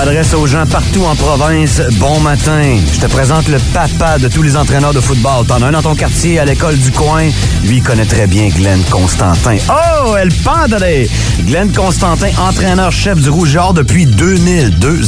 aux 0.07 0.47
gens 0.47 0.64
partout 0.66 1.05
en 1.05 1.16
province. 1.16 1.83
Bon 1.95 2.21
matin. 2.21 2.77
Je 2.92 3.01
te 3.01 3.07
présente 3.07 3.49
le 3.49 3.59
papa 3.75 4.19
de 4.19 4.29
tous 4.29 4.42
les 4.42 4.57
entraîneurs 4.57 4.95
de 4.95 5.01
football. 5.01 5.45
T'en 5.47 5.61
as 5.62 5.66
un 5.66 5.73
dans 5.73 5.83
ton 5.83 5.97
quartier, 5.97 6.38
à 6.38 6.45
l'école 6.45 6.77
du 6.77 6.92
coin. 6.92 7.25
Lui, 7.64 7.81
connaît 7.81 8.05
très 8.05 8.29
bien 8.29 8.49
Glenn 8.51 8.81
Constantin. 8.88 9.57
Oh, 9.69 10.14
El 10.16 10.29
Padre! 10.45 10.85
Glenn 11.49 11.73
Constantin, 11.73 12.29
entraîneur-chef 12.38 13.21
du 13.21 13.31
Rouge 13.31 13.57
Or 13.57 13.75
depuis 13.75 14.07
2000. 14.07 14.79
2000. 14.79 15.03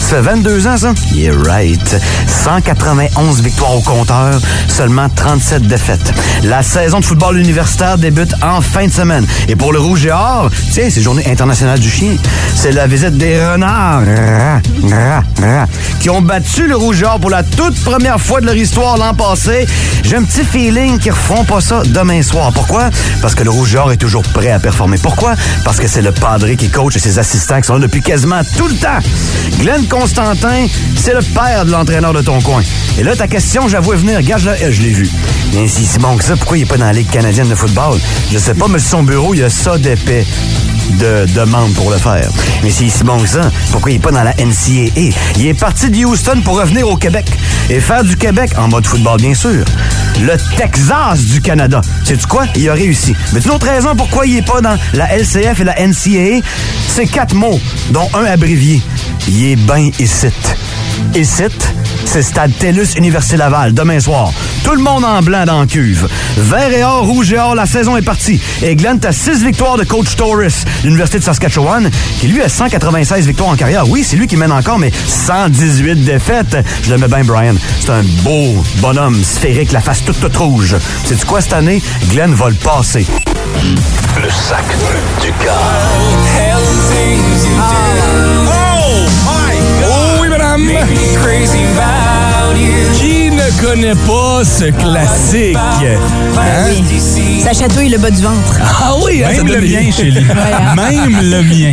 Ça 0.00 0.16
fait 0.16 0.20
22 0.22 0.66
ans, 0.66 0.76
ça? 0.76 0.92
Yeah, 1.14 1.32
right. 1.46 2.00
191 2.26 3.42
victoires 3.42 3.76
au 3.76 3.80
compteur, 3.80 4.40
seulement 4.66 5.08
37 5.08 5.68
défaites. 5.68 6.12
La 6.42 6.64
saison 6.64 6.98
de 6.98 7.04
football 7.04 7.38
universitaire 7.38 7.96
débute 7.96 8.34
en 8.42 8.60
fin 8.60 8.88
de 8.88 8.92
semaine. 8.92 9.24
Et 9.46 9.54
pour 9.54 9.72
le 9.72 9.78
Rouge 9.78 10.06
et 10.06 10.10
Or, 10.10 10.50
tiens, 10.72 10.88
c'est 10.90 11.00
Journée 11.00 11.30
internationale 11.30 11.78
du 11.78 11.90
chien. 11.90 12.16
C'est 12.56 12.72
la 12.72 12.88
visite 12.88 13.19
des 13.20 13.38
renards 13.44 14.02
qui 16.00 16.08
ont 16.08 16.22
battu 16.22 16.66
le 16.66 16.74
Rouge 16.74 17.02
et 17.02 17.04
Or 17.04 17.20
pour 17.20 17.28
la 17.28 17.42
toute 17.42 17.78
première 17.84 18.18
fois 18.18 18.40
de 18.40 18.46
leur 18.46 18.56
histoire 18.56 18.96
l'an 18.96 19.12
passé. 19.12 19.66
J'ai 20.02 20.16
un 20.16 20.22
petit 20.22 20.42
feeling 20.42 20.98
qu'ils 20.98 21.12
referont 21.12 21.44
pas 21.44 21.60
ça 21.60 21.82
demain 21.84 22.22
soir. 22.22 22.50
Pourquoi? 22.54 22.88
Parce 23.20 23.34
que 23.34 23.44
le 23.44 23.50
Rouge 23.50 23.74
et 23.74 23.78
Or 23.78 23.92
est 23.92 23.98
toujours 23.98 24.22
prêt 24.22 24.50
à 24.50 24.58
performer. 24.58 24.96
Pourquoi? 24.96 25.34
Parce 25.64 25.78
que 25.78 25.86
c'est 25.86 26.00
le 26.00 26.12
padré 26.12 26.56
qui 26.56 26.70
coach 26.70 26.96
et 26.96 26.98
ses 26.98 27.18
assistants 27.18 27.60
qui 27.60 27.66
sont 27.66 27.74
là 27.74 27.80
depuis 27.80 28.00
quasiment 28.00 28.40
tout 28.56 28.68
le 28.68 28.74
temps. 28.74 28.98
Glenn 29.58 29.86
Constantin, 29.86 30.66
c'est 30.96 31.12
le 31.12 31.22
père 31.34 31.66
de 31.66 31.72
l'entraîneur 31.72 32.14
de 32.14 32.22
ton 32.22 32.40
coin. 32.40 32.62
Et 32.98 33.02
là, 33.02 33.14
ta 33.16 33.28
question, 33.28 33.68
j'avoue 33.68 33.92
venir. 33.92 34.16
Regarde, 34.16 34.42
je, 34.42 34.72
je 34.72 34.80
l'ai 34.80 34.92
vu. 34.92 35.10
Mais 35.54 35.68
si 35.68 35.84
c'est 35.84 36.00
bon 36.00 36.16
que 36.16 36.24
ça, 36.24 36.36
pourquoi 36.36 36.56
il 36.56 36.62
est 36.62 36.66
pas 36.66 36.78
dans 36.78 36.86
la 36.86 36.94
Ligue 36.94 37.10
canadienne 37.10 37.48
de 37.48 37.54
football? 37.54 37.98
Je 38.32 38.38
sais 38.38 38.54
pas, 38.54 38.66
mais 38.68 38.78
sur 38.78 38.90
son 38.90 39.02
bureau, 39.02 39.34
il 39.34 39.40
y 39.40 39.44
a 39.44 39.50
ça 39.50 39.76
d'épais 39.76 40.24
de 40.98 41.26
demande 41.34 41.72
pour 41.74 41.90
le 41.90 41.98
faire. 41.98 42.28
Mais 42.62 42.70
c'est 42.70 42.88
si 42.88 43.04
bon 43.04 43.24
ça, 43.26 43.50
pourquoi 43.70 43.90
il 43.90 43.96
est 43.96 44.00
pas 44.00 44.10
dans 44.10 44.22
la 44.22 44.34
NCAA? 44.34 45.14
Il 45.36 45.46
est 45.46 45.54
parti 45.54 45.90
de 45.90 46.04
Houston 46.04 46.40
pour 46.44 46.58
revenir 46.58 46.88
au 46.88 46.96
Québec 46.96 47.26
et 47.68 47.80
faire 47.80 48.04
du 48.04 48.16
Québec, 48.16 48.50
en 48.56 48.68
mode 48.68 48.86
football 48.86 49.20
bien 49.20 49.34
sûr, 49.34 49.64
le 50.20 50.36
Texas 50.56 51.20
du 51.20 51.40
Canada. 51.40 51.80
Sais-tu 52.04 52.26
quoi? 52.26 52.44
Il 52.56 52.68
a 52.68 52.74
réussi. 52.74 53.14
Mais 53.32 53.40
une 53.40 53.50
autre 53.50 53.66
raison 53.66 53.94
pourquoi 53.96 54.26
il 54.26 54.38
est 54.38 54.46
pas 54.46 54.60
dans 54.60 54.76
la 54.94 55.16
LCF 55.16 55.60
et 55.60 55.64
la 55.64 55.74
NCAA, 55.86 56.40
c'est 56.88 57.06
quatre 57.06 57.34
mots, 57.34 57.60
dont 57.90 58.08
un 58.14 58.24
abrévié. 58.24 58.82
Il 59.28 59.44
est 59.46 59.56
ben 59.56 59.90
ici. 59.98 60.28
Ici, 61.14 61.44
c'est 62.12 62.22
Stade 62.22 62.50
TELUS 62.58 62.96
Université 62.96 63.36
Laval, 63.36 63.72
demain 63.72 64.00
soir. 64.00 64.32
Tout 64.64 64.72
le 64.72 64.82
monde 64.82 65.04
en 65.04 65.20
blanc 65.20 65.44
dans 65.44 65.60
la 65.60 65.66
cuve. 65.66 66.08
Vert 66.38 66.72
et 66.72 66.82
or, 66.82 67.04
rouge 67.06 67.32
et 67.32 67.38
or, 67.38 67.54
la 67.54 67.66
saison 67.66 67.96
est 67.96 68.02
partie. 68.02 68.40
Et 68.62 68.74
Glenn, 68.74 68.98
t'as 68.98 69.12
6 69.12 69.44
victoires 69.44 69.76
de 69.76 69.84
coach 69.84 70.16
Torres, 70.16 70.64
l'Université 70.82 71.20
de 71.20 71.24
Saskatchewan, 71.24 71.88
qui 72.18 72.26
lui 72.26 72.42
a 72.42 72.48
196 72.48 73.28
victoires 73.28 73.50
en 73.50 73.54
carrière. 73.54 73.88
Oui, 73.88 74.02
c'est 74.04 74.16
lui 74.16 74.26
qui 74.26 74.36
mène 74.36 74.50
encore, 74.50 74.80
mais 74.80 74.90
118 75.06 76.04
défaites. 76.04 76.56
Je 76.82 76.90
l'aimais 76.90 77.06
bien, 77.06 77.22
Brian. 77.22 77.54
C'est 77.78 77.90
un 77.90 78.02
beau 78.24 78.56
bonhomme 78.78 79.22
sphérique, 79.22 79.70
la 79.70 79.80
face 79.80 80.04
toute, 80.04 80.18
toute 80.18 80.36
rouge. 80.36 80.74
Sais-tu 81.04 81.24
quoi, 81.26 81.40
cette 81.40 81.52
année? 81.52 81.80
Glenn 82.08 82.34
va 82.34 82.48
le 82.48 82.56
passer. 82.56 83.06
Le 84.20 84.30
sac 84.30 84.64
du 85.22 85.32
car. 85.44 85.54
Oh 89.84 90.18
oui, 90.20 90.28
madame! 90.28 90.68
Connaît 93.60 93.94
pas 94.06 94.42
ce 94.42 94.70
classique? 94.70 95.56
Hein? 95.56 96.72
Ça 97.44 97.52
chatouille 97.52 97.90
le 97.90 97.98
bas 97.98 98.10
du 98.10 98.22
ventre. 98.22 98.58
Ah 98.62 98.94
oui, 99.04 99.22
hein, 99.22 99.28
Même 99.28 99.48
ça 99.48 99.54
le 99.54 99.60
mien, 99.60 99.92
Chélie. 99.92 100.24
Même 100.76 101.30
le 101.30 101.42
mien. 101.42 101.72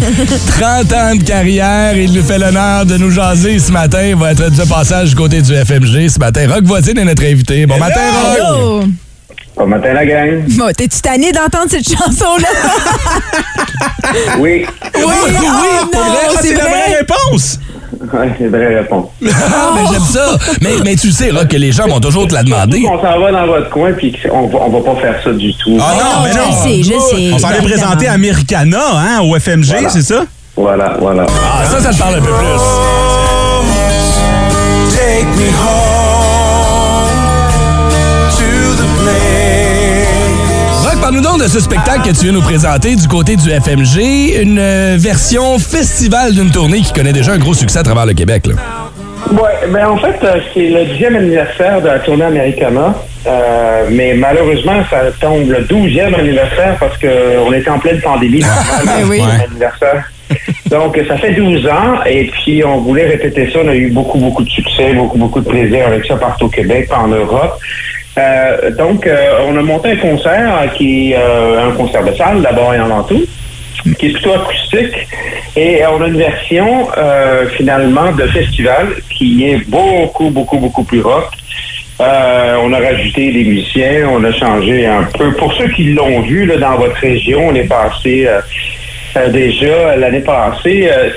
30 0.60 0.94
ans 0.94 1.16
de 1.16 1.24
carrière, 1.24 1.96
il 1.96 2.12
nous 2.12 2.24
fait 2.24 2.38
l'honneur 2.38 2.86
de 2.86 2.98
nous 2.98 3.12
jaser 3.12 3.60
ce 3.60 3.72
matin. 3.72 4.04
Il 4.04 4.16
va 4.16 4.32
être 4.32 4.50
de 4.50 4.64
passage 4.68 5.10
du 5.10 5.16
côté 5.16 5.42
du 5.42 5.54
FMG 5.54 6.10
ce 6.10 6.20
matin. 6.20 6.46
Rock 6.50 6.64
Voisine 6.66 6.98
est 6.98 7.06
notre 7.06 7.24
invité. 7.24 7.66
Bon 7.66 7.78
matin, 7.78 8.02
Rock! 8.38 8.86
Bon 9.56 9.66
matin, 9.68 9.94
la 9.94 10.06
gang. 10.06 10.44
Bon, 10.50 10.72
t'es-tu 10.76 11.02
tanné 11.02 11.32
d'entendre 11.32 11.70
cette 11.70 11.88
chanson-là? 11.88 12.50
Oui. 14.40 14.66
oui, 14.96 15.04
oui, 15.06 15.32
vrai, 15.34 15.96
ah, 15.96 16.40
c'est 16.42 16.54
la 16.54 16.66
vraie 16.66 16.98
réponse! 17.00 17.60
Ouais, 18.14 18.30
c'est 18.38 18.44
une 18.46 18.50
vraie 18.50 18.80
réponse. 18.80 19.08
Ah, 19.26 19.72
mais 19.76 19.82
j'aime 19.92 20.02
ça. 20.04 20.38
Mais, 20.62 20.72
mais 20.84 20.96
tu 20.96 21.12
sais, 21.12 21.32
Rock, 21.32 21.48
que 21.48 21.58
les 21.58 21.72
gens 21.72 21.88
vont 21.88 22.00
toujours 22.00 22.28
te 22.28 22.34
la 22.34 22.44
demander. 22.44 22.84
On 22.90 23.02
s'en 23.02 23.20
va 23.20 23.32
dans 23.32 23.48
votre 23.48 23.70
coin, 23.70 23.92
puis 23.94 24.16
on 24.32 24.48
va, 24.48 24.60
on 24.66 24.70
va 24.70 24.94
pas 24.94 25.02
faire 25.02 25.16
ça 25.24 25.32
du 25.32 25.54
tout. 25.56 25.78
Ah 25.80 25.94
non, 25.98 26.24
mais 26.24 26.32
je 26.34 26.38
non. 26.38 26.52
sais, 26.64 26.84
je 26.84 27.00
sais. 27.00 27.32
On 27.34 27.38
s'en 27.40 27.50
est 27.52 27.62
présenté 27.62 28.08
à 28.08 28.14
Americana, 28.14 28.80
hein, 28.94 29.22
au 29.24 29.38
FMG, 29.40 29.66
Voilà. 29.68 29.90
c'est 29.90 30.02
ça? 30.02 30.24
Voilà, 30.56 30.98
voilà. 31.00 31.26
Ah, 31.30 31.66
ça, 31.66 31.80
ça 31.80 31.92
te 31.94 31.98
parle 32.00 32.16
un 32.16 32.22
peu 32.22 32.32
plus. 32.32 33.07
Parle-nous 41.18 41.38
donc 41.38 41.42
de 41.42 41.48
ce 41.48 41.60
spectacle 41.60 42.02
que 42.02 42.16
tu 42.16 42.26
viens 42.26 42.32
nous 42.32 42.42
présenter 42.42 42.96
du 42.96 43.08
côté 43.08 43.36
du 43.36 43.50
FMG, 43.50 44.42
une 44.42 44.60
euh, 44.60 44.96
version 44.98 45.58
festival 45.60 46.34
d'une 46.34 46.52
tournée 46.52 46.82
qui 46.82 46.94
connaît 46.94 47.14
déjà 47.14 47.34
un 47.34 47.38
gros 47.38 47.54
succès 47.54 47.80
à 47.80 47.84
travers 47.84 48.06
le 48.06 48.14
Québec. 48.14 48.48
Là. 48.48 48.54
Ouais, 49.32 49.70
ben 49.72 49.88
en 49.88 49.98
fait, 49.98 50.16
euh, 50.24 50.40
c'est 50.54 50.68
le 50.68 50.86
10e 50.86 51.16
anniversaire 51.16 51.82
de 51.82 51.88
la 51.88 52.00
tournée 52.00 52.26
Americana. 52.26 52.96
Euh, 53.26 53.86
mais 53.92 54.14
malheureusement, 54.14 54.84
ça 54.90 55.12
tombe 55.20 55.50
le 55.50 55.64
12e 55.64 56.14
anniversaire 56.14 56.78
parce 56.80 56.98
qu'on 56.98 57.54
était 57.54 57.70
en 57.70 57.80
pleine 57.80 58.00
pandémie. 58.02 58.42
Ben 58.86 59.08
oui. 59.08 59.20
Le 59.20 59.24
10e 59.24 59.44
anniversaire. 59.50 60.12
Donc, 60.70 61.00
ça 61.08 61.18
fait 61.18 61.32
12 61.32 61.66
ans 61.68 62.04
et 62.06 62.26
puis 62.26 62.64
on 62.66 62.82
voulait 62.82 63.08
répéter 63.08 63.50
ça. 63.52 63.60
On 63.64 63.70
a 63.70 63.76
eu 63.76 63.90
beaucoup, 63.90 64.18
beaucoup 64.18 64.44
de 64.44 64.50
succès, 64.50 64.94
beaucoup, 64.94 65.18
beaucoup 65.18 65.40
de 65.40 65.48
plaisir 65.48 65.88
avec 65.88 66.06
ça 66.06 66.16
partout 66.18 66.46
au 66.46 66.50
Québec, 66.50 66.90
en 66.94 67.08
Europe. 67.08 67.60
Euh, 68.18 68.72
donc, 68.72 69.06
euh, 69.06 69.46
on 69.48 69.56
a 69.58 69.62
monté 69.62 69.92
un 69.92 69.96
concert 69.98 70.72
qui 70.76 71.12
est 71.12 71.18
euh, 71.18 71.70
un 71.70 71.72
concert 71.74 72.04
de 72.04 72.14
salle 72.16 72.42
d'abord 72.42 72.74
et 72.74 72.78
avant 72.78 73.04
tout 73.04 73.24
qui 74.00 74.08
est 74.08 74.10
plutôt 74.10 74.34
acoustique. 74.34 75.08
Et 75.56 75.82
on 75.86 76.02
a 76.02 76.08
une 76.08 76.18
version 76.18 76.88
finalement 77.56 78.12
de 78.12 78.28
festival 78.28 78.88
qui 79.10 79.48
est 79.50 79.70
beaucoup, 79.70 80.30
beaucoup, 80.30 80.58
beaucoup 80.58 80.84
plus 80.84 81.00
rock. 81.00 81.30
On 82.00 82.74
a 82.74 82.80
rajouté 82.80 83.32
des 83.32 83.46
musiciens, 83.46 84.10
on 84.12 84.24
a 84.26 84.32
changé 84.34 84.86
un 84.86 85.04
peu. 85.04 85.32
Pour 85.34 85.54
ceux 85.54 85.70
qui 85.70 85.94
l'ont 85.94 86.22
vu 86.22 86.52
dans 86.60 86.76
votre 86.76 86.98
région, 86.98 87.48
on 87.48 87.56
est 87.56 87.70
passé 87.70 88.28
euh, 89.18 89.30
déjà 89.30 89.96
l'année 89.96 90.22
passée. 90.22 90.90
euh, 90.92 91.10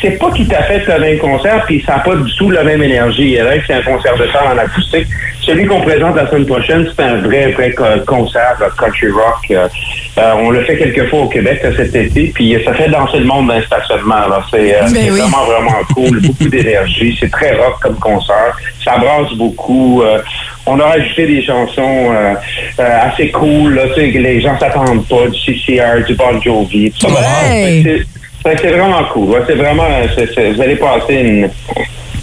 c'est 0.00 0.18
pas 0.18 0.30
tout 0.30 0.46
à 0.56 0.62
fait 0.62 0.84
le 0.86 1.00
même 1.00 1.18
concert, 1.18 1.64
puis 1.66 1.82
ça 1.84 1.94
n'a 1.96 1.98
pas 2.00 2.14
du 2.14 2.32
tout 2.36 2.50
la 2.50 2.62
même 2.62 2.82
énergie. 2.82 3.32
Il 3.32 3.62
c'est 3.66 3.74
un 3.74 3.82
concert 3.82 4.16
de 4.16 4.26
salle 4.28 4.54
en 4.54 4.58
acoustique. 4.58 5.06
Celui 5.42 5.66
qu'on 5.66 5.80
présente 5.80 6.14
la 6.14 6.28
semaine 6.28 6.46
prochaine, 6.46 6.86
c'est 6.94 7.02
un 7.02 7.16
vrai, 7.22 7.50
vrai 7.52 7.72
co- 7.72 7.84
concert 8.06 8.56
country 8.78 9.08
rock. 9.10 9.50
Euh, 9.50 10.32
on 10.36 10.50
le 10.50 10.62
fait 10.64 10.76
quelques 10.76 11.08
fois 11.08 11.20
au 11.20 11.28
Québec 11.28 11.60
cet 11.76 11.94
été, 11.96 12.30
puis 12.34 12.60
ça 12.64 12.74
fait 12.74 12.88
danser 12.90 13.18
le 13.20 13.24
monde 13.24 13.48
dans 13.48 13.56
le 13.56 13.62
stationnement. 13.62 14.16
C'est 14.50 14.74
euh, 14.76 14.80
Ben 14.92 15.10
oui. 15.10 15.20
vraiment, 15.20 15.44
vraiment 15.46 15.78
cool. 15.94 16.20
beaucoup 16.20 16.48
d'énergie. 16.48 17.16
C'est 17.18 17.30
très 17.30 17.54
rock 17.56 17.76
comme 17.80 17.96
concert. 17.98 18.56
Ça 18.84 18.98
brasse 18.98 19.32
beaucoup. 19.36 20.02
Euh, 20.02 20.18
on 20.68 20.80
a 20.80 20.84
rajouté 20.84 21.26
des 21.26 21.42
chansons 21.42 22.12
euh, 22.12 22.34
euh, 22.80 22.98
assez 23.02 23.30
cool. 23.30 23.74
Là, 23.74 23.82
tu 23.94 24.00
sais, 24.00 24.10
que 24.12 24.18
les 24.18 24.40
gens 24.40 24.58
s'attendent 24.58 25.06
pas. 25.06 25.26
Du 25.28 25.38
CCR, 25.38 26.04
du 26.06 26.14
Bon 26.14 26.40
Jovi. 26.40 26.90
tout 26.92 27.08
ça. 27.08 27.14
Ouais. 27.14 27.82
C'est- 27.84 28.06
vraiment 28.76 29.02
cool. 29.12 29.30
Ouais, 29.30 29.40
c'est 29.46 29.56
vraiment... 29.56 29.84
vous 30.54 30.62
allez 30.62 30.76
passer 30.76 31.14
une, 31.14 31.50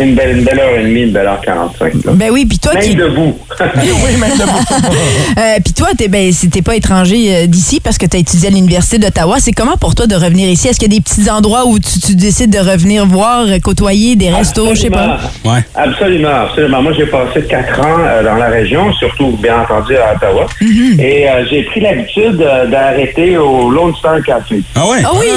une, 0.03 0.15
belle, 0.15 0.38
une 0.38 0.43
belle 0.43 0.60
heure 0.60 0.77
et 0.77 0.84
demie, 0.84 1.01
une 1.03 1.12
belle 1.12 1.27
heure 1.27 1.41
45. 1.41 1.93
Là. 2.05 2.12
Ben 2.13 2.29
oui, 2.31 2.45
puis 2.45 2.60
toi 2.60 2.73
Même 2.73 2.84
qui. 2.84 2.95
debout. 2.95 3.38
Oui, 3.86 4.17
même 4.19 4.31
le 4.38 4.45
Euh, 5.41 5.58
puis 5.63 5.73
toi, 5.73 5.88
t'es 5.97 6.08
ben, 6.08 6.31
t'es 6.51 6.62
pas 6.62 6.75
étranger 6.75 7.36
euh, 7.36 7.47
d'ici 7.47 7.79
parce 7.79 7.97
que 7.97 8.05
tu 8.05 8.17
as 8.17 8.19
étudié 8.19 8.47
à 8.47 8.51
l'Université 8.51 8.97
d'Ottawa. 8.97 9.38
C'est 9.39 9.51
comment 9.51 9.77
pour 9.77 9.95
toi 9.95 10.08
de 10.08 10.15
revenir 10.15 10.49
ici? 10.49 10.67
Est-ce 10.67 10.79
qu'il 10.79 10.91
y 10.91 10.95
a 10.95 10.97
des 10.97 11.03
petits 11.03 11.29
endroits 11.29 11.65
où 11.65 11.79
tu, 11.79 11.99
tu 11.99 12.15
décides 12.15 12.51
de 12.51 12.60
revenir 12.60 13.05
voir, 13.05 13.45
euh, 13.47 13.60
côtoyer 13.60 14.15
des 14.15 14.29
restos, 14.29 14.75
je 14.75 14.81
sais 14.81 14.89
pas? 14.89 15.19
Ouais. 15.43 15.60
Absolument, 15.75 16.43
absolument. 16.47 16.81
Moi, 16.81 16.93
j'ai 16.97 17.05
passé 17.05 17.41
quatre 17.43 17.79
ans 17.79 17.97
euh, 17.99 18.23
dans 18.23 18.36
la 18.36 18.47
région, 18.47 18.91
surtout, 18.93 19.38
bien 19.41 19.62
entendu, 19.62 19.95
à 19.97 20.15
Ottawa. 20.15 20.45
Mm-hmm. 20.62 21.01
Et 21.01 21.29
euh, 21.29 21.45
j'ai 21.49 21.63
pris 21.63 21.79
l'habitude 21.81 22.41
euh, 22.41 22.67
d'arrêter 22.67 23.38
au 23.38 23.69
Lone 23.69 23.93
Star 23.95 24.21
Café. 24.23 24.62
Ah 24.75 24.88
ouais? 24.88 24.97
Ah 25.03 25.12
oui, 25.19 25.27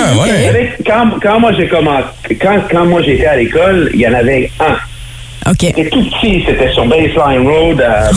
savez, 0.46 0.70
Quand, 0.86 1.10
quand 1.22 1.40
moi 1.40 1.52
j'ai 1.52 1.68
commencé, 1.68 2.04
quand, 2.40 2.58
quand 2.70 2.86
moi 2.86 3.02
j'étais 3.02 3.26
à 3.26 3.36
l'école, 3.36 3.90
il 3.94 4.00
y 4.00 4.06
en 4.08 4.14
avait 4.14 4.47
OK. 5.46 5.56
C'était 5.60 5.88
tout 5.88 6.04
petit, 6.10 6.44
c'était 6.46 6.70
sur 6.72 6.84
Baseline 6.86 7.48
Road 7.48 7.80
à, 7.80 8.04
à- 8.04 8.08
à 8.08 8.10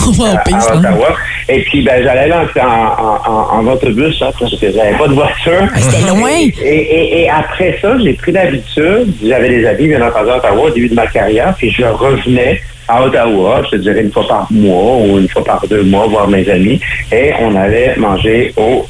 Baseline. 0.44 0.78
Ottawa. 0.86 1.08
Et 1.48 1.62
puis 1.62 1.82
ben 1.82 2.02
j'allais 2.02 2.28
là 2.28 2.44
en, 2.60 2.60
en, 2.60 3.32
en, 3.32 3.58
en 3.68 3.72
autobus, 3.72 4.20
hein, 4.22 4.30
parce 4.38 4.58
que 4.58 4.70
j'avais 4.72 4.96
pas 4.98 5.08
de 5.08 5.14
voiture. 5.14 5.62
Ah, 5.74 5.78
c'était 5.80 6.06
loin. 6.08 6.28
Et, 6.30 6.52
et, 6.64 7.22
et 7.22 7.30
après 7.30 7.78
ça, 7.80 7.96
j'ai 8.02 8.12
pris 8.14 8.32
l'habitude, 8.32 9.14
j'avais 9.24 9.48
des 9.48 9.66
amis 9.66 9.88
bien 9.88 10.06
entendu 10.06 10.30
à 10.30 10.36
Ottawa 10.38 10.66
au 10.66 10.70
début 10.70 10.88
de 10.88 10.94
ma 10.94 11.06
carrière, 11.06 11.54
puis 11.56 11.70
je 11.70 11.84
revenais 11.84 12.60
à 12.88 13.02
Ottawa, 13.04 13.62
je 13.64 13.70
te 13.70 13.76
dirais 13.76 14.02
une 14.02 14.12
fois 14.12 14.26
par 14.28 14.46
mois 14.50 14.96
ou 14.98 15.18
une 15.18 15.28
fois 15.28 15.44
par 15.44 15.66
deux 15.68 15.84
mois, 15.84 16.06
voir 16.08 16.28
mes 16.28 16.48
amis, 16.50 16.80
et 17.12 17.32
on 17.40 17.54
allait 17.56 17.94
manger 17.96 18.52
au 18.56 18.86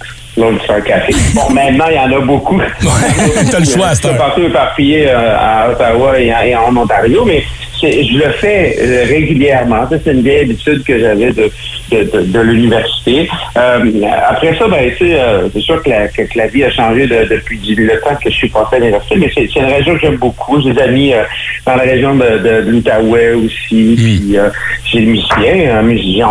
Star 0.64 0.82
Café. 0.82 1.12
Bon, 1.34 1.50
maintenant, 1.52 1.84
il 1.90 1.94
y 1.96 1.98
en 1.98 2.16
a 2.16 2.20
beaucoup. 2.20 2.60
T'as 3.50 3.58
le 3.58 3.64
choix 3.66 3.94
C'est 3.94 4.16
partout 4.16 4.42
éparpillé 4.42 5.06
euh, 5.08 5.36
à 5.38 5.70
Ottawa 5.70 6.18
et, 6.18 6.32
en- 6.34 6.42
et 6.42 6.56
en 6.56 6.76
Ontario, 6.76 7.24
mais 7.26 7.42
je 7.82 8.16
le 8.16 8.30
fais 8.32 8.76
euh, 8.80 9.04
régulièrement. 9.08 9.88
Ça, 9.90 9.96
c'est 10.02 10.12
une 10.12 10.22
vieille 10.22 10.42
habitude 10.42 10.82
que 10.84 10.98
j'avais 10.98 11.32
de, 11.32 11.50
de, 11.90 12.04
de, 12.04 12.22
de 12.32 12.40
l'université. 12.40 13.28
Euh, 13.56 13.80
après 14.28 14.56
ça, 14.56 14.68
ben, 14.68 14.90
tu 14.96 15.04
sais, 15.08 15.14
euh, 15.20 15.48
c'est 15.52 15.60
sûr 15.60 15.82
que 15.82 15.90
la, 15.90 16.08
que, 16.08 16.22
que 16.22 16.38
la 16.38 16.46
vie 16.46 16.64
a 16.64 16.70
changé 16.70 17.06
de- 17.06 17.24
depuis 17.28 17.58
le 17.76 18.00
temps 18.00 18.14
que 18.22 18.30
je 18.30 18.34
suis 18.36 18.48
passé 18.48 18.76
à 18.76 18.78
l'université, 18.78 19.16
mais 19.16 19.30
c'est 19.34 19.56
une 19.56 19.66
région 19.66 19.94
que 19.94 20.00
j'aime 20.00 20.16
beaucoup. 20.16 20.62
J'ai 20.62 20.72
des 20.72 20.80
amis 20.80 21.12
euh, 21.12 21.24
dans 21.66 21.74
la 21.76 21.82
région 21.82 22.14
de, 22.14 22.70
l'Outaouais 22.70 23.32
aussi. 23.34 23.94
Puis 23.96 24.38
euh, 24.38 24.48
j'ai 24.84 25.00
des 25.00 25.06
musiciens. 25.06 25.82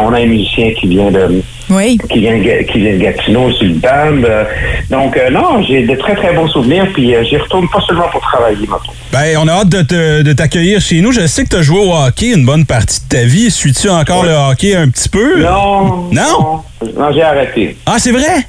On 0.04 0.14
a 0.14 0.20
un 0.20 0.26
musicien 0.26 0.72
qui 0.80 0.88
vient 0.88 1.12
de 1.12 1.42
Oui. 1.72 1.98
qui 2.12 2.20
vient, 2.20 2.38
de 2.38 2.44
Ga- 2.44 2.64
qui 2.66 2.80
vient 2.80 2.94
de 2.94 2.98
Gatineau 2.98 3.52
sur 3.54 3.66
le 3.66 3.74
BAM. 3.76 4.26
Euh, 4.28 4.44
donc, 4.90 5.18
euh, 5.18 5.30
non, 5.30 5.64
j'ai 5.64 5.84
de 5.88 5.96
très, 5.96 6.16
très 6.16 6.34
bons 6.34 6.48
souvenirs. 6.50 6.86
Puis, 6.94 7.16
euh, 7.16 7.24
j'y 7.24 7.38
retourne 7.38 7.68
pas 7.70 7.80
seulement 7.88 8.10
pour 8.12 8.22
travailler, 8.22 8.68
maintenant. 8.68 8.94
Ben, 9.12 9.38
on 9.42 9.48
a 9.48 9.54
hâte 9.54 9.70
de, 9.70 9.82
te- 9.82 10.22
de 10.22 10.34
t'accueillir 10.34 10.80
chez 10.82 11.02
nous. 11.02 11.12
Je 11.12 11.26
sais 11.28 11.44
que 11.46 11.50
tu 11.50 11.56
as 11.56 11.62
joué 11.62 11.80
au 11.80 11.94
hockey 11.94 12.34
une 12.34 12.46
bonne 12.46 12.66
partie 12.66 13.00
de 13.02 13.08
ta 13.18 13.24
vie. 13.24 13.50
Suis-tu 13.50 13.90
encore 13.90 14.24
le 14.24 14.32
hockey 14.34 14.76
un 14.76 14.90
petit 14.90 15.10
peu? 15.10 15.42
Non. 15.42 16.10
Non? 16.12 16.62
Non, 16.98 17.12
j'ai 17.14 17.22
arrêté. 17.24 17.78
Ah, 17.86 17.96
c'est 17.98 18.12
vrai? 18.12 18.46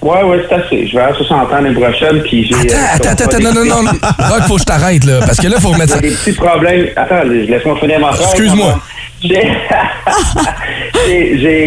Ouais, 0.00 0.20
ouais, 0.24 0.44
c'est 0.48 0.54
assez. 0.56 0.86
Je 0.88 0.96
vais 0.96 1.02
à 1.02 1.14
60 1.14 1.52
ans 1.52 1.60
l'année 1.62 1.78
prochaine, 1.80 2.22
puis 2.22 2.44
j'ai... 2.44 2.54
euh, 2.54 2.76
Attends, 2.92 3.10
attends, 3.10 3.24
attends, 3.26 3.38
non, 3.38 3.52
non, 3.64 3.64
non. 3.84 3.90
Rock, 4.18 4.42
faut 4.48 4.54
que 4.54 4.60
je 4.60 4.64
t'arrête, 4.64 5.04
là. 5.04 5.20
Parce 5.24 5.38
que 5.38 5.46
là, 5.46 5.60
faut 5.60 5.68
remettre 5.68 5.92
ça. 5.92 6.00
J'ai 6.02 6.08
des 6.10 6.14
petits 6.16 6.32
problèmes. 6.32 6.86
Attends, 6.96 7.22
laisse-moi 7.24 7.76
finir 7.78 8.00
ma 8.00 8.12
phrase. 8.12 8.30
Excuse-moi. 8.32 8.80
J'ai, 9.22 9.46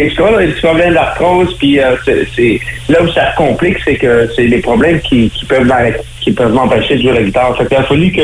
je 0.09 0.21
avoir 0.21 0.39
des 0.39 0.47
petits 0.47 0.61
problèmes 0.61 0.93
d'arthrose, 0.93 1.55
puis 1.57 1.79
euh, 1.79 1.95
c'est, 2.35 2.59
là 2.89 3.01
où 3.01 3.07
ça 3.09 3.31
complique, 3.37 3.77
c'est 3.83 3.95
que 3.95 4.29
c'est 4.35 4.47
des 4.47 4.59
problèmes 4.59 4.99
qui, 5.01 5.29
qui 5.29 5.45
peuvent 5.45 5.65
m'arrêter, 5.65 6.01
qui 6.25 6.31
peuvent 6.31 6.51
m'empêcher 6.53 6.95
de 6.97 7.01
jouer 7.03 7.13
la 7.13 7.21
guitare. 7.23 7.55
Fait 7.57 7.65
qu'il 7.67 7.78
a 7.78 7.84
fallu 7.84 8.11
que, 8.11 8.21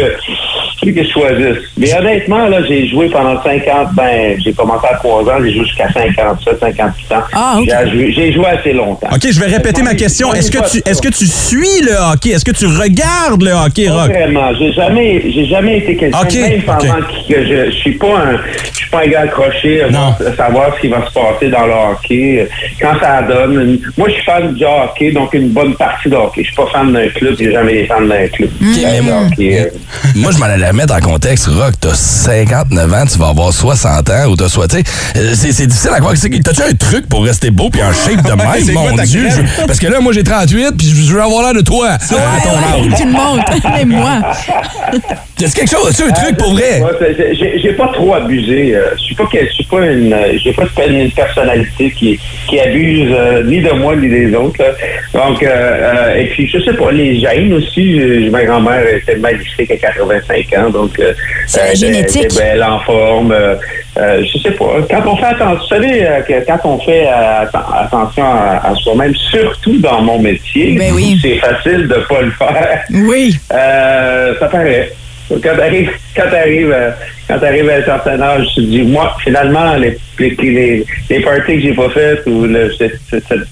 fallu 0.80 0.94
que 0.94 1.04
je 1.04 1.10
choisisse. 1.10 1.58
Mais 1.78 1.94
honnêtement, 1.98 2.48
là, 2.48 2.58
j'ai 2.68 2.88
joué 2.88 3.10
pendant 3.10 3.42
50, 3.42 3.94
ben, 3.94 4.36
j'ai 4.44 4.52
commencé 4.54 4.88
à 4.92 4.96
3 4.96 5.22
ans, 5.24 5.38
j'ai 5.44 5.54
joué 5.54 5.66
jusqu'à 5.66 5.88
57, 5.92 6.60
58 6.60 7.12
ans. 7.14 7.22
Ah, 7.34 7.58
ok. 7.60 7.66
J'ai 7.70 7.92
joué, 7.92 8.12
j'ai 8.12 8.34
joué 8.34 8.46
assez 8.48 8.74
longtemps. 8.74 9.08
OK, 9.14 9.22
je 9.32 9.40
vais 9.40 9.46
répéter 9.46 9.84
ma 9.84 9.94
question. 9.94 10.34
Est-ce 10.34 10.50
que 10.52 10.68
tu 10.70 10.82
est-ce 10.84 11.02
que 11.02 11.10
tu 11.10 11.26
suis 11.28 11.82
le 11.84 11.94
hockey? 12.12 12.30
Est-ce 12.32 12.44
que 12.46 12.52
tu 12.52 12.66
regardes 12.66 13.42
le 13.44 13.52
hockey, 13.52 13.86
Pas 13.86 13.94
Rock? 13.94 14.10
vraiment. 14.12 14.52
J'ai 14.58 14.72
jamais, 14.74 15.22
j'ai 15.32 15.46
jamais 15.46 15.78
été 15.78 15.96
quelqu'un, 15.96 16.20
Ok, 16.24 16.34
même 16.34 16.62
pendant 16.64 16.96
que 17.30 17.46
je, 17.46 17.66
je 17.66 17.72
suis 17.72 17.94
pas 17.94 18.08
un, 18.18 18.38
je 18.74 18.78
suis 18.78 18.90
pas 18.90 19.02
un 19.04 19.08
gars 19.08 19.22
accroché 19.22 19.84
à 19.84 20.36
savoir 20.36 20.76
ce 20.76 20.82
qui 20.82 20.88
va 20.88 21.06
se 21.08 21.14
passer 21.14 21.50
dans 21.50 21.68
le 21.68 21.74
hockey, 21.74 22.48
quand 22.82 23.00
ça 23.00 23.22
donne. 23.22 23.54
Une- 23.62 23.80
moi, 23.98 24.08
je 24.10 24.14
suis 24.16 24.24
fan 24.24 24.54
du 24.56 24.64
hockey, 24.66 25.12
donc 25.12 25.34
une 25.34 25.50
bonne 25.50 25.76
partie 25.76 26.10
de 26.10 26.16
hockey. 26.16 26.42
Je 26.42 26.48
suis 26.48 26.56
pas 26.56 26.68
fan 26.72 26.92
d'un 26.92 27.08
club, 27.10 27.36
j'ai 27.38 27.52
jamais 27.52 27.86
d'un 28.00 28.28
club. 28.28 28.50
Le 28.62 29.02
moi- 29.02 29.24
hockey, 29.32 29.60
euh, 29.60 29.66
Moi, 30.16 30.32
je 30.32 30.38
m'en 30.38 30.46
allais 30.46 30.72
mettre 30.74 30.94
en 30.96 31.00
contexte. 31.00 31.48
Rock, 31.48 31.74
t'as 31.80 31.94
59 31.94 32.94
ans, 32.94 33.06
tu 33.12 33.18
vas 33.20 33.28
avoir 33.30 33.52
60 33.54 34.10
ans 34.10 34.26
ou 34.30 34.36
t'as 34.36 34.48
soit, 34.50 34.74
euh, 34.74 34.82
c'est 35.36 35.52
c'est 35.52 35.68
difficile 35.68 35.92
à 35.94 36.00
croire. 36.00 36.14
C'est 36.16 36.30
que- 36.30 36.38
T'as-tu 36.42 36.62
un 36.64 36.74
truc 36.74 37.08
pour 37.08 37.24
rester 37.24 37.52
beau 37.52 37.70
puis 37.70 37.82
en 37.84 37.92
shape 37.94 38.24
de 38.24 38.30
c'est 38.66 38.74
même, 38.74 38.76
mon 38.76 39.04
Dieu? 39.04 39.28
je- 39.30 39.66
parce 39.66 39.80
que 39.80 39.88
là, 39.88 40.00
moi, 40.00 40.14
j'ai 40.14 40.24
38 40.24 40.72
puis 40.78 40.88
je 40.88 41.14
veux 41.14 41.22
avoir 41.22 41.44
l'air 41.44 41.54
de 41.54 41.62
toi. 41.66 41.90
à 41.92 41.98
ton 41.98 42.58
âge. 42.58 42.98
Tu 42.98 43.06
le 43.06 43.12
montres, 43.12 43.72
même 43.78 43.90
moi. 43.90 44.22
Quelque 45.38 45.70
chose? 45.70 45.90
As-tu 45.90 46.04
un 46.04 46.12
truc 46.14 46.38
pour 46.38 46.54
vrai? 46.54 46.82
Ouais, 46.82 46.92
c'est- 47.00 47.16
c'est- 47.18 47.36
j'ai 47.36 47.60
j'ai 47.62 47.74
pas 47.74 47.88
trop 47.94 48.14
abusé. 48.14 48.76
euh, 48.76 48.82
Je 48.98 49.02
suis 49.04 49.16
pas, 49.16 49.24
je 49.34 49.54
suis 49.54 49.64
pas 49.66 49.86
une, 49.88 50.16
j'ai 50.44 50.54
pas 50.54 50.64
une 50.88 51.12
personnalité 51.12 51.92
qui, 51.98 52.20
qui 52.48 52.60
abuse 52.60 53.10
euh, 53.12 53.44
ni 53.46 53.60
de 53.60 53.72
moi 53.72 53.96
ni 53.96 54.08
des 54.08 54.34
autres. 54.36 54.60
là. 54.62 54.72
Donc, 55.14 55.42
euh, 55.44 55.48
euh, 55.50 56.16
et 56.16 56.26
puis 56.28 56.48
je 56.48 56.60
sais 56.60 56.74
pas, 56.74 56.92
les 56.92 57.20
gènes 57.20 57.54
aussi. 57.54 57.81
Ma 58.32 58.44
grand-mère 58.46 58.88
était 58.88 59.16
magnifique 59.18 59.72
à 59.72 59.78
85 59.78 60.54
ans, 60.58 60.70
donc 60.70 61.00
euh, 61.00 61.14
elle 61.82 61.96
était- 61.96 62.28
belle 62.38 62.64
en 62.64 62.80
forme. 62.80 63.32
euh, 63.32 63.56
euh, 63.98 64.24
je 64.24 64.38
sais 64.40 64.52
pas. 64.52 64.78
Quand 64.90 65.04
on 65.12 65.18
fait 65.18 65.26
attention, 65.26 65.58
vous 65.60 65.68
savez 65.68 66.06
euh, 66.08 66.22
quand 66.48 66.60
on 66.64 66.80
fait 66.80 67.06
atten- 67.06 67.86
attention 67.86 68.24
à, 68.24 68.62
à 68.70 68.76
soi-même, 68.76 69.14
surtout 69.16 69.78
dans 69.80 70.02
mon 70.02 70.20
métier, 70.20 70.76
Ben 70.78 70.94
oui. 70.94 71.18
c'est 71.22 71.36
facile 71.38 71.88
de 71.88 71.96
pas 72.08 72.22
le 72.22 72.32
faire. 72.32 72.84
Oui. 72.92 73.36
Ça 73.50 74.48
paraît. 74.50 74.92
Quand 75.30 75.56
t'arrives, 75.56 75.92
quand 76.16 76.30
t'arrives, 76.30 76.76
quand 77.32 77.40
t'arrives 77.40 77.70
à 77.70 77.76
un 77.76 77.84
certain 77.84 78.22
âge, 78.22 78.46
tu 78.54 78.62
te 78.62 78.70
dis, 78.70 78.82
moi, 78.82 79.16
finalement, 79.24 79.76
les, 79.76 79.98
les, 80.20 80.30
les, 80.42 80.86
les 81.10 81.20
parties 81.22 81.54
que 81.56 81.62
j'ai 81.62 81.74
pas 81.74 81.90
faites 81.90 82.24
ou 82.28 82.44
le, 82.46 82.72
cette, 82.78 83.00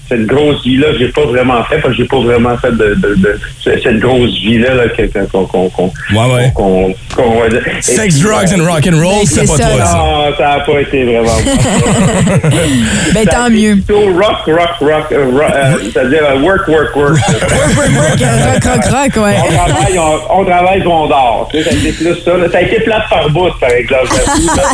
cette, 0.08 0.26
grosse 0.26 0.62
vie-là 0.64 0.88
que 0.92 0.98
j'ai 0.98 1.08
pas 1.08 1.24
vraiment 1.24 1.64
fait, 1.64 1.78
parce 1.78 1.96
que 1.96 2.02
j'ai 2.02 2.08
pas 2.08 2.20
vraiment 2.20 2.56
fait 2.58 2.72
de, 2.72 2.94
de, 2.94 3.14
de- 3.16 3.40
cette 3.64 3.82
cette 3.82 3.98
grosse 3.98 4.34
vie-là 4.42 4.74
là, 4.74 4.84
qu'on, 5.32 5.46
qu'on, 5.46 5.68
qu'on, 5.70 5.92
Ouais, 6.12 6.34
ouais. 6.34 6.52
qu'on, 6.54 6.94
qu'on 7.16 7.40
va 7.40 7.48
dire. 7.48 7.62
Sex, 7.80 8.14
puis, 8.14 8.22
drugs 8.22 8.52
and 8.60 8.64
rock 8.70 8.86
and 8.86 8.96
roll, 9.02 9.20
Ben, 9.20 9.26
c'est 9.26 9.46
c'est 9.46 9.56
pas 9.56 9.62
ça, 9.62 9.68
toi, 9.70 9.84
ça. 9.86 9.96
non, 9.96 10.36
ça 10.36 10.42
n'a 10.48 10.60
pas 10.60 10.80
été 10.80 11.04
vraiment. 11.04 11.30
Ben, 13.14 13.26
a 13.28 13.30
tant 13.30 13.50
mieux. 13.50 13.76
Plutôt 13.76 14.00
rock, 14.14 14.44
rock, 14.46 14.70
rock, 14.80 15.12
euh, 15.12 15.24
rock, 15.32 15.52
euh, 15.54 15.74
c'est-à-dire 15.92 16.22
euh, 16.24 16.40
work, 16.40 16.68
work, 16.68 16.94
work. 16.96 17.16
Rock, 17.20 18.64
rock, 18.64 18.84
rock, 18.84 19.24
ouais. 19.24 19.36
on 19.42 19.52
travaille, 19.54 19.98
on, 19.98 20.40
on 20.40 20.44
travaille, 20.44 20.82
on 20.86 21.06
dort. 21.08 21.48
Tu 21.52 21.58
sais, 21.58 21.64
ça 21.64 21.70
a 21.70 21.78
été 21.78 21.92
plus 21.92 22.14
ça. 22.24 22.36
là. 22.36 22.50
Ça 22.50 22.58
a 22.58 22.62
été 22.62 22.80
plate 22.80 23.02
par 23.08 23.28
bout, 23.30 23.50
par 23.60 23.69
là. 23.90 23.98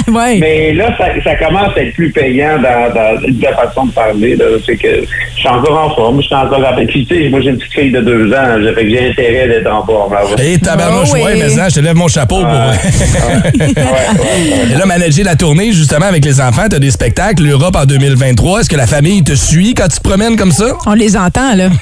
Ouais. 0.12 0.38
Mais 0.38 0.72
là, 0.72 0.94
ça, 0.96 1.06
ça 1.24 1.34
commence 1.36 1.76
à 1.76 1.82
être 1.82 1.94
plus 1.94 2.10
payant 2.10 2.58
dans, 2.58 2.94
dans 2.94 3.20
la 3.42 3.56
façon 3.56 3.86
de 3.86 3.92
parler. 3.92 4.36
là. 4.36 4.44
C'est 4.64 4.76
que 4.76 5.02
je 5.34 5.38
suis 5.40 5.48
encore 5.48 5.90
en 5.90 5.94
forme, 5.94 6.20
je 6.22 6.26
suis 6.26 6.34
encore 6.34 6.60
en 6.64 6.86
Puis, 6.86 7.04
tu 7.06 7.22
sais, 7.24 7.28
moi, 7.28 7.40
j'ai 7.40 7.50
une 7.50 7.58
petite 7.58 7.72
fille 7.72 7.90
de 7.92 8.00
deux 8.00 8.32
ans. 8.32 8.56
J'ai 8.62 8.72
fait 8.74 8.84
que 8.84 8.90
j'ai 8.90 9.08
intérêt 9.10 9.48
d'être 9.48 9.70
en 9.70 9.84
forme. 9.84 10.12
là. 10.14 10.20
Et 10.42 10.58
tabarnouche, 10.58 11.08
Oh, 11.12 11.14
oui. 11.14 11.22
ouais, 11.22 11.34
mais 11.36 11.48
ça, 11.50 11.68
je 11.68 11.74
te 11.76 11.80
lève 11.80 11.96
mon 11.96 12.08
chapeau 12.08 12.40
pour. 12.40 12.48
Et 14.70 14.74
là, 14.74 14.86
manager 14.86 15.24
la 15.24 15.36
tournée, 15.36 15.72
justement, 15.72 16.06
avec 16.06 16.24
les 16.24 16.40
enfants, 16.40 16.66
t'as 16.70 16.78
des 16.78 16.90
spectacles, 16.90 17.42
l'Europe 17.42 17.76
en 17.76 17.84
2023. 17.84 18.60
Est-ce 18.60 18.70
que 18.70 18.76
la 18.76 18.86
famille 18.86 19.22
te 19.24 19.34
suit 19.34 19.74
quand 19.74 19.88
tu 19.88 19.98
te 19.98 20.08
promènes 20.08 20.36
comme 20.36 20.52
ça? 20.52 20.76
On 20.86 20.94
les 20.94 21.16
entend, 21.16 21.54
là. 21.54 21.68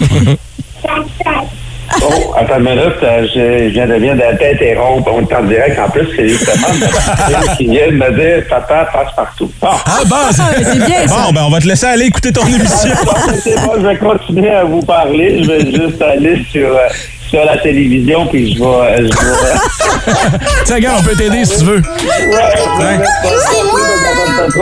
Oh, 2.03 2.35
attends 2.37 2.59
une 2.59 2.65
minute, 2.65 3.03
euh, 3.03 3.27
je, 3.35 3.69
viens 3.69 3.87
de 3.87 3.95
viens 3.95 4.15
de 4.15 4.21
t'interrompre. 4.39 5.11
On 5.13 5.21
est 5.23 5.35
en 5.35 5.43
direct. 5.45 5.79
En 5.79 5.89
plus, 5.91 6.07
c'est 6.17 6.29
justement 6.29 6.69
ma 7.31 7.55
qui 7.57 7.67
vient 7.67 7.87
de 7.89 7.93
me 7.93 8.11
dire 8.19 8.45
Papa 8.49 8.89
passe 8.93 9.15
partout. 9.15 9.51
Bon. 9.61 9.69
Ah, 9.87 10.01
bon, 10.07 10.17
Ah, 10.39 10.51
c'est 10.57 10.85
bien, 10.87 11.07
ça. 11.07 11.15
Bon, 11.27 11.33
ben, 11.33 11.43
on 11.47 11.51
va 11.51 11.61
te 11.61 11.67
laisser 11.67 11.87
aller 11.87 12.07
écouter 12.07 12.33
ton 12.33 12.47
émission. 12.47 12.91
c'est 13.43 13.55
bon, 13.65 13.73
je 13.81 13.87
vais 13.87 13.97
continuer 13.99 14.51
à 14.51 14.65
vous 14.65 14.83
parler. 14.83 15.43
Je 15.45 15.51
vais 15.51 15.61
juste 15.71 16.03
aller 16.03 16.45
sur, 16.51 16.69
euh, 16.69 16.89
sur 17.29 17.45
la 17.45 17.57
télévision, 17.59 18.27
puis 18.27 18.55
je 18.55 18.59
vais. 18.59 18.65
euh, 18.67 18.97
je 18.99 19.03
vais 19.05 20.39
Tiens, 20.65 20.77
regarde, 20.77 20.99
on 21.01 21.05
peut 21.05 21.17
t'aider 21.17 21.45
si 21.45 21.59
tu 21.59 21.65
veux. 21.65 21.83
ouais, 21.83 22.99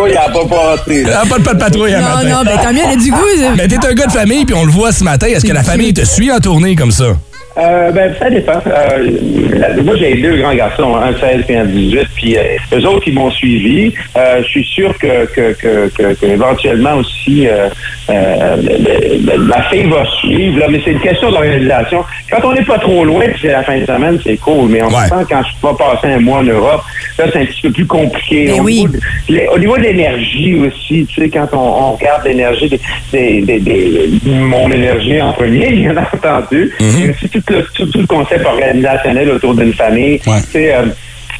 il 0.08 0.14
n'a 0.14 0.20
pas 0.28 0.46
passé. 0.46 1.02
là. 1.02 1.20
Ah, 1.22 1.26
pas 1.28 1.38
de 1.38 1.42
pas 1.44 1.54
de 1.54 1.58
patrouille 1.58 1.92
Non, 1.92 1.98
matin. 2.00 2.28
non, 2.28 2.42
ben 2.44 2.58
tant 2.62 2.72
mieux, 2.72 2.80
elle 2.84 2.98
a 2.98 3.02
du 3.02 3.10
goût. 3.10 3.54
Mais 3.56 3.68
t'es 3.68 3.76
un 3.86 3.92
gars 3.94 4.06
de 4.06 4.12
famille, 4.12 4.44
puis 4.44 4.54
on 4.54 4.64
le 4.64 4.70
voit 4.72 4.92
ce 4.92 5.04
matin. 5.04 5.26
Est-ce 5.26 5.44
que 5.46 5.52
la 5.52 5.62
famille 5.62 5.92
te 5.94 6.04
suit 6.04 6.30
en 6.32 6.38
tournée 6.40 6.74
comme 6.76 6.90
ça? 6.92 7.16
Euh, 7.58 7.90
ben, 7.90 8.14
ça 8.18 8.30
dépend. 8.30 8.62
Euh, 8.66 9.82
moi, 9.84 9.94
j'ai 9.98 10.14
deux 10.14 10.38
grands 10.38 10.54
garçons, 10.54 10.96
un 10.96 11.12
16 11.20 11.44
et 11.50 11.56
un 11.58 11.66
18, 11.66 12.06
puis 12.16 12.38
euh, 12.38 12.40
eux 12.78 12.86
autres, 12.86 13.02
ils 13.06 13.12
m'ont 13.12 13.30
suivi. 13.30 13.92
Euh, 14.16 14.38
je 14.42 14.48
suis 14.48 14.64
sûr 14.64 14.96
que, 14.98 15.26
que, 15.26 15.52
que, 15.52 15.88
que, 15.94 16.14
que 16.14 16.26
éventuellement 16.26 16.94
aussi, 16.94 17.46
euh, 17.46 17.68
euh, 18.08 18.56
le- 18.56 19.36
le- 19.36 19.48
la 19.48 19.62
fille 19.64 19.84
va 19.84 20.02
suivre, 20.20 20.60
là, 20.60 20.66
mais 20.70 20.80
c'est 20.82 20.92
une 20.92 21.00
question 21.00 21.30
d'organisation. 21.30 22.02
Quand 22.32 22.48
on 22.48 22.54
n'est 22.54 22.64
pas 22.64 22.78
trop 22.78 23.04
loin, 23.04 23.24
puis 23.28 23.40
c'est 23.42 23.48
la 23.52 23.62
fin 23.62 23.78
de 23.78 23.84
semaine, 23.84 24.18
c'est 24.24 24.38
cool, 24.38 24.70
mais 24.70 24.82
on 24.82 24.88
Ouais. 24.88 25.06
sent 25.08 25.26
quand 25.28 25.42
je 25.42 25.66
vais 25.66 25.74
passer 25.76 26.06
un 26.14 26.20
mois 26.20 26.38
en 26.38 26.42
Europe, 26.44 26.82
là, 27.18 27.24
c'est 27.30 27.40
un 27.40 27.44
petit 27.44 27.60
peu 27.62 27.70
plus 27.70 27.86
compliqué. 27.86 28.46
Ben 28.46 28.60
au, 28.60 28.64
oui. 28.64 28.74
niveau 28.84 28.88
de, 28.88 29.00
les- 29.28 29.46
au 29.48 29.58
niveau 29.58 29.76
de 29.76 29.82
l'énergie 29.82 30.54
aussi, 30.56 31.06
tu 31.06 31.20
sais, 31.20 31.28
quand 31.28 31.48
on, 31.52 31.58
on 31.58 31.92
regarde 31.92 32.24
l'énergie 32.24 32.68
des, 32.70 32.80
des, 33.12 33.40
des- 33.42 33.60
des- 33.60 34.30
mon 34.30 34.70
énergie 34.70 35.20
en 35.20 35.32
premier, 35.34 35.70
bien 35.72 35.94
entendu, 35.96 36.72
mais 36.80 37.10
aussi 37.10 37.28
tout 37.28 37.42
le, 37.50 37.62
tout, 37.74 37.86
tout 37.86 38.00
le 38.00 38.06
concept 38.06 38.46
organisationnel 38.46 39.30
autour 39.30 39.54
d'une 39.54 39.74
famille. 39.74 40.20
Ouais. 40.26 40.40
Tu 40.46 40.50
sais, 40.52 40.74
euh, 40.74 40.82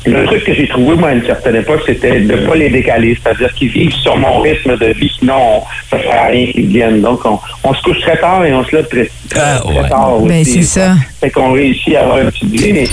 le 0.05 0.25
truc 0.25 0.45
que 0.45 0.55
j'ai 0.55 0.67
trouvé, 0.67 0.97
moi, 0.97 1.11
à 1.11 1.13
une 1.13 1.25
certaine 1.25 1.57
époque, 1.57 1.83
c'était 1.87 2.21
de 2.21 2.33
ne 2.33 2.47
pas 2.47 2.57
les 2.57 2.71
décaler, 2.71 3.17
c'est-à-dire 3.23 3.55
qu'ils 3.55 3.69
vivent 3.69 3.95
sur 3.95 4.17
mon 4.17 4.41
rythme 4.41 4.77
de 4.77 4.87
vie, 4.87 5.11
sinon 5.19 5.63
ça 5.91 5.97
ne 5.97 6.03
sert 6.03 6.23
à 6.23 6.27
rien 6.27 6.47
qu'ils 6.47 6.67
viennent. 6.67 7.01
Donc, 7.01 7.21
on, 7.25 7.75
se 7.75 7.83
couche 7.83 8.01
très 8.01 8.17
tard 8.17 8.45
et 8.45 8.53
on 8.53 8.65
se 8.65 8.75
lève 8.75 8.89
très, 8.89 9.09
ah, 9.37 9.61
très 9.65 9.89
tard 9.89 10.19
ben, 10.21 10.41
aussi. 10.41 10.65
C'est 10.65 10.81
ça. 10.81 10.95
Fait 11.21 11.31
qu'on 11.31 11.53
réussit 11.53 11.95
à 11.95 12.03
avoir 12.03 12.19
une 12.19 12.31
petite 12.33 12.51
vie, 12.51 12.73
mais, 12.73 12.87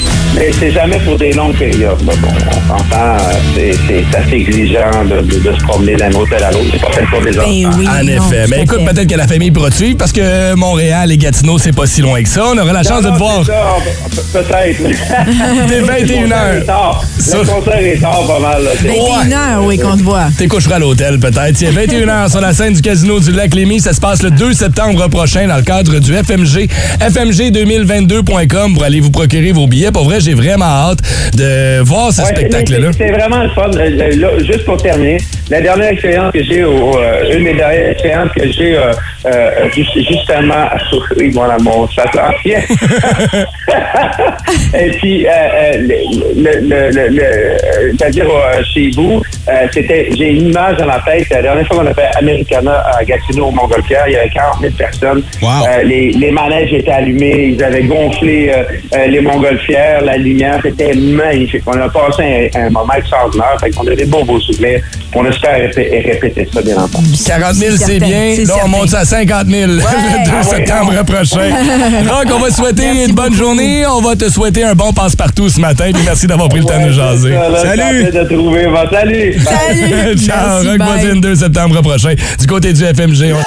c'est 0.51 0.71
jamais 0.71 0.99
pour 0.99 1.17
des 1.17 1.33
longues 1.33 1.55
périodes. 1.55 1.99
Là. 2.05 2.13
Bon, 2.21 2.27
on 2.27 2.77
s'entend, 2.77 3.17
c'est 3.55 4.17
assez 4.17 4.35
exigeant 4.35 5.03
de, 5.05 5.51
se 5.51 5.63
promener 5.63 5.95
d'un 5.95 6.13
hôtel 6.13 6.43
à 6.43 6.51
l'autre. 6.51 6.65
C'est 6.71 6.81
pas 6.81 6.91
fait 6.91 7.05
pour 7.05 7.21
des 7.21 7.31
ben 7.31 7.39
enfants. 7.39 7.77
Oui, 7.79 7.87
en 7.87 8.07
effet. 8.07 8.45
Mais 8.49 8.61
écoute, 8.61 8.85
peut-être 8.85 9.09
que 9.09 9.17
la 9.17 9.27
famille 9.27 9.51
pourra 9.51 9.71
te 9.71 9.75
suivre 9.75 9.97
parce 9.97 10.11
que 10.11 10.53
Montréal 10.53 11.11
et 11.11 11.17
Gatineau, 11.17 11.57
c'est 11.57 11.75
pas 11.75 11.87
si 11.87 12.01
loin 12.01 12.21
que 12.21 12.29
ça. 12.29 12.43
On 12.53 12.57
aura 12.57 12.71
la 12.71 12.83
chance 12.83 13.01
de 13.01 13.09
te 13.09 13.17
voir. 13.17 13.43
Peut-être. 13.43 14.83
Dès 15.67 15.81
21h 15.89 16.98
tard. 16.99 17.39
Le 17.41 17.45
concert 17.45 17.77
est 17.79 17.97
tard 18.01 18.23
pas 18.27 18.39
mal. 18.39 18.63
là. 18.63 18.69
C'est- 18.79 18.87
21 18.87 19.31
heures, 19.31 19.63
oui, 19.65 19.77
qu'on 19.77 19.97
te 19.97 20.03
voit. 20.03 20.27
T'es 20.37 20.47
coucheras 20.47 20.75
à 20.75 20.79
l'hôtel, 20.79 21.19
peut-être. 21.19 21.53
Tiens, 21.53 21.71
21h 21.71 22.29
sur 22.29 22.41
la 22.41 22.53
scène 22.53 22.73
du 22.73 22.81
Casino 22.81 23.19
du 23.19 23.31
Lac-Lémy. 23.31 23.79
Ça 23.79 23.93
se 23.93 23.99
passe 24.01 24.21
le 24.23 24.31
2 24.31 24.53
septembre 24.53 25.07
prochain 25.09 25.47
dans 25.47 25.57
le 25.57 25.63
cadre 25.63 25.99
du 25.99 26.13
FMG. 26.13 26.67
FMG2022.com 27.01 28.73
pour 28.73 28.83
aller 28.83 28.99
vous 28.99 29.11
procurer 29.11 29.51
vos 29.51 29.67
billets. 29.67 29.91
Pour 29.91 30.03
vrai, 30.05 30.19
j'ai 30.19 30.33
vraiment 30.33 30.65
hâte 30.65 30.99
de 31.35 31.81
voir 31.81 32.11
ce 32.11 32.21
Ouais, 32.21 32.27
spectacle-là. 32.27 32.89
C'est 32.97 33.11
vraiment 33.11 33.43
le 33.43 33.49
fun. 33.49 33.69
Euh, 33.75 33.79
euh, 33.99 34.15
là, 34.17 34.29
juste 34.39 34.65
pour 34.65 34.77
terminer, 34.81 35.17
la 35.49 35.61
dernière 35.61 35.89
expérience 35.91 36.31
que 36.33 36.43
j'ai, 36.43 36.61
euh, 36.61 37.37
une 37.37 37.45
des 37.45 37.53
dernières 37.53 37.91
expériences 37.91 38.31
que 38.35 38.51
j'ai, 38.51 38.75
euh, 38.77 38.91
euh, 39.25 39.49
juste- 39.73 39.95
justement, 39.95 40.65
oui, 41.17 41.31
mon 41.33 41.43
amour, 41.43 41.89
ça 41.95 42.03
s'en 42.13 42.31
vient. 42.45 42.59
Et 44.73 44.91
puis, 44.91 45.25
euh, 45.25 45.29
euh, 45.29 45.87
le, 46.35 46.51
le, 46.67 46.88
le, 46.91 47.07
le- 47.09 47.95
c'est-à-dire 47.97 48.29
euh, 48.29 48.61
chez 48.73 48.89
vous, 48.95 49.21
euh, 49.49 49.67
c'était, 49.73 50.09
j'ai 50.17 50.29
une 50.31 50.47
image 50.49 50.77
dans 50.77 50.85
la 50.85 50.99
tête. 51.05 51.27
La 51.31 51.41
dernière 51.41 51.65
fois 51.67 51.77
qu'on 51.77 51.87
a 51.87 51.93
fait 51.93 52.07
Americana 52.17 52.83
à 52.97 53.03
Gatineau 53.03 53.47
au 53.47 53.51
Montgolfière, 53.51 54.03
il 54.07 54.13
y 54.13 54.15
avait 54.17 54.29
40 54.29 54.61
000 54.61 54.73
personnes. 54.77 55.23
Euh, 55.43 55.83
les, 55.83 56.11
les 56.11 56.31
manèges 56.31 56.73
étaient 56.73 56.91
allumés, 56.91 57.55
ils 57.57 57.63
avaient 57.63 57.83
gonflé 57.83 58.51
euh, 58.55 59.05
les 59.07 59.21
Montgolfières, 59.21 60.01
la 60.03 60.17
lumière, 60.17 60.59
c'était 60.63 60.93
magnifique. 60.93 61.63
On 61.65 61.79
a 61.79 61.89
passé 61.89 62.51
un, 62.55 62.67
un 62.67 62.69
moment 62.69 62.93
extraordinaire. 62.97 63.55
Fait 63.59 63.71
qu'on 63.71 63.87
a 63.87 63.95
des 63.95 64.05
beaux, 64.05 64.23
beaux 64.23 64.39
souvenirs. 64.39 64.81
On 65.15 65.25
espère 65.25 65.57
répé- 65.57 65.89
répéter 66.05 66.47
ça, 66.53 66.61
bien 66.61 66.77
entendu. 66.77 67.09
40 67.25 67.53
000, 67.55 67.75
c'est 67.77 67.99
bien. 67.99 68.35
Là, 68.45 68.53
on 68.63 68.67
monte 68.67 68.89
ça 68.89 68.99
à 68.99 69.05
50 69.05 69.47
000 69.47 69.71
le 69.71 69.77
2 69.77 70.43
septembre 70.43 70.93
prochain. 71.05 71.49
Rock, 72.09 72.27
on 72.35 72.39
va 72.39 72.49
te 72.49 72.53
souhaiter 72.53 72.83
une 73.07 73.13
bonne 73.15 73.33
journée. 73.33 73.85
On 73.87 74.01
va 74.01 74.15
te 74.15 74.29
souhaiter 74.29 74.63
un 74.63 74.75
bon 74.75 74.93
passe-partout 74.93 75.49
ce 75.49 75.59
matin. 75.59 75.89
Puis 75.93 76.03
merci 76.05 76.27
d'avoir 76.27 76.49
pris 76.49 76.59
le 76.59 76.65
temps 76.65 76.79
de 76.79 76.85
nous 76.87 76.93
jaser. 76.93 77.33
Salut! 77.63 78.03
de 78.11 78.23
trouver. 78.35 78.65
Bon, 78.67 78.87
salut! 78.91 79.38
Ciao, 80.17 80.63
Merci, 80.63 80.67
Rock 80.67 80.77
bye. 80.77 80.87
Voisine 80.87 81.21
2 81.21 81.35
septembre 81.35 81.81
prochain. 81.81 82.13
Du 82.39 82.47
côté 82.47 82.73
du 82.73 82.83
FMG, 82.83 83.33
on- 83.33 83.43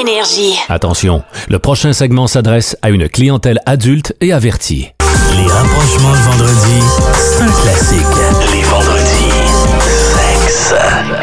Énergie. 0.00 0.54
Attention, 0.68 1.22
le 1.48 1.58
prochain 1.58 1.92
segment 1.92 2.26
s'adresse 2.26 2.76
à 2.82 2.90
une 2.90 3.08
clientèle 3.08 3.58
adulte 3.66 4.14
et 4.20 4.32
avertie. 4.32 4.88
Les 5.36 5.46
rapprochements 5.50 6.12
le 6.12 6.18
vendredi, 6.18 6.82
c'est 7.14 7.42
un 7.42 7.46
classique. 7.62 8.06
Les 8.52 8.62
vendredis, 8.62 9.32
sexe. 10.14 10.74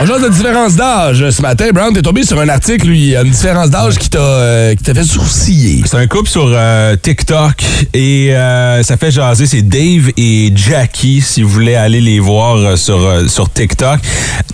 On 0.02 0.06
jase 0.06 0.22
de 0.22 0.30
différence 0.30 0.76
d'âge. 0.76 1.30
Ce 1.30 1.42
matin, 1.42 1.66
Brown, 1.74 1.94
t'es 1.94 2.02
tombé 2.02 2.24
sur 2.24 2.40
un 2.40 2.50
article, 2.50 2.88
lui, 2.88 3.00
il 3.00 3.10
y 3.10 3.16
a 3.16 3.22
une 3.22 3.32
différence 3.32 3.70
d'âge 3.70 3.98
qui 3.98 4.10
t'a 4.10 4.20
euh, 4.20 4.76
qui 4.76 4.84
t'a 4.84 4.94
fait 4.94 5.04
sourciller. 5.04 5.84
C'est 5.86 5.98
un 5.98 6.08
couple 6.08 6.30
sur 6.30 6.46
euh, 6.48 6.96
TikTok 7.02 7.64
et 7.94 8.34
euh, 8.36 8.82
ça 8.84 8.98
fait 8.98 9.12
jaser. 9.12 9.46
C'est 9.46 9.62
Dave 9.62 10.12
et 10.18 10.52
Jackie, 10.56 11.22
si 11.22 11.42
vous 11.42 11.50
voulez 11.50 11.76
aller 11.76 12.02
les 12.02 12.20
voir 12.20 12.56
euh, 12.58 12.76
sur, 12.76 12.98
euh, 12.98 13.28
sur 13.28 13.52
TikTok. 13.52 14.00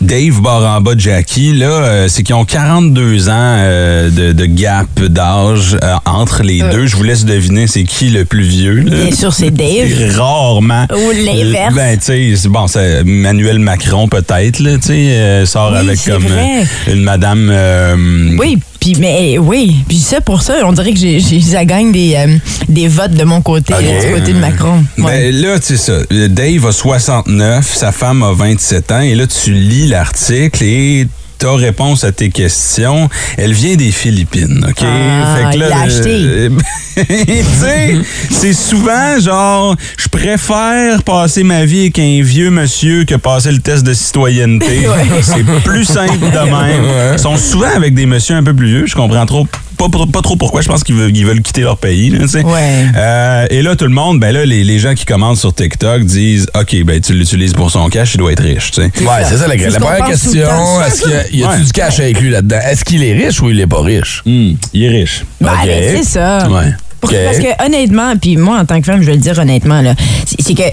Dave 0.01 0.41
barre 0.41 0.77
en 0.77 0.81
bas 0.81 0.93
Jackie, 0.97 1.53
là, 1.53 1.67
euh, 1.67 2.07
c'est 2.07 2.23
qu'ils 2.23 2.35
ont 2.35 2.45
42 2.45 3.29
ans 3.29 3.31
euh, 3.35 4.09
de, 4.09 4.33
de 4.33 4.45
gap 4.45 4.87
d'âge 4.99 5.77
euh, 5.83 5.95
entre 6.05 6.43
les 6.43 6.61
deux. 6.61 6.85
Je 6.87 6.95
vous 6.95 7.03
laisse 7.03 7.25
deviner 7.25 7.67
c'est 7.67 7.83
qui 7.83 8.09
le 8.09 8.25
plus 8.25 8.43
vieux. 8.43 8.81
là. 8.81 9.03
Bien 9.05 9.15
sûr, 9.15 9.33
c'est 9.33 9.51
Dave. 9.59 10.15
Rarement. 10.17 10.85
Ou 10.91 11.11
l'inverse. 11.11 11.73
Ben, 11.75 11.97
tu 11.97 12.35
sais, 12.35 12.49
bon, 12.49 12.67
c'est 12.67 13.01
Emmanuel 13.01 13.59
Macron 13.59 14.07
peut-être, 14.07 14.59
là, 14.59 14.75
tu 14.77 14.87
sais, 14.87 15.18
euh, 15.19 15.45
sort 15.45 15.71
Oui, 15.71 15.77
avec 15.79 16.03
comme 16.03 16.23
vrai. 16.23 16.63
euh, 16.87 16.93
une 16.93 17.03
madame... 17.03 17.49
euh, 17.51 18.35
Oui, 18.37 18.57
puis 18.79 18.95
mais 18.99 19.37
oui, 19.37 19.75
puis 19.87 19.97
ça 19.97 20.21
pour 20.21 20.41
ça, 20.41 20.55
on 20.65 20.71
dirait 20.71 20.93
que 20.93 20.99
j'ai, 20.99 21.19
ça 21.41 21.65
gagne 21.65 21.91
des, 21.91 22.15
euh, 22.15 22.37
des 22.67 22.87
votes 22.87 23.13
de 23.13 23.23
mon 23.23 23.41
côté, 23.41 23.73
là, 23.73 23.79
du 23.81 24.13
côté 24.19 24.33
de 24.33 24.39
Macron. 24.39 24.83
Ouais. 24.97 25.31
Ben 25.31 25.35
là, 25.41 25.57
c'est 25.61 25.77
ça. 25.77 25.93
Dave 26.29 26.65
a 26.65 26.71
69, 26.71 27.65
sa 27.75 27.91
femme 27.91 28.23
a 28.23 28.33
27 28.33 28.91
ans, 28.91 29.01
et 29.01 29.15
là, 29.15 29.25
tu 29.27 29.51
lis 29.53 29.87
l'article 29.87 30.63
et 30.63 31.07
ta 31.39 31.53
réponse 31.53 32.03
à 32.03 32.11
tes 32.11 32.29
questions, 32.29 33.09
elle 33.37 33.53
vient 33.53 33.75
des 33.75 33.91
Philippines, 33.91 34.65
OK? 34.69 34.83
Ah, 34.83 35.49
il 35.53 35.59
l'a 35.59 35.81
acheté. 35.81 36.09
euh, 36.11 36.49
tu 36.97 37.05
sais, 37.05 37.97
c'est 38.29 38.53
souvent 38.53 39.17
genre, 39.19 39.75
je 39.97 40.09
préfère 40.09 41.01
passer 41.03 41.43
ma 41.43 41.63
vie 41.63 41.81
avec 41.81 41.97
un 41.97 42.21
vieux 42.21 42.51
monsieur 42.51 43.05
que 43.05 43.15
passer 43.15 43.53
le 43.53 43.59
test 43.59 43.85
de 43.85 43.93
citoyenneté. 43.93 44.81
C'est 45.21 45.45
plus 45.63 45.85
simple 45.85 46.19
de 46.19 46.25
même. 46.27 47.13
Ils 47.13 47.19
sont 47.19 47.37
souvent 47.37 47.73
avec 47.73 47.93
des 47.93 48.05
messieurs 48.05 48.35
un 48.35 48.43
peu 48.43 48.53
plus 48.53 48.67
vieux, 48.67 48.85
je 48.85 48.95
comprends 48.95 49.25
trop. 49.25 49.47
Pas, 49.79 49.87
pas 50.11 50.21
trop 50.21 50.35
pourquoi, 50.35 50.61
je 50.61 50.67
pense 50.67 50.83
qu'ils 50.83 50.95
veulent, 50.95 51.15
ils 51.15 51.25
veulent 51.25 51.41
quitter 51.41 51.61
leur 51.61 51.77
pays. 51.77 52.09
là, 52.09 52.25
tu. 52.27 52.37
Euh, 52.45 53.47
et 53.49 53.61
là, 53.61 53.77
tout 53.77 53.85
le 53.85 53.91
monde, 53.91 54.19
ben 54.19 54.33
là, 54.33 54.45
les, 54.45 54.65
les 54.65 54.77
gens 54.77 54.93
qui 54.93 55.05
commentent 55.05 55.37
sur 55.37 55.53
TikTok 55.53 56.03
disent 56.03 56.47
OK, 56.53 56.83
ben 56.83 56.99
tu 56.99 57.13
l'utilises 57.13 57.53
pour 57.53 57.71
son 57.71 57.87
cash, 57.89 58.13
il 58.15 58.17
doit 58.17 58.33
être 58.33 58.43
riche. 58.43 58.71
tu 58.71 58.81
sais. 58.81 58.91
Ouais, 59.03 59.23
c'est 59.27 59.37
ça 59.37 59.47
la, 59.47 59.55
la 59.55 59.79
première 59.79 60.05
question. 60.05 60.81
Est-ce 60.85 61.01
qu'il 61.01 61.11
y 61.11 61.15
a, 61.15 61.27
y 61.31 61.43
a-tu 61.43 61.59
Ouais. 61.59 61.65
du 61.65 61.71
cash 61.71 61.99
avec 62.01 62.19
lui 62.19 62.29
là-dedans? 62.29 62.59
Est-ce 62.69 62.83
qu'il 62.83 63.01
est 63.03 63.13
riche 63.13 63.41
ou 63.41 63.49
il 63.49 63.59
est 63.61 63.67
pas 63.67 63.81
riche? 63.81 64.21
il 64.25 64.57
est 64.73 64.89
riche. 64.89 65.23
Ben, 65.39 65.53
ben, 65.65 65.95
c'est 65.97 66.03
ça. 66.03 66.49
Ouais. 66.49 66.73
Parce 67.01 67.37
que 67.39 67.65
honnêtement, 67.65 68.17
puis 68.17 68.35
moi 68.35 68.59
en 68.59 68.65
tant 68.65 68.81
que 68.81 68.85
femme, 68.85 69.01
je 69.01 69.05
vais 69.07 69.13
le 69.15 69.21
dire 69.21 69.39
honnêtement, 69.39 69.81
là, 69.81 69.93
c'est 70.39 70.53
que, 70.55 70.63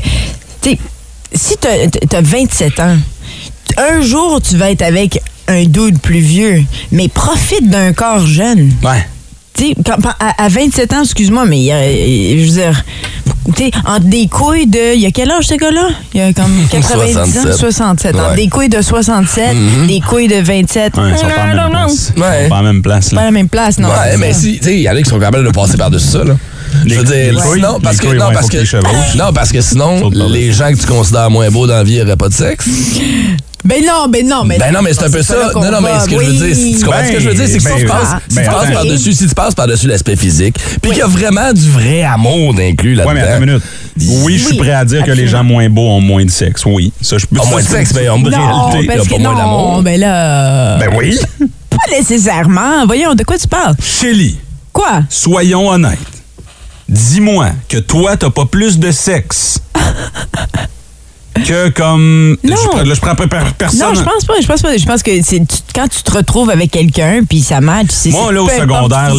tu 0.61 0.71
sais, 0.71 0.79
si 1.33 1.55
t'as 1.61 2.19
as 2.19 2.23
27 2.23 2.81
ans, 2.81 2.97
un 3.79 4.01
jour 4.01 4.41
tu 4.43 4.57
vas 4.57 4.73
être 4.73 4.83
avec 4.83 5.21
un 5.49 5.65
dude 5.65 5.99
plus 6.01 6.21
vieux, 6.21 6.63
mais 6.93 7.09
profite 7.09 7.69
d'un 7.69 7.93
corps 7.93 8.27
jeune. 8.27 8.71
Ouais. 8.83 9.07
Tu 9.55 9.73
à, 10.21 10.45
à 10.45 10.49
27 10.49 10.93
ans, 10.93 11.03
excuse-moi, 11.03 11.47
mais 11.47 11.59
il 11.59 11.65
y 11.65 11.73
a- 11.73 11.81
je 12.45 12.45
veux 12.45 12.59
dire, 12.61 12.85
tu 13.57 13.65
sais, 13.65 13.71
entre 13.87 14.05
des 14.05 14.27
couilles 14.27 14.67
de. 14.67 14.95
Il 14.95 15.01
y 15.01 15.07
a 15.07 15.11
quel 15.11 15.31
âge 15.31 15.47
ce 15.47 15.55
gars-là? 15.55 15.89
Il 16.13 16.21
y 16.21 16.23
a 16.23 16.33
comme 16.35 16.53
90 16.71 17.17
ans? 17.17 17.25
67. 17.25 17.55
67. 17.55 18.15
Entre 18.17 18.31
Ouais. 18.31 18.37
des 18.37 18.49
couilles 18.49 18.69
de 18.69 18.83
67, 18.83 19.55
Mhm. 19.55 19.87
des 19.87 20.01
couilles 20.01 20.29
de 20.29 20.41
27. 20.43 20.95
Ouais, 20.99 21.05
ils 21.11 21.17
sont 21.19 21.27
pas 21.27 21.43
à 21.43 21.55
la 21.55 21.69
même 21.69 21.71
place. 21.71 21.93
Ils 21.95 22.07
sont 22.09 22.49
pas 22.51 22.57
à 22.57 22.57
la 22.57 22.63
même 22.63 22.83
place. 22.83 23.09
Pas 23.11 23.17
Là. 23.17 23.23
à 23.23 23.25
la 23.25 23.31
même 23.31 23.49
place, 23.49 23.79
non. 23.79 23.89
Ouais, 23.89 24.17
mais 24.19 24.33
ça. 24.35 24.41
si, 24.41 24.59
tu 24.59 24.65
sais, 24.65 24.75
il 24.75 24.81
y 24.83 24.91
en 24.91 24.95
a 24.97 25.01
qui 25.01 25.09
sont 25.09 25.19
capables 25.19 25.47
de 25.47 25.51
passer 25.53 25.79
par-dessus 25.79 26.07
ça, 26.09 26.23
là. 26.25 26.35
Je 26.85 26.95
veux 26.97 27.05
dire, 27.05 27.33
les 27.33 27.41
couilles? 27.41 27.61
sinon, 27.61 27.81
parce 27.81 27.97
Les 27.97 28.03
que, 28.03 28.07
couilles, 28.09 28.19
non, 28.19 28.27
ouais, 28.27 28.35
parce 28.35 28.49
que, 28.51 29.17
non, 29.17 29.33
parce 29.33 29.53
que 29.53 29.61
sinon, 29.63 30.11
les 30.11 30.53
gens 30.53 30.71
que 30.71 30.77
tu 30.77 30.87
considères 30.87 31.31
moins 31.31 31.49
beaux 31.51 31.67
dans 31.67 31.77
la 31.77 31.85
vie 31.85 31.97
n'auraient 31.99 32.17
pas 32.17 32.29
de 32.29 32.35
sexe. 32.35 32.67
Ben 33.67 33.85
non, 33.85 34.07
ben 34.09 34.27
non, 34.27 34.45
mais 34.45 34.59
Ben 34.59 34.73
non, 34.73 34.81
mais 34.83 34.95
c'est 34.95 35.05
un 35.05 35.11
peu 35.11 35.23
ça. 35.23 35.35
Non, 35.55 35.71
non, 35.71 35.81
mais 35.81 35.99
ce 36.01 36.05
que 36.09 36.19
je 36.23 36.27
veux 36.31 36.33
dire, 36.47 36.55
c'est- 36.57 36.79
tu 36.79 36.85
comprends 36.85 37.05
ce 37.07 37.13
que 37.13 37.21
je 37.21 37.29
veux 37.29 37.35
dire, 37.35 37.47
c'est 37.49 37.57
que 37.59 37.63
si 37.63 37.69
Ben, 37.69 37.77
tu 37.79 37.85
ben, 37.87 37.89
passes, 37.93 38.23
si 38.29 38.37
ben, 38.37 38.49
attends. 38.49 38.73
par-dessus, 38.73 39.13
si 39.13 39.27
tu 39.27 39.35
passes 39.35 39.55
par-dessus 39.55 39.87
l'aspect 39.89 40.17
physique, 40.17 40.57
puis 40.81 40.91
qu'il 40.93 41.01
y 41.01 41.03
a 41.03 41.07
vraiment 41.07 41.53
du 41.53 41.69
vrai 41.71 42.03
amour 42.05 42.55
d'inclus 42.55 42.95
là-dedans. 42.95 43.13
Ouais, 43.13 43.21
mais 43.21 43.27
attends 43.27 43.43
une 43.43 43.47
minute. 43.49 43.63
Oui, 44.25 44.39
je 44.39 44.47
suis 44.47 44.57
prêt 44.57 44.73
à 44.73 44.85
dire 44.85 45.03
que 45.05 45.11
les 45.11 45.27
gens 45.27 45.43
moins 45.43 45.69
beaux 45.69 45.89
ont 45.89 46.01
moins 46.01 46.25
de 46.25 46.31
sexe. 46.31 46.65
Oui. 46.67 46.93
Ça, 47.01 47.19
je 47.19 47.27
peux 47.27 47.37
Ah, 47.43 47.47
moins 47.49 47.63
de 47.63 47.67
sexe, 47.67 47.93
mais 47.95 48.09
en 48.09 48.17
réalité. 48.23 48.79
il 48.81 48.85
y 48.87 48.91
a 48.91 48.97
parce 48.97 49.09
pas 49.09 49.19
moins 49.19 49.35
d'amour. 49.35 49.83
ben 49.83 49.99
là. 50.01 50.77
Ben 50.79 50.91
oui. 50.97 51.19
Pas 51.71 51.97
nécessairement. 51.97 52.87
Voyons, 52.87 53.15
de 53.15 53.23
quoi 53.25 53.39
tu 53.39 53.49
parles? 53.49 53.75
Chélie, 53.83 54.39
Quoi? 54.73 55.03
soyons 55.09 55.69
honnêtes. 55.71 55.99
Dis-moi 56.89 57.49
que 57.69 57.79
toi, 57.79 58.17
t'as 58.17 58.31
pas 58.31 58.45
plus 58.45 58.79
de 58.79 58.93
sexe 58.93 59.59
que 61.45 61.69
comme. 61.71 62.37
Non. 62.45 62.57
Je, 62.79 62.85
là, 62.89 62.95
je 62.95 63.01
prends 63.01 63.15
pas 63.15 63.27
per- 63.27 63.53
personne. 63.57 63.81
Non, 63.81 63.95
je 63.95 64.03
pense 64.03 64.25
pas. 64.25 64.35
Je 64.41 64.47
pense 64.47 64.63
pas. 64.63 64.77
Je 64.77 64.85
pense 64.87 65.03
que 65.03 65.11
c'est 65.23 65.39
tu- 65.41 65.59
quand 65.75 65.89
tu 65.89 66.03
te 66.03 66.11
retrouves 66.13 66.51
avec 66.51 66.71
quelqu'un 66.71 67.21
puis 67.29 67.41
ça 67.41 67.61
match. 67.61 67.89
c'est 67.91 68.11
Moi, 68.11 68.33
là, 68.33 68.43
au 68.43 68.49
secondaire, 68.49 69.13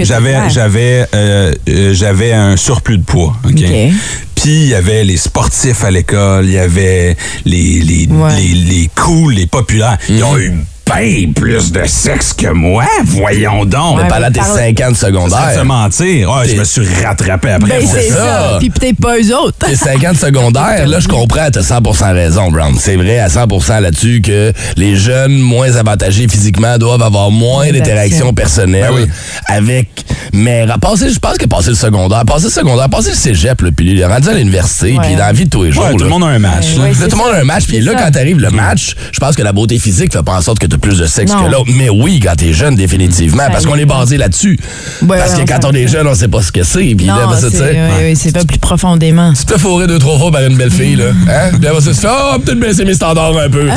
j'avais, 0.00 0.50
j'avais, 0.50 1.06
euh, 1.14 1.52
euh, 1.68 1.94
j'avais 1.94 2.32
un 2.32 2.56
surplus 2.56 2.98
de 2.98 3.04
poids. 3.04 3.36
OK? 3.44 3.52
OK. 3.52 3.92
Puis, 4.34 4.62
il 4.62 4.68
y 4.68 4.74
avait 4.74 5.04
les 5.04 5.18
sportifs 5.18 5.84
à 5.84 5.90
l'école, 5.90 6.46
il 6.46 6.52
y 6.52 6.58
avait 6.58 7.14
les, 7.44 7.80
les, 7.82 8.06
Ouais. 8.10 8.34
les, 8.36 8.54
les 8.54 8.90
cools, 8.94 9.34
les 9.34 9.46
populaires. 9.46 9.98
Ils 10.08 10.24
ont 10.24 10.38
eu 10.38 10.54
bien 10.98 11.32
plus 11.32 11.72
de 11.72 11.82
sexe 11.86 12.32
que 12.32 12.48
moi. 12.48 12.84
Voyons 13.04 13.64
donc. 13.64 13.96
Mais 13.96 14.02
Ouais, 14.02 14.08
pas 14.08 14.18
là, 14.20 14.28
mais 14.28 14.34
tes 14.34 14.40
parle- 14.40 14.58
5 14.58 14.80
ans 14.80 14.90
de 14.90 14.96
Sans 14.96 15.06
se 15.54 15.62
mentir. 15.62 16.30
Ouais, 16.30 16.48
je 16.48 16.56
me 16.56 16.64
suis 16.64 16.82
rattrapé 17.04 17.50
après. 17.50 17.80
Ben, 17.80 17.86
c'est 17.86 18.08
ça. 18.10 18.14
ça. 18.16 18.56
Puis 18.58 18.70
peut-être 18.70 18.96
pas 19.00 19.16
eux 19.18 19.34
autres. 19.36 19.66
Tes 19.66 19.76
5 19.76 20.04
ans 20.04 20.12
de 20.12 20.16
secondaire, 20.18 20.86
là, 20.86 20.98
je 21.00 21.08
comprends, 21.08 21.48
t'as 21.50 21.60
100% 21.60 22.12
raison, 22.14 22.50
Brown. 22.50 22.74
C'est 22.78 22.96
vrai 22.96 23.18
à 23.18 23.28
100% 23.28 23.80
là-dessus 23.80 24.20
que 24.24 24.52
les 24.76 24.96
jeunes 24.96 25.38
moins 25.38 25.74
avantagés 25.76 26.26
physiquement 26.28 26.78
doivent 26.78 27.02
avoir 27.02 27.30
moins 27.30 27.70
d'interactions 27.70 28.32
personnelles 28.32 28.90
Ben 28.90 28.94
oui. 29.04 29.08
avec... 29.46 29.88
Mais 30.32 30.62
à 30.70 30.78
passer, 30.78 31.10
je 31.10 31.18
pense 31.18 31.38
que 31.38 31.46
passer 31.46 31.70
le 31.70 31.74
secondaire, 31.76 32.24
passer 32.24 32.44
le 32.44 32.50
secondaire, 32.50 32.88
passer 32.88 33.10
le 33.10 33.16
cégep, 33.16 33.60
là, 33.62 33.70
puis 33.76 33.90
il 33.90 33.98
est 34.00 34.06
rendu 34.06 34.28
à 34.28 34.34
l'université, 34.34 34.96
puis 35.02 35.12
dans 35.14 35.18
la 35.26 35.32
vie 35.32 35.44
de 35.46 35.50
tous 35.50 35.64
les 35.64 35.72
jours. 35.72 35.84
Ouais, 35.84 35.92
tout 35.96 36.04
le 36.04 36.08
monde 36.10 36.22
a 36.22 36.26
un 36.28 36.38
match. 36.38 36.66
Ouais, 36.72 36.76
là. 36.76 36.82
ouais, 36.84 36.88
Là, 36.90 36.96
c'est 37.00 37.08
tout 37.08 37.16
le 37.16 37.24
monde 37.24 37.34
a 37.34 37.38
un 37.40 37.44
match, 37.44 37.64
puis 37.66 37.80
là, 37.80 37.92
quand 37.98 38.10
t'arrives 38.12 38.38
le 38.38 38.50
match, 38.50 38.94
je 39.12 39.18
pense 39.18 39.34
que 39.34 39.42
la 39.42 39.52
beauté 39.52 39.78
physique 39.80 40.12
fait 40.12 40.22
pas 40.22 40.36
en 40.36 40.40
sorte 40.40 40.58
que 40.60 40.66
t'as 40.66 40.76
plus 40.80 40.98
de 40.98 41.06
sexe 41.06 41.32
Non. 41.32 41.44
que 41.44 41.50
l'autre. 41.50 41.70
Mais 41.76 41.88
oui, 41.90 42.20
quand 42.22 42.34
t'es 42.36 42.52
jeune, 42.52 42.74
définitivement, 42.74 43.44
parce 43.50 43.66
qu'on 43.66 43.76
est 43.76 43.84
basé 43.86 44.16
là-dessus. 44.16 44.58
Ouais, 45.02 45.18
parce 45.18 45.34
que 45.34 45.42
quand 45.46 45.64
on 45.64 45.72
est 45.72 45.86
jeune, 45.88 46.06
on 46.06 46.14
sait 46.14 46.28
pas 46.28 46.42
ce 46.42 46.50
que 46.52 46.62
c'est. 46.62 46.94
Puis 46.96 47.06
là, 47.06 47.26
ben, 47.28 47.36
c'est 47.38 47.60
oui, 47.60 48.16
oui, 48.24 48.32
pas 48.32 48.44
plus 48.44 48.58
profondément. 48.58 49.32
tu 49.32 49.44
te 49.44 49.52
fais 49.52 49.58
fourrer 49.58 49.86
deux, 49.86 49.98
trois 49.98 50.18
fois 50.18 50.30
par 50.32 50.42
une 50.42 50.56
belle 50.56 50.70
fille, 50.70 50.96
là. 50.96 51.10
Hein? 51.28 51.50
Puis 51.58 51.66
après 51.68 51.80
ça, 51.80 51.90
tu 51.92 51.96
fais, 52.00 52.08
oh, 52.10 52.38
peut-être 52.38 52.58
baisser 52.60 52.84
mes 52.84 52.94
standards 52.94 53.36
un 53.38 53.48
peu. 53.48 53.68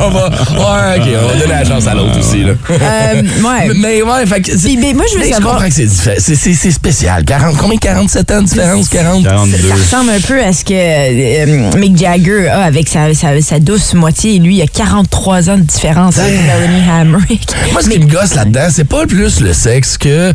on 0.00 0.10
va, 0.10 0.28
ouais, 0.28 1.00
OK, 1.00 1.08
on 1.22 1.28
va 1.28 1.34
donner 1.34 1.46
la 1.52 1.64
chance 1.64 1.86
à 1.86 1.94
l'autre 1.94 2.18
aussi, 2.18 2.42
là. 2.44 2.52
Euh, 2.70 3.22
ouais. 3.22 3.68
Mais, 3.68 3.74
mais 3.74 4.02
ouais, 4.02 4.26
fait 4.26 4.40
que. 4.42 4.50
c'est- 4.52 4.68
Puis, 4.68 4.76
mais 4.76 4.94
moi, 4.94 5.04
je 5.10 5.18
veux 5.18 5.24
mais 5.24 5.32
savoir- 5.32 5.54
comprends 5.54 5.68
que 5.68 5.74
c'est 5.74 5.86
diffé- 5.86 6.16
c'est- 6.18 6.34
c'est 6.34 6.54
c'est 6.54 6.70
spécial. 6.70 7.24
40, 7.24 7.56
combien? 7.56 7.76
47 7.78 8.30
ans 8.30 8.42
de 8.42 8.46
différence? 8.48 8.88
40? 8.88 9.24
42. 9.24 9.56
Ça 9.68 9.74
ressemble 9.74 10.10
un 10.10 10.20
peu 10.20 10.42
à 10.42 10.52
ce 10.52 10.64
que 10.64 10.72
euh, 10.74 11.70
Mick 11.78 11.96
Jagger 11.96 12.48
a 12.48 12.62
avec 12.64 12.88
sa, 12.88 13.12
sa, 13.14 13.40
sa 13.40 13.58
douce 13.60 13.94
moitié. 13.94 14.38
Lui, 14.38 14.56
il 14.56 14.62
a 14.62 14.66
43 14.66 15.21
ans 15.28 15.56
de 15.56 15.62
différence 15.62 16.18
avec 16.18 16.40
Melanie 16.40 16.90
Hamrick. 16.90 17.54
Moi, 17.72 17.82
ce 17.82 17.88
qui 17.88 17.98
me 17.98 18.06
gosse 18.06 18.34
là-dedans, 18.34 18.68
c'est 18.70 18.84
pas 18.84 19.06
plus 19.06 19.40
le 19.40 19.52
sexe 19.52 19.96
que 19.98 20.32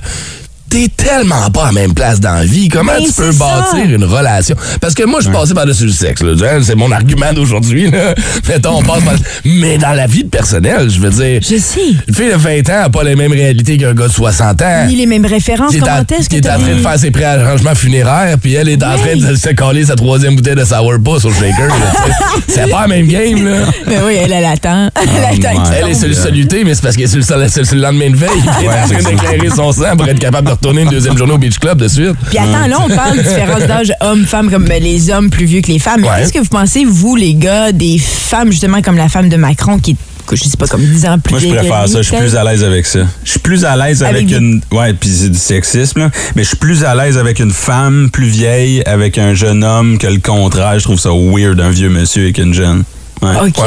t'es 0.70 0.88
tellement 0.96 1.50
pas 1.52 1.64
à 1.64 1.66
la 1.68 1.72
même 1.72 1.94
place 1.94 2.20
dans 2.20 2.34
la 2.34 2.46
vie. 2.46 2.68
Comment 2.70 2.92
Ben, 2.98 3.04
tu 3.06 3.12
peux 3.14 3.32
bâtir 3.32 3.72
ça. 3.72 3.78
une 3.80 4.04
relation? 4.04 4.56
Parce 4.82 4.94
que 4.94 5.04
moi, 5.04 5.20
je 5.22 5.26
suis 5.28 5.34
passé 5.34 5.54
par-dessus 5.54 5.86
le 5.86 5.92
sexe. 5.92 6.22
là. 6.22 6.34
Hein, 6.44 6.60
C'est 6.64 6.76
mon 6.76 6.92
argument 6.92 7.32
d'aujourd'hui. 7.34 7.90
là. 7.92 8.14
Mettons, 8.48 8.78
on 8.80 8.84
passe 8.84 9.04
par... 9.04 9.14
Mais 9.46 9.78
dans 9.78 9.94
la 9.94 10.08
vie 10.08 10.24
de 10.24 10.30
personnel, 10.30 10.90
je 10.90 11.00
veux 11.00 11.10
dire... 11.10 11.42
Je 11.42 11.58
sais. 11.58 11.80
Une 12.08 12.14
fille 12.14 12.32
de 12.32 12.36
20 12.38 12.70
ans 12.70 12.82
n'a 12.84 12.90
pas 12.90 13.04
les 13.04 13.16
mêmes 13.16 13.32
réalités 13.32 13.78
qu'un 13.78 13.94
gars 13.94 14.08
de 14.08 14.12
60 14.14 14.62
ans. 14.62 14.86
Ni 14.88 14.96
les 14.96 15.06
mêmes 15.06 15.26
références. 15.26 15.72
Qui 15.72 15.78
est, 15.78 15.80
Comment 15.80 15.94
en, 15.94 16.16
est-ce 16.20 16.30
qui 16.30 16.42
que 16.42 16.48
est 16.48 16.50
en 16.50 16.58
t'as 16.58 16.60
train 16.64 16.76
de 16.76 16.82
faire 16.82 17.00
ses 17.00 17.12
préarrangements 17.12 17.76
funéraires, 17.76 18.38
puis 18.42 18.54
elle 18.54 18.70
est 18.70 18.84
en 18.84 18.98
train 18.98 19.16
de 19.16 19.36
se 19.36 19.50
coller 19.54 19.86
sa 19.86 19.96
troisième 19.96 20.36
bouteille 20.36 20.56
de 20.56 20.66
sourpuss 20.66 21.26
au 21.26 21.32
shaker. 21.32 21.68
tu 21.68 22.44
c'est 22.48 22.70
pas 22.70 22.82
la 22.82 22.88
même 22.88 23.08
game, 23.08 23.46
là. 23.46 23.58
Ben 23.88 24.02
oui, 24.06 24.16
elle, 24.22 24.32
elle 24.34 24.46
attend. 24.46 24.90
Elle 25.02 25.24
attend 25.46 25.64
qu'il 25.64 25.74
Elle 25.82 25.90
est 25.92 25.94
sur 25.94 26.08
le 26.08 26.14
saluté, 26.14 26.64
mais 26.64 26.76
c'est 26.76 26.82
parce 26.82 26.96
qu'elle 26.96 27.06
est 27.06 27.08
sur 27.08 27.18
le, 27.18 27.24
sol- 27.24 27.50
sur 27.66 27.76
le 27.76 27.82
lendemain 27.82 28.10
de 28.10 28.16
veille. 28.18 28.30
Elle 28.60 28.66
est 28.66 28.70
en 28.70 29.02
train 29.02 29.12
d'éclairer 29.12 29.50
son 29.56 29.72
sang 29.72 29.96
pour 29.96 30.08
être 30.08 30.20
capable 30.20 30.50
de 30.50 30.56
retourner 30.58 30.82
une 30.84 30.90
deuxième 30.90 31.18
journée 31.18 31.34
au 31.34 31.38
Beach 31.38 31.60
Club 31.60 31.80
de 31.82 31.88
suite. 31.88 32.14
Puis 32.30 32.38
attends, 32.38 32.68
là, 32.68 32.78
on 32.84 32.90
parle 32.90 33.18
de 33.18 33.24
différence 33.24 33.62
d'âge 33.68 33.94
homme-femme, 34.02 34.50
comme 34.52 34.66
ben, 34.66 34.82
les 34.82 35.10
hommes 35.10 35.30
plus 35.30 35.46
vieux 35.46 35.62
que 35.62 35.68
les 35.72 35.80
femmes. 35.80 36.02
Mais 36.02 36.08
Ouais. 36.10 36.14
qu'est-ce 36.20 36.34
que 36.34 36.40
vous 36.40 36.46
pensez, 36.46 36.86
vous, 36.86 37.16
les 37.16 37.34
gars, 37.34 37.72
des 37.72 37.98
femmes, 37.98 38.52
justement, 38.52 38.82
comme 38.82 38.98
la 38.98 39.10
femme 39.10 39.30
de 39.30 39.38
Macron, 39.38 39.78
qui 39.80 39.92
est, 39.92 39.96
que 40.26 40.36
je 40.36 40.44
sais 40.44 40.58
pas, 40.58 40.68
comme 40.68 40.82
10 40.82 41.06
ans 41.06 41.20
plus 41.20 41.32
Moi, 41.32 41.40
je 41.40 41.48
préfère 41.48 41.88
ça. 41.88 42.02
Je 42.02 42.08
suis 42.10 42.18
plus 42.18 42.36
à 42.36 42.44
l'aise 42.44 42.64
avec 42.64 42.86
ça. 42.86 43.00
Je 43.24 43.30
suis 43.32 43.40
plus 43.40 43.64
à 43.64 43.76
l'aise 43.78 44.04
avec, 44.04 44.30
une. 44.30 44.62
Ouais, 44.72 44.94
puis 44.94 45.10
c'est 45.10 45.30
du 45.30 45.38
sexisme, 45.38 46.00
là. 46.00 46.12
Mais 46.36 46.44
je 46.44 46.50
suis 46.50 46.58
plus 46.58 46.84
à 46.84 46.96
l'aise 46.96 47.18
avec 47.18 47.40
une 47.40 47.52
femme 47.52 48.10
plus 48.12 48.28
vieille, 48.28 48.84
avec 48.86 49.18
un 49.18 49.34
jeune 49.34 49.64
homme 49.64 49.98
que 49.98 50.08
le 50.08 50.20
contraire. 50.20 50.78
Je 50.80 50.84
trouve 50.84 51.00
ça 51.00 51.12
weird, 51.14 51.60
un 51.62 51.70
vieux 51.70 51.90
monsieur 51.90 52.24
avec 52.24 52.38
une 52.40 52.54
jeune. 52.54 52.84
Ouais. 53.22 53.30
OK. 53.48 53.64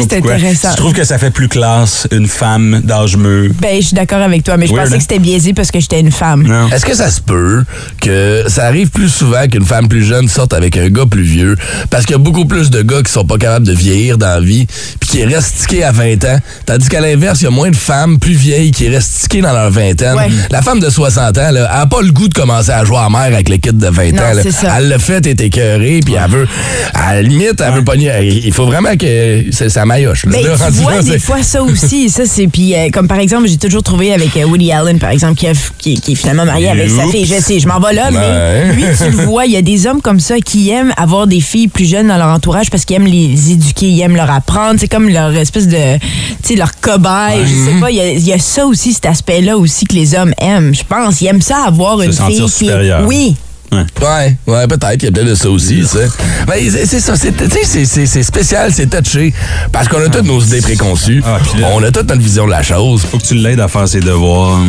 Ah, 0.00 0.06
c'est 0.08 0.16
intéressant. 0.18 0.70
Je 0.72 0.76
trouve 0.76 0.92
que 0.92 1.04
ça 1.04 1.18
fait 1.18 1.30
plus 1.30 1.48
classe, 1.48 2.06
une 2.12 2.26
femme 2.26 2.80
d'âge 2.84 3.16
mûr. 3.16 3.50
Ben, 3.60 3.76
je 3.80 3.86
suis 3.88 3.94
d'accord 3.94 4.20
avec 4.20 4.42
toi, 4.44 4.56
mais 4.56 4.66
je 4.66 4.72
Weird, 4.72 4.84
pensais 4.84 4.94
hein? 4.94 4.98
que 4.98 5.02
c'était 5.02 5.18
biaisé 5.18 5.52
parce 5.54 5.70
que 5.70 5.80
j'étais 5.80 6.00
une 6.00 6.12
femme. 6.12 6.42
Non. 6.46 6.68
Est-ce 6.68 6.84
que 6.86 6.94
ça 6.94 7.10
se 7.10 7.20
peut 7.20 7.64
que 8.00 8.44
ça 8.48 8.66
arrive 8.66 8.90
plus 8.90 9.08
souvent 9.08 9.46
qu'une 9.46 9.64
femme 9.64 9.88
plus 9.88 10.04
jeune 10.04 10.28
sorte 10.28 10.52
avec 10.52 10.76
un 10.76 10.88
gars 10.88 11.06
plus 11.10 11.22
vieux? 11.22 11.56
Parce 11.90 12.04
qu'il 12.04 12.12
y 12.12 12.16
a 12.16 12.22
beaucoup 12.22 12.44
plus 12.44 12.70
de 12.70 12.82
gars 12.82 13.02
qui 13.02 13.12
sont 13.12 13.24
pas 13.24 13.38
capables 13.38 13.66
de 13.66 13.72
vieillir 13.72 14.18
dans 14.18 14.26
la 14.26 14.40
vie 14.40 14.66
puis 15.00 15.08
qui 15.08 15.24
restent 15.24 15.56
stickés 15.58 15.84
à 15.84 15.92
20 15.92 16.24
ans. 16.24 16.38
Tandis 16.66 16.88
qu'à 16.88 17.00
l'inverse, 17.00 17.40
il 17.40 17.44
y 17.44 17.48
a 17.48 17.50
moins 17.50 17.70
de 17.70 17.76
femmes 17.76 18.18
plus 18.18 18.34
vieilles 18.34 18.70
qui 18.70 18.88
restent 18.88 19.12
stickées 19.18 19.40
dans 19.42 19.52
leur 19.52 19.70
vingtaine. 19.70 20.16
Ouais. 20.16 20.28
La 20.50 20.62
femme 20.62 20.80
de 20.80 20.90
60 20.90 21.38
ans, 21.38 21.50
là, 21.50 21.50
elle 21.50 21.80
a 21.80 21.86
pas 21.86 22.02
le 22.02 22.10
goût 22.10 22.28
de 22.28 22.34
commencer 22.34 22.70
à 22.70 22.84
jouer 22.84 22.98
à 22.98 23.08
mère 23.08 23.20
avec 23.20 23.48
les 23.48 23.58
kids 23.58 23.72
de 23.72 23.88
20 23.88 24.12
Non, 24.12 24.22
ans. 24.22 24.32
là. 24.34 24.42
ça. 24.50 24.74
Elle 24.78 24.88
l'a 24.88 24.98
fait, 24.98 25.18
elle 25.26 25.28
est 25.28 25.40
écœurée, 25.40 26.00
puis 26.04 26.14
elle 26.14 26.30
veut... 26.30 26.48
À 26.94 27.14
la 27.14 27.22
limite, 27.22 27.60
elle 27.64 27.74
veut 27.74 27.84
pogner... 27.84 28.10
Il 28.44 28.52
faut 28.52 28.66
vraiment 28.66 28.96
que... 28.96 29.44
C'est 29.52 29.68
sa 29.86 29.94
maillotche. 29.94 30.24
là. 30.26 30.32
Ben, 30.32 30.44
Là, 30.44 30.56
tu 30.56 30.62
rendu 30.62 30.78
vois 30.80 30.94
là, 30.94 31.02
des 31.02 31.18
fois 31.18 31.42
ça 31.42 31.62
aussi. 31.62 32.10
Ça, 32.10 32.22
c'est 32.26 32.46
puis 32.48 32.74
euh, 32.74 32.88
comme 32.92 33.08
par 33.08 33.18
exemple, 33.18 33.48
j'ai 33.48 33.56
toujours 33.56 33.82
trouvé 33.82 34.12
avec 34.12 34.36
euh, 34.36 34.44
Woody 34.44 34.72
Allen, 34.72 34.98
par 34.98 35.10
exemple, 35.10 35.34
qui, 35.36 35.46
a- 35.46 35.52
qui- 35.78 36.00
qui 36.00 36.12
est 36.12 36.14
finalement 36.14 36.44
marié 36.44 36.68
avec 36.68 36.90
sa 36.90 37.06
fille. 37.12 37.24
Je 37.26 37.40
sais, 37.40 37.60
je 37.60 37.68
m'en 37.68 37.80
vais 37.80 37.92
là, 37.94 38.10
mais 38.10 38.72
lui, 38.74 38.84
tu 38.96 39.04
le 39.10 39.24
vois, 39.24 39.46
il 39.46 39.52
y 39.52 39.56
a 39.56 39.62
des 39.62 39.86
hommes 39.86 40.00
comme 40.02 40.20
ça 40.20 40.38
qui 40.40 40.70
aiment 40.70 40.92
avoir 40.96 41.26
des 41.26 41.40
filles 41.40 41.68
plus 41.68 41.86
jeunes 41.86 42.08
dans 42.08 42.16
leur 42.18 42.28
entourage 42.28 42.70
parce 42.70 42.84
qu'ils 42.84 42.96
aiment 42.96 43.06
les 43.06 43.52
éduquer, 43.52 43.86
ils 43.88 44.00
aiment 44.02 44.16
leur 44.16 44.30
apprendre. 44.30 44.76
C'est 44.80 44.88
comme 44.88 45.08
leur 45.08 45.34
espèce 45.34 45.68
de, 45.68 45.96
tu 45.98 46.00
sais, 46.42 46.56
leur 46.56 46.72
cobaye. 46.80 47.40
Je 47.46 47.70
sais 47.74 47.80
pas, 47.80 47.90
il 47.90 47.96
y, 47.96 48.00
a, 48.00 48.10
il 48.10 48.26
y 48.26 48.32
a 48.32 48.38
ça 48.38 48.66
aussi, 48.66 48.92
cet 48.92 49.06
aspect-là 49.06 49.56
aussi 49.56 49.84
que 49.86 49.94
les 49.94 50.14
hommes 50.14 50.32
aiment. 50.38 50.74
Je 50.74 50.82
pense, 50.84 51.20
ils 51.20 51.26
aiment 51.28 51.42
ça 51.42 51.64
avoir 51.66 52.00
une 52.02 52.12
fille 52.28 52.36
qui 52.58 52.66
oui. 53.06 53.36
Ouais, 53.72 54.36
ouais, 54.46 54.66
peut-être, 54.68 55.02
il 55.02 55.04
y 55.04 55.08
a 55.08 55.10
peut-être 55.12 55.26
de 55.28 55.34
ça 55.34 55.50
aussi, 55.50 55.80
tu 55.80 55.86
sais. 55.86 56.08
Mais 56.48 56.70
c'est 56.86 57.00
ça, 57.00 57.14
c'est 57.16 57.32
tu 57.36 57.44
sais, 57.50 57.60
c'est- 57.64 57.84
c'est 57.84 58.06
c'est 58.06 58.22
spécial, 58.22 58.70
c'est 58.72 58.86
touché, 58.88 59.34
parce 59.72 59.88
qu'on 59.88 59.98
a 59.98 60.08
toutes 60.08 60.24
nos 60.24 60.40
idées 60.40 60.60
préconçues, 60.62 61.22
Ah, 61.26 61.38
là- 61.58 61.68
on 61.74 61.82
a 61.82 61.90
toute 61.90 62.08
notre 62.08 62.20
vision 62.22 62.46
de 62.46 62.52
la 62.52 62.62
chose. 62.62 63.02
Faut 63.10 63.18
que 63.18 63.24
tu 63.24 63.34
l'aides 63.34 63.60
à 63.60 63.68
faire 63.68 63.86
ses 63.88 64.00
devoirs. 64.00 64.58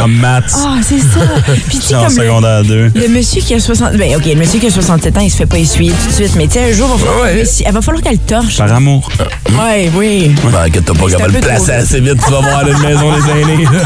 en 0.00 0.08
maths. 0.08 0.52
Ah, 0.56 0.76
c'est 0.82 0.98
ça. 0.98 1.20
Puis 1.68 1.78
tu 1.78 1.94
comme 1.94 2.04
le- 2.04 2.10
secondaire 2.10 2.62
2. 2.64 2.90
Le 2.94 3.08
monsieur 3.08 3.40
qui 3.42 3.54
a 3.54 3.60
60... 3.60 3.96
Ben, 3.96 4.16
OK, 4.16 4.24
le 4.26 4.34
monsieur 4.36 4.58
qui 4.60 4.66
a 4.66 4.70
67 4.70 5.16
ans, 5.16 5.20
il 5.20 5.30
se 5.30 5.36
fait 5.36 5.46
pas 5.46 5.58
essuyer 5.58 5.92
tout 5.92 6.08
de 6.08 6.12
suite. 6.12 6.34
Mais 6.36 6.46
tu 6.46 6.54
sais, 6.54 6.70
un 6.70 6.72
jour, 6.72 6.88
il 6.96 7.00
va 7.00 7.06
falloir, 7.06 7.24
Ouais. 7.26 7.44
il 7.66 7.72
va 7.72 7.82
falloir 7.82 8.02
qu'elle 8.02 8.18
torche. 8.18 8.56
Par 8.58 8.72
amour. 8.72 9.08
Ouais, 9.50 9.90
oui. 9.94 10.34
Ben, 10.52 10.70
que 10.70 10.78
t'as 10.80 10.94
pas 10.94 11.08
capable 11.10 11.34
de 11.34 11.38
placer 11.38 11.64
trop 11.72 11.72
assez 11.82 12.00
vite, 12.00 12.18
tu 12.24 12.30
vas 12.32 12.40
voir 12.40 12.58
à 12.58 12.68
une 12.68 12.78
maison 12.78 13.12
des 13.12 13.30
aînés. 13.30 13.66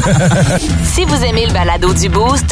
Si 0.94 1.04
vous 1.04 1.24
aimez 1.24 1.46
le 1.46 1.52
balado 1.52 1.92
du 1.94 2.08
Boost, 2.08 2.51